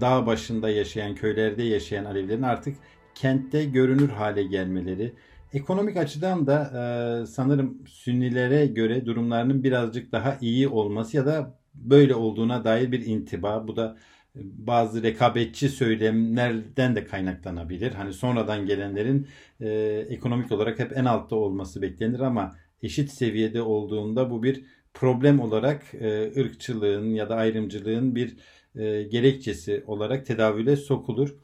dağ 0.01 0.26
başında 0.26 0.70
yaşayan, 0.70 1.14
köylerde 1.14 1.62
yaşayan 1.62 2.05
Alevilerin 2.05 2.43
artık 2.43 2.76
kentte 3.14 3.64
görünür 3.64 4.09
hale 4.09 4.43
gelmeleri, 4.43 5.12
Ekonomik 5.53 5.97
açıdan 5.97 6.47
da 6.47 6.63
e, 6.63 7.27
sanırım 7.27 7.79
Sünnilere 7.87 8.67
göre 8.67 9.07
durumlarının 9.07 9.65
birazcık 9.65 10.13
daha 10.13 10.39
iyi 10.41 10.69
olması 10.69 11.17
ya 11.17 11.27
da 11.27 11.59
böyle 11.75 12.15
olduğuna 12.15 12.65
dair 12.65 12.93
bir 12.93 13.07
intiba. 13.07 13.69
Bu 13.69 13.77
da 13.77 13.97
bazı 14.35 15.03
rekabetçi 15.03 15.69
söylemlerden 15.69 16.97
de 16.97 17.05
kaynaklanabilir. 17.05 17.93
Hani 17.93 18.13
sonradan 18.13 18.67
gelenlerin 18.67 19.29
e, 19.61 19.69
ekonomik 20.09 20.53
olarak 20.53 20.79
hep 20.79 20.97
en 20.97 21.05
altta 21.05 21.37
olması 21.37 21.83
beklenir 21.83 22.21
ama 22.21 22.57
eşit 22.83 23.11
seviyede 23.11 23.63
olduğunda 23.63 24.31
bu 24.31 24.43
bir 24.43 24.65
problem 24.95 25.41
olarak 25.41 25.95
e, 25.95 26.33
ırkçılığın 26.41 27.15
ya 27.15 27.29
da 27.29 27.37
ayrımcılığın 27.37 28.15
bir 28.15 28.37
e, 28.77 29.03
gerekçesi 29.03 29.85
olarak 29.87 30.27
tedavüle 30.27 30.77
sokulur. 30.77 31.35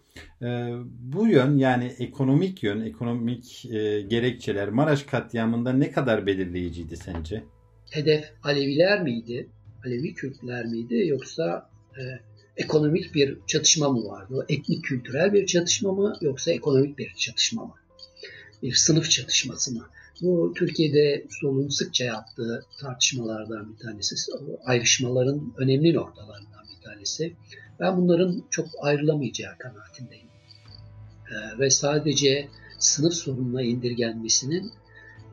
E, 0.43 0.47
bu 1.01 1.29
yön 1.29 1.57
yani 1.57 1.95
ekonomik 1.99 2.63
yön, 2.63 2.81
ekonomik 2.81 3.65
e, 3.65 4.01
gerekçeler 4.01 4.69
Maraş 4.69 5.03
katliamında 5.03 5.73
ne 5.73 5.91
kadar 5.91 6.27
belirleyiciydi 6.27 6.97
sence? 6.97 7.45
Hedef 7.91 8.33
Aleviler 8.43 9.03
miydi? 9.03 9.49
Alevi 9.87 10.15
Kürtler 10.15 10.65
miydi 10.65 11.07
yoksa 11.07 11.71
e, 11.99 12.03
ekonomik 12.57 13.15
bir 13.15 13.39
çatışma 13.47 13.89
mı 13.89 14.05
vardı? 14.05 14.47
Etnik 14.49 14.85
kültürel 14.85 15.33
bir 15.33 15.47
çatışma 15.47 15.93
mı 15.93 16.17
yoksa 16.21 16.53
ekonomik 16.53 16.99
bir 16.99 17.15
çatışma 17.15 17.65
mı? 17.65 17.75
Bir 18.63 18.73
sınıf 18.73 19.11
çatışması 19.11 19.75
mı? 19.75 19.87
Bu 20.23 20.53
Türkiye'de 20.57 21.27
solun 21.41 21.69
sıkça 21.69 22.05
yaptığı 22.05 22.65
tartışmalardan 22.81 23.73
bir 23.73 23.79
tanesi. 23.79 24.15
Ayrışmaların 24.65 25.55
önemli 25.57 25.95
noktalarından 25.95 26.65
bir 26.77 26.85
tanesi. 26.85 27.33
Ben 27.81 27.97
bunların 27.97 28.43
çok 28.51 28.67
ayrılamayacağı 28.81 29.59
kanaatindeyim. 29.59 30.29
Ee, 31.31 31.59
ve 31.59 31.71
sadece 31.71 32.49
sınıf 32.79 33.15
sorununa 33.15 33.63
indirgenmesinin 33.63 34.73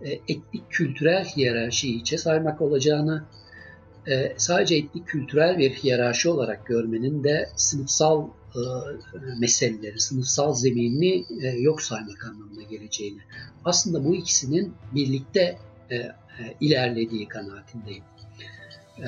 e, 0.03 0.11
etnik 0.11 0.69
kültürel 0.69 1.25
hiyerarşiyi 1.25 2.01
içe 2.01 2.17
saymak 2.17 2.61
olacağını 2.61 3.23
e, 4.07 4.33
sadece 4.37 4.75
etnik 4.75 5.07
kültürel 5.07 5.57
bir 5.57 5.71
hiyerarşi 5.71 6.29
olarak 6.29 6.65
görmenin 6.65 7.23
de 7.23 7.49
sınıfsal 7.55 8.27
e, 8.55 8.61
meseleleri, 9.39 9.99
sınıfsal 9.99 10.53
zeminini 10.53 11.25
e, 11.43 11.47
yok 11.47 11.81
saymak 11.81 12.25
anlamına 12.25 12.63
geleceğini. 12.63 13.19
Aslında 13.65 14.05
bu 14.05 14.15
ikisinin 14.15 14.73
birlikte 14.95 15.57
e, 15.89 15.95
e, 15.95 16.13
ilerlediği 16.59 17.27
kanaatindeyim. 17.27 18.03
E, 18.99 19.07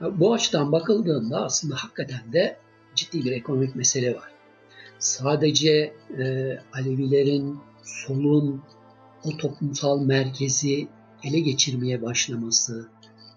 bu 0.00 0.32
açıdan 0.32 0.72
bakıldığında 0.72 1.44
aslında 1.44 1.76
hakikaten 1.76 2.32
de 2.32 2.56
ciddi 2.94 3.24
bir 3.24 3.32
ekonomik 3.32 3.76
mesele 3.76 4.14
var. 4.14 4.30
Sadece 4.98 5.94
e, 6.18 6.58
Alevilerin, 6.72 7.58
solun 7.82 8.62
o 9.24 9.36
toplumsal 9.36 10.00
merkezi 10.00 10.88
ele 11.24 11.40
geçirmeye 11.40 12.02
başlaması, 12.02 12.88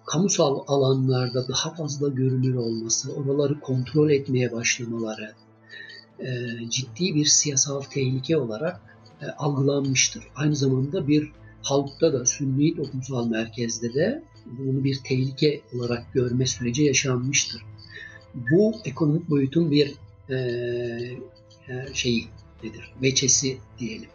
kamusal 0.05 0.63
alanlarda 0.67 1.47
daha 1.47 1.73
fazla 1.73 2.07
görünür 2.07 2.55
olması, 2.55 3.13
oraları 3.13 3.59
kontrol 3.59 4.09
etmeye 4.09 4.51
başlamaları 4.51 5.33
e, 6.19 6.29
ciddi 6.69 7.15
bir 7.15 7.25
siyasal 7.25 7.81
tehlike 7.81 8.37
olarak 8.37 8.81
e, 9.21 9.25
algılanmıştır. 9.25 10.27
Aynı 10.35 10.55
zamanda 10.55 11.07
bir 11.07 11.31
halkta 11.61 12.13
da 12.13 12.25
Sünni 12.25 12.75
toplumsal 12.75 13.27
merkezde 13.27 13.93
de 13.93 14.23
bunu 14.45 14.83
bir 14.83 14.99
tehlike 15.03 15.61
olarak 15.75 16.13
görme 16.13 16.45
süreci 16.45 16.83
yaşanmıştır. 16.83 17.61
Bu 18.51 18.75
ekonomik 18.85 19.29
boyutun 19.29 19.71
bir 19.71 19.93
e, 20.29 20.35
e, 21.69 21.93
şeyi 21.93 22.27
nedir? 22.63 22.93
Veçesi 23.01 23.57
diyelim. 23.79 24.09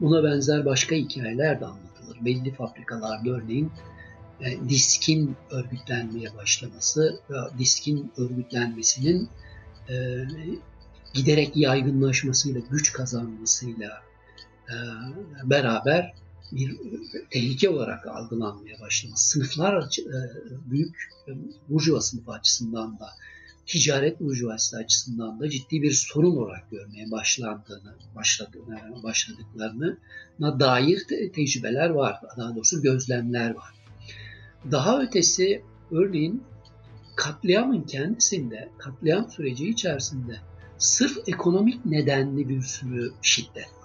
Buna 0.00 0.24
benzer 0.24 0.64
başka 0.64 0.96
hikayeler 0.96 1.60
de 1.60 1.66
anlatılır. 1.66 2.24
Belli 2.24 2.54
fabrikalarda 2.54 3.30
örneğin 3.30 3.70
e, 4.40 4.68
diskin 4.68 5.36
örgütlenmeye 5.50 6.36
başlaması 6.36 7.20
ve 7.30 7.58
diskin 7.58 8.12
örgütlenmesinin 8.16 9.28
e, 9.88 9.94
giderek 11.14 11.56
yaygınlaşmasıyla, 11.56 12.60
güç 12.70 12.92
kazanmasıyla 12.92 14.02
e, 14.68 14.74
beraber 15.44 16.14
bir 16.52 16.76
tehlike 17.30 17.70
olarak 17.70 18.06
algılanmaya 18.06 18.80
başlaması. 18.80 19.28
Sınıflar 19.28 19.98
e, 19.98 20.14
büyük 20.70 21.10
e, 21.28 21.32
burjuva 21.68 22.00
sınıfı 22.00 22.32
açısından 22.32 22.98
da 22.98 23.10
ticaret 23.66 24.20
burjuvası 24.20 24.76
açısından 24.76 25.40
da 25.40 25.50
ciddi 25.50 25.82
bir 25.82 25.92
sorun 25.92 26.36
olarak 26.36 26.70
görmeye 26.70 27.10
başlandığını, 27.10 27.94
başladığını, 28.16 29.02
başladıklarına 29.02 30.60
dair 30.60 31.04
te- 31.08 31.32
tecrübeler 31.32 31.90
var. 31.90 32.20
Daha 32.36 32.54
doğrusu 32.54 32.82
gözlemler 32.82 33.50
var. 33.50 33.74
Daha 34.70 35.02
ötesi 35.02 35.62
örneğin 35.90 36.42
katliamın 37.16 37.82
kendisinde, 37.82 38.68
katliam 38.78 39.30
süreci 39.30 39.68
içerisinde 39.68 40.36
sırf 40.78 41.18
ekonomik 41.26 41.86
nedenli 41.86 42.48
bir 42.48 42.62
sürü 42.62 43.12
şiddet. 43.22 43.81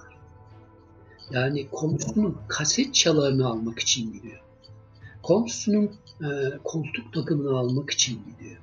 Yani 1.31 1.67
komşusunun 1.69 2.37
kaset 2.47 2.93
çalarını 2.93 3.47
almak 3.47 3.79
için 3.79 4.13
gidiyor. 4.13 4.41
Komşusunun 5.23 5.91
e, 6.21 6.27
koltuk 6.63 7.13
takımını 7.13 7.57
almak 7.57 7.89
için 7.89 8.21
gidiyor. 8.25 8.57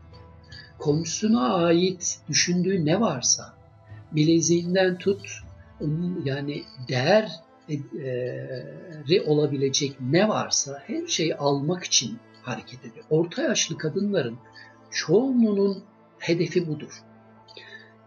Komşusuna 0.79 1.55
ait 1.55 2.19
düşündüğü 2.29 2.85
ne 2.85 3.01
varsa 3.01 3.55
bileziğinden 4.13 4.99
tut 4.99 5.27
onun 5.81 6.23
yani 6.25 6.65
değer 6.89 7.31
e, 9.09 9.21
olabilecek 9.27 9.97
ne 10.01 10.29
varsa 10.29 10.83
her 10.87 11.07
şeyi 11.07 11.37
almak 11.37 11.85
için 11.85 12.19
hareket 12.43 12.81
ediyor. 12.85 13.05
Orta 13.11 13.43
yaşlı 13.43 13.79
kadınların 13.79 14.39
çoğunluğunun 14.91 15.83
hedefi 16.19 16.69
budur. 16.69 17.03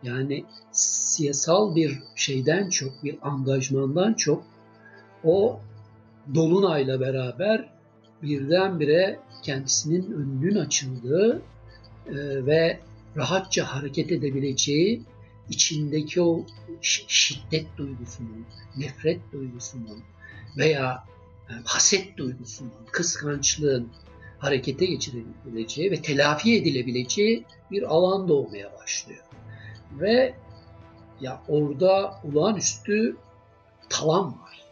Yani 0.04 0.46
siyasal 0.72 1.76
bir 1.76 2.00
şeyden 2.16 2.70
çok, 2.70 3.04
bir 3.04 3.18
angajmandan 3.22 4.14
çok 4.14 4.44
o 5.24 5.60
Dolunay'la 6.36 7.00
beraber 7.00 7.70
birdenbire 8.24 9.20
kendisinin 9.44 10.12
önünün 10.12 10.56
açıldığı 10.56 11.42
e, 12.08 12.46
ve 12.46 12.80
rahatça 13.16 13.76
hareket 13.76 14.12
edebileceği 14.12 15.02
içindeki 15.50 16.22
o 16.22 16.46
şiddet 16.82 17.78
duygusunun, 17.78 18.46
nefret 18.78 19.20
duygusunun 19.32 20.04
veya 20.58 21.04
e, 21.50 21.54
haset 21.66 22.18
duygusunun, 22.18 22.72
kıskançlığın 22.92 23.90
harekete 24.40 24.86
geçirebileceği 24.86 25.92
ve 25.92 26.02
telafi 26.02 26.56
edilebileceği 26.56 27.46
bir 27.72 27.84
alan 27.84 28.28
doğmaya 28.28 28.74
başlıyor. 28.82 29.27
Ve 29.92 30.34
ya 31.22 31.42
orada 31.48 32.22
olağanüstü 32.24 33.18
talan 33.90 34.26
var. 34.26 34.68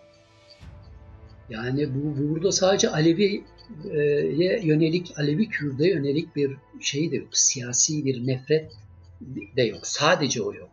Yani 1.49 1.89
bu 1.95 2.29
burada 2.29 2.51
sadece 2.51 2.89
Alevi'ye 2.89 4.59
yönelik, 4.63 5.19
Alevi 5.19 5.49
Kürt'e 5.49 5.87
yönelik 5.87 6.35
bir 6.35 6.57
şey 6.79 7.11
de 7.11 7.15
yok. 7.15 7.37
Siyasi 7.37 8.05
bir 8.05 8.27
nefret 8.27 8.71
de 9.55 9.61
yok. 9.63 9.87
Sadece 9.87 10.41
o 10.41 10.53
yok. 10.53 10.69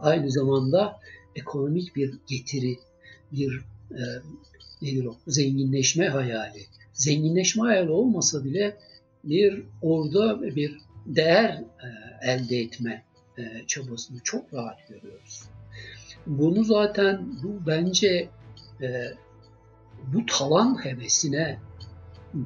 Aynı 0.00 0.30
zamanda 0.30 1.00
ekonomik 1.36 1.96
bir 1.96 2.14
getiri, 2.26 2.78
bir 3.32 3.60
e, 3.90 4.02
nedir 4.82 5.04
o? 5.04 5.16
Zenginleşme 5.26 6.08
hayali. 6.08 6.60
Zenginleşme 6.92 7.62
hayali 7.62 7.90
olmasa 7.90 8.44
bile 8.44 8.76
bir 9.24 9.62
orada 9.82 10.42
bir 10.56 10.78
değer 11.06 11.50
e, 11.52 11.88
elde 12.30 12.56
etme 12.58 12.90
e, 12.90 13.13
çabasını 13.66 14.18
çok 14.24 14.54
rahat 14.54 14.88
görüyoruz. 14.88 15.42
Bunu 16.26 16.64
zaten 16.64 17.26
bu 17.42 17.66
bence 17.66 18.28
e, 18.82 19.12
bu 20.06 20.26
talan 20.26 20.84
hevesine 20.84 21.58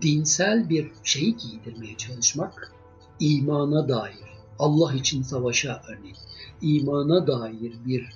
dinsel 0.03 0.69
bir 0.69 0.91
şey 1.05 1.35
giydirmeye 1.35 1.97
çalışmak 1.97 2.73
imana 3.21 3.89
dair, 3.89 4.29
Allah 4.59 4.95
için 4.95 5.23
savaşa 5.23 5.83
örneğin, 5.89 6.17
imana 6.63 7.27
dair 7.27 7.73
bir 7.87 8.09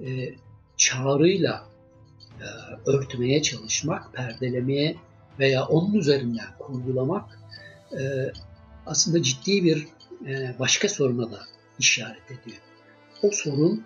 e, 0.00 0.34
çağrıyla 0.76 1.66
e, 2.40 2.46
örtmeye 2.90 3.42
çalışmak, 3.42 4.12
perdelemeye 4.12 4.96
veya 5.38 5.64
onun 5.64 5.94
üzerinden 5.94 6.58
kurgulamak 6.58 7.38
e, 7.92 8.32
aslında 8.86 9.22
ciddi 9.22 9.64
bir 9.64 9.88
e, 10.26 10.54
başka 10.58 10.88
soruna 10.88 11.32
da 11.32 11.40
işaret 11.78 12.30
ediyor. 12.30 12.60
O 13.22 13.30
sorun 13.32 13.84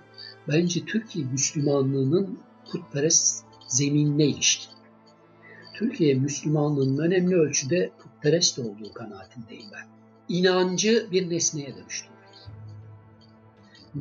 bence 0.49 0.85
Türkiye 0.85 1.25
Müslümanlığının 1.25 2.39
putperest 2.73 3.45
zeminine 3.69 4.27
ilişkin. 4.27 4.73
Türkiye 5.75 6.15
Müslümanlığının 6.15 7.03
önemli 7.03 7.35
ölçüde 7.35 7.91
putperest 7.99 8.59
olduğu 8.59 8.93
kanaatindeyim 8.93 9.67
ben. 9.73 9.87
İnancı 10.29 11.09
bir 11.13 11.31
nesneye 11.31 11.77
dönüştürmek. 11.77 12.19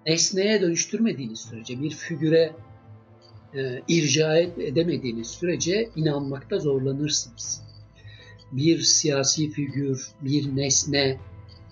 Nesneye 0.05 0.61
dönüştürmediğiniz 0.61 1.39
sürece, 1.39 1.81
bir 1.81 1.91
figüre 1.91 2.55
e, 3.55 3.81
irca 3.87 4.37
edemediğiniz 4.37 5.27
sürece 5.27 5.89
inanmakta 5.95 6.59
zorlanırsınız. 6.59 7.61
Bir 8.51 8.79
siyasi 8.79 9.49
figür, 9.49 10.11
bir 10.21 10.55
nesne, 10.55 11.19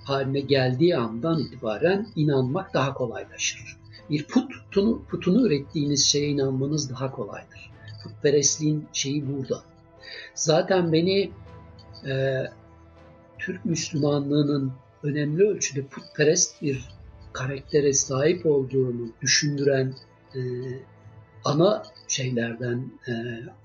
haline 0.06 0.40
geldiği 0.40 0.98
andan 0.98 1.40
itibaren 1.40 2.08
inanmak 2.16 2.74
daha 2.74 2.94
kolaylaşır. 2.94 3.78
Bir 4.10 4.28
putunu, 4.28 5.04
putunu 5.04 5.48
ürettiğiniz 5.48 6.06
şeye 6.06 6.28
inanmanız 6.28 6.90
daha 6.90 7.12
kolaydır. 7.12 7.72
Putperestliğin 8.04 8.88
şeyi 8.94 9.34
burada. 9.34 9.64
Zaten 10.36 10.94
beni 10.94 11.32
e, 12.08 12.44
Türk 13.40 13.66
Müslümanlığının 13.66 14.74
önemli 15.04 15.44
ölçüde 15.44 15.86
putperest 15.86 16.62
bir 16.62 16.90
karaktere 17.34 17.94
sahip 17.94 18.46
olduğunu 18.46 19.12
düşündüren 19.22 19.94
e, 20.36 20.40
ana 21.44 21.84
şeylerden 22.08 22.92
e, 23.08 23.14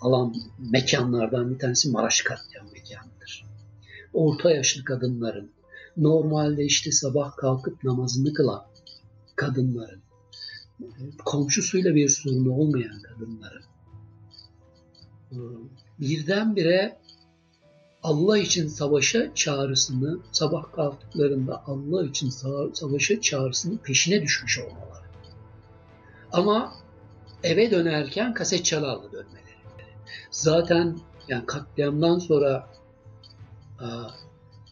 alan 0.00 0.34
mekanlardan 0.72 1.54
bir 1.54 1.58
tanesi 1.58 1.90
Maraş 1.90 2.22
katliam 2.22 2.66
mekanıdır. 2.72 3.46
Orta 4.12 4.50
yaşlı 4.50 4.84
kadınların, 4.84 5.50
normalde 5.96 6.64
işte 6.64 6.92
sabah 6.92 7.36
kalkıp 7.36 7.84
namazını 7.84 8.34
kılan 8.34 8.64
kadınların, 9.36 10.02
komşusuyla 11.24 11.94
bir 11.94 12.08
sorunu 12.08 12.52
olmayan 12.52 13.02
kadınların 13.02 13.64
birdenbire 16.00 16.98
Allah 18.02 18.38
için 18.38 18.68
savaşa 18.68 19.34
çağrısını, 19.34 20.18
sabah 20.32 20.72
kalktıklarında 20.72 21.62
Allah 21.66 22.06
için 22.06 22.30
savaşa 22.74 23.20
çağrısını 23.20 23.78
peşine 23.78 24.22
düşmüş 24.22 24.58
olmaları. 24.58 25.04
Ama 26.32 26.72
eve 27.42 27.70
dönerken 27.70 28.34
kaset 28.34 28.64
çalarla 28.64 29.12
dönmeleri. 29.12 29.40
Zaten 30.30 30.98
yani 31.28 31.46
katliamdan 31.46 32.18
sonra 32.18 32.68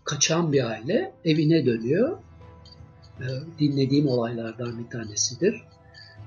kaçan 0.08 0.52
bir 0.52 0.70
aile 0.70 1.12
evine 1.24 1.66
dönüyor. 1.66 2.18
Ee, 3.20 3.24
dinlediğim 3.58 4.08
olaylardan 4.08 4.78
bir 4.78 4.90
tanesidir. 4.90 5.62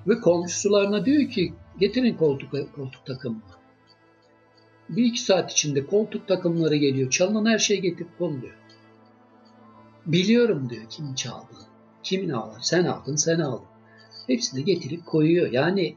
Ve 0.08 0.20
komşularına 0.22 1.06
diyor 1.06 1.30
ki 1.30 1.54
getirin 1.80 2.18
koltuk, 2.18 2.52
koltuk 2.52 3.06
takımını. 3.06 3.42
Bir 4.90 5.04
iki 5.04 5.22
saat 5.22 5.52
içinde 5.52 5.86
koltuk 5.86 6.28
takımları 6.28 6.76
geliyor. 6.76 7.10
Çalınan 7.10 7.46
her 7.46 7.60
şey 7.60 7.82
getirip 7.82 8.18
konuluyor. 8.18 8.56
Biliyorum 10.06 10.70
diyor 10.70 10.84
kim 10.90 11.16
çaldığını. 11.16 11.66
Kimin 12.04 12.30
ağlar? 12.30 12.62
Sen 12.62 12.86
aldın, 12.86 13.16
sen 13.16 13.40
aldın. 13.40 13.66
Hepsini 14.28 14.66
getirip 14.66 15.06
koyuyor. 15.06 15.52
Yani 15.52 15.96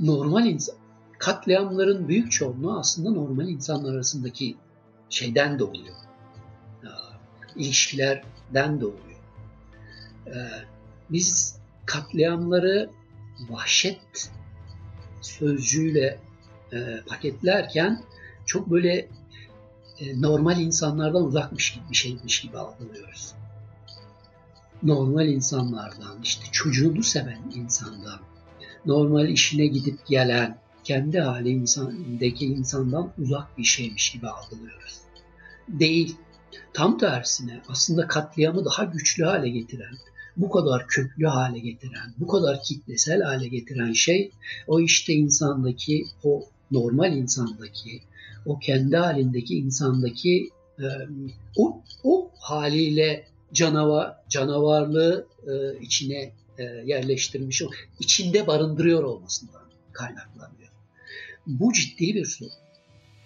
normal 0.00 0.46
insan, 0.46 0.76
katliamların 1.18 2.08
büyük 2.08 2.32
çoğunluğu 2.32 2.78
aslında 2.78 3.10
normal 3.10 3.48
insanlar 3.48 3.94
arasındaki 3.94 4.56
şeyden 5.10 5.58
doğuyor. 5.58 6.03
İlişkilerden 7.56 8.80
doğuyor. 8.80 9.00
Biz 11.10 11.56
katliamları 11.86 12.90
vahşet 13.48 14.30
sözcüğüyle 15.20 16.18
e, 16.72 17.00
paketlerken 17.06 18.02
çok 18.46 18.70
böyle 18.70 19.08
e, 19.98 20.22
normal 20.22 20.60
insanlardan 20.60 21.24
uzakmış 21.24 21.72
gibi 21.72 21.84
bir 21.90 21.96
şeymiş 21.96 22.40
gibi 22.40 22.58
algılıyoruz. 22.58 23.34
Normal 24.82 25.28
insanlardan, 25.28 26.22
işte 26.22 26.44
çocuğunu 26.52 27.02
seven 27.02 27.52
insandan, 27.54 28.20
normal 28.86 29.28
işine 29.28 29.66
gidip 29.66 30.06
gelen, 30.06 30.58
kendi 30.84 31.20
hali 31.20 31.48
insandaki 31.48 32.46
insandan 32.46 33.12
uzak 33.18 33.58
bir 33.58 33.64
şeymiş 33.64 34.12
gibi 34.12 34.28
algılıyoruz. 34.28 34.98
Değil. 35.68 36.16
Tam 36.72 36.98
tersine 36.98 37.62
aslında 37.68 38.06
katliamı 38.06 38.64
daha 38.64 38.84
güçlü 38.84 39.24
hale 39.24 39.48
getiren, 39.48 39.94
bu 40.36 40.50
kadar 40.50 40.86
köklü 40.86 41.26
hale 41.26 41.58
getiren, 41.58 42.14
bu 42.18 42.26
kadar 42.26 42.62
kitlesel 42.62 43.22
hale 43.22 43.48
getiren 43.48 43.92
şey 43.92 44.30
o 44.66 44.80
işte 44.80 45.12
insandaki, 45.12 46.04
o 46.24 46.44
normal 46.70 47.16
insandaki, 47.16 48.00
o 48.46 48.58
kendi 48.58 48.96
halindeki 48.96 49.54
insandaki 49.56 50.50
o, 51.56 51.82
o 52.04 52.30
haliyle 52.38 53.26
canavar 53.52 54.14
canavarlığı 54.28 55.26
içine 55.80 56.32
yerleştirmiş, 56.84 57.62
içinde 58.00 58.46
barındırıyor 58.46 59.02
olmasından 59.02 59.62
kaynaklanıyor. 59.92 60.70
Bu 61.46 61.72
ciddi 61.72 62.14
bir 62.14 62.24
sorun. 62.24 62.52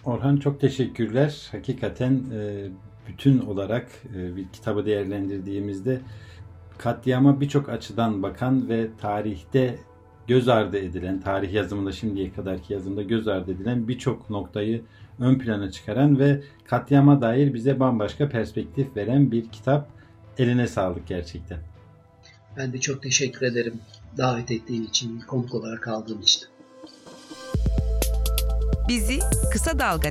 Orhan 0.04 0.36
çok 0.36 0.60
teşekkürler. 0.60 1.48
Hakikaten 1.52 2.24
e, 2.32 2.68
bütün 3.08 3.38
olarak 3.38 3.88
e, 4.14 4.36
bir 4.36 4.48
kitabı 4.52 4.86
değerlendirdiğimizde 4.86 6.00
katliama 6.78 7.40
birçok 7.40 7.68
açıdan 7.68 8.22
bakan 8.22 8.68
ve 8.68 8.88
tarihte 9.00 9.78
göz 10.26 10.48
ardı 10.48 10.78
edilen, 10.78 11.20
tarih 11.20 11.52
yazımında 11.52 11.92
şimdiye 11.92 12.32
kadarki 12.32 12.72
yazımda 12.72 13.02
göz 13.02 13.28
ardı 13.28 13.52
edilen 13.52 13.88
birçok 13.88 14.30
noktayı 14.30 14.82
ön 15.20 15.38
plana 15.38 15.70
çıkaran 15.70 16.18
ve 16.18 16.42
katliama 16.64 17.20
dair 17.20 17.54
bize 17.54 17.80
bambaşka 17.80 18.28
perspektif 18.28 18.96
veren 18.96 19.30
bir 19.30 19.48
kitap. 19.48 19.98
Eline 20.38 20.66
sağlık 20.66 21.06
gerçekten. 21.06 21.58
Ben 22.56 22.72
de 22.72 22.80
çok 22.80 23.02
teşekkür 23.02 23.46
ederim 23.46 23.80
davet 24.16 24.50
ettiğin 24.50 24.84
için, 24.84 25.20
konuk 25.20 25.54
olarak 25.54 25.82
kaldığım 25.82 26.20
için. 26.20 26.42
Bizi 28.88 29.18
Kısa 29.52 29.78
Dalga 29.78 30.08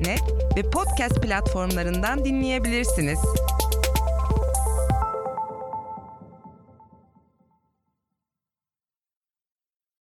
ve 0.57 0.61
podcast 0.61 1.21
platformlarından 1.21 2.25
dinleyebilirsiniz. 2.25 3.19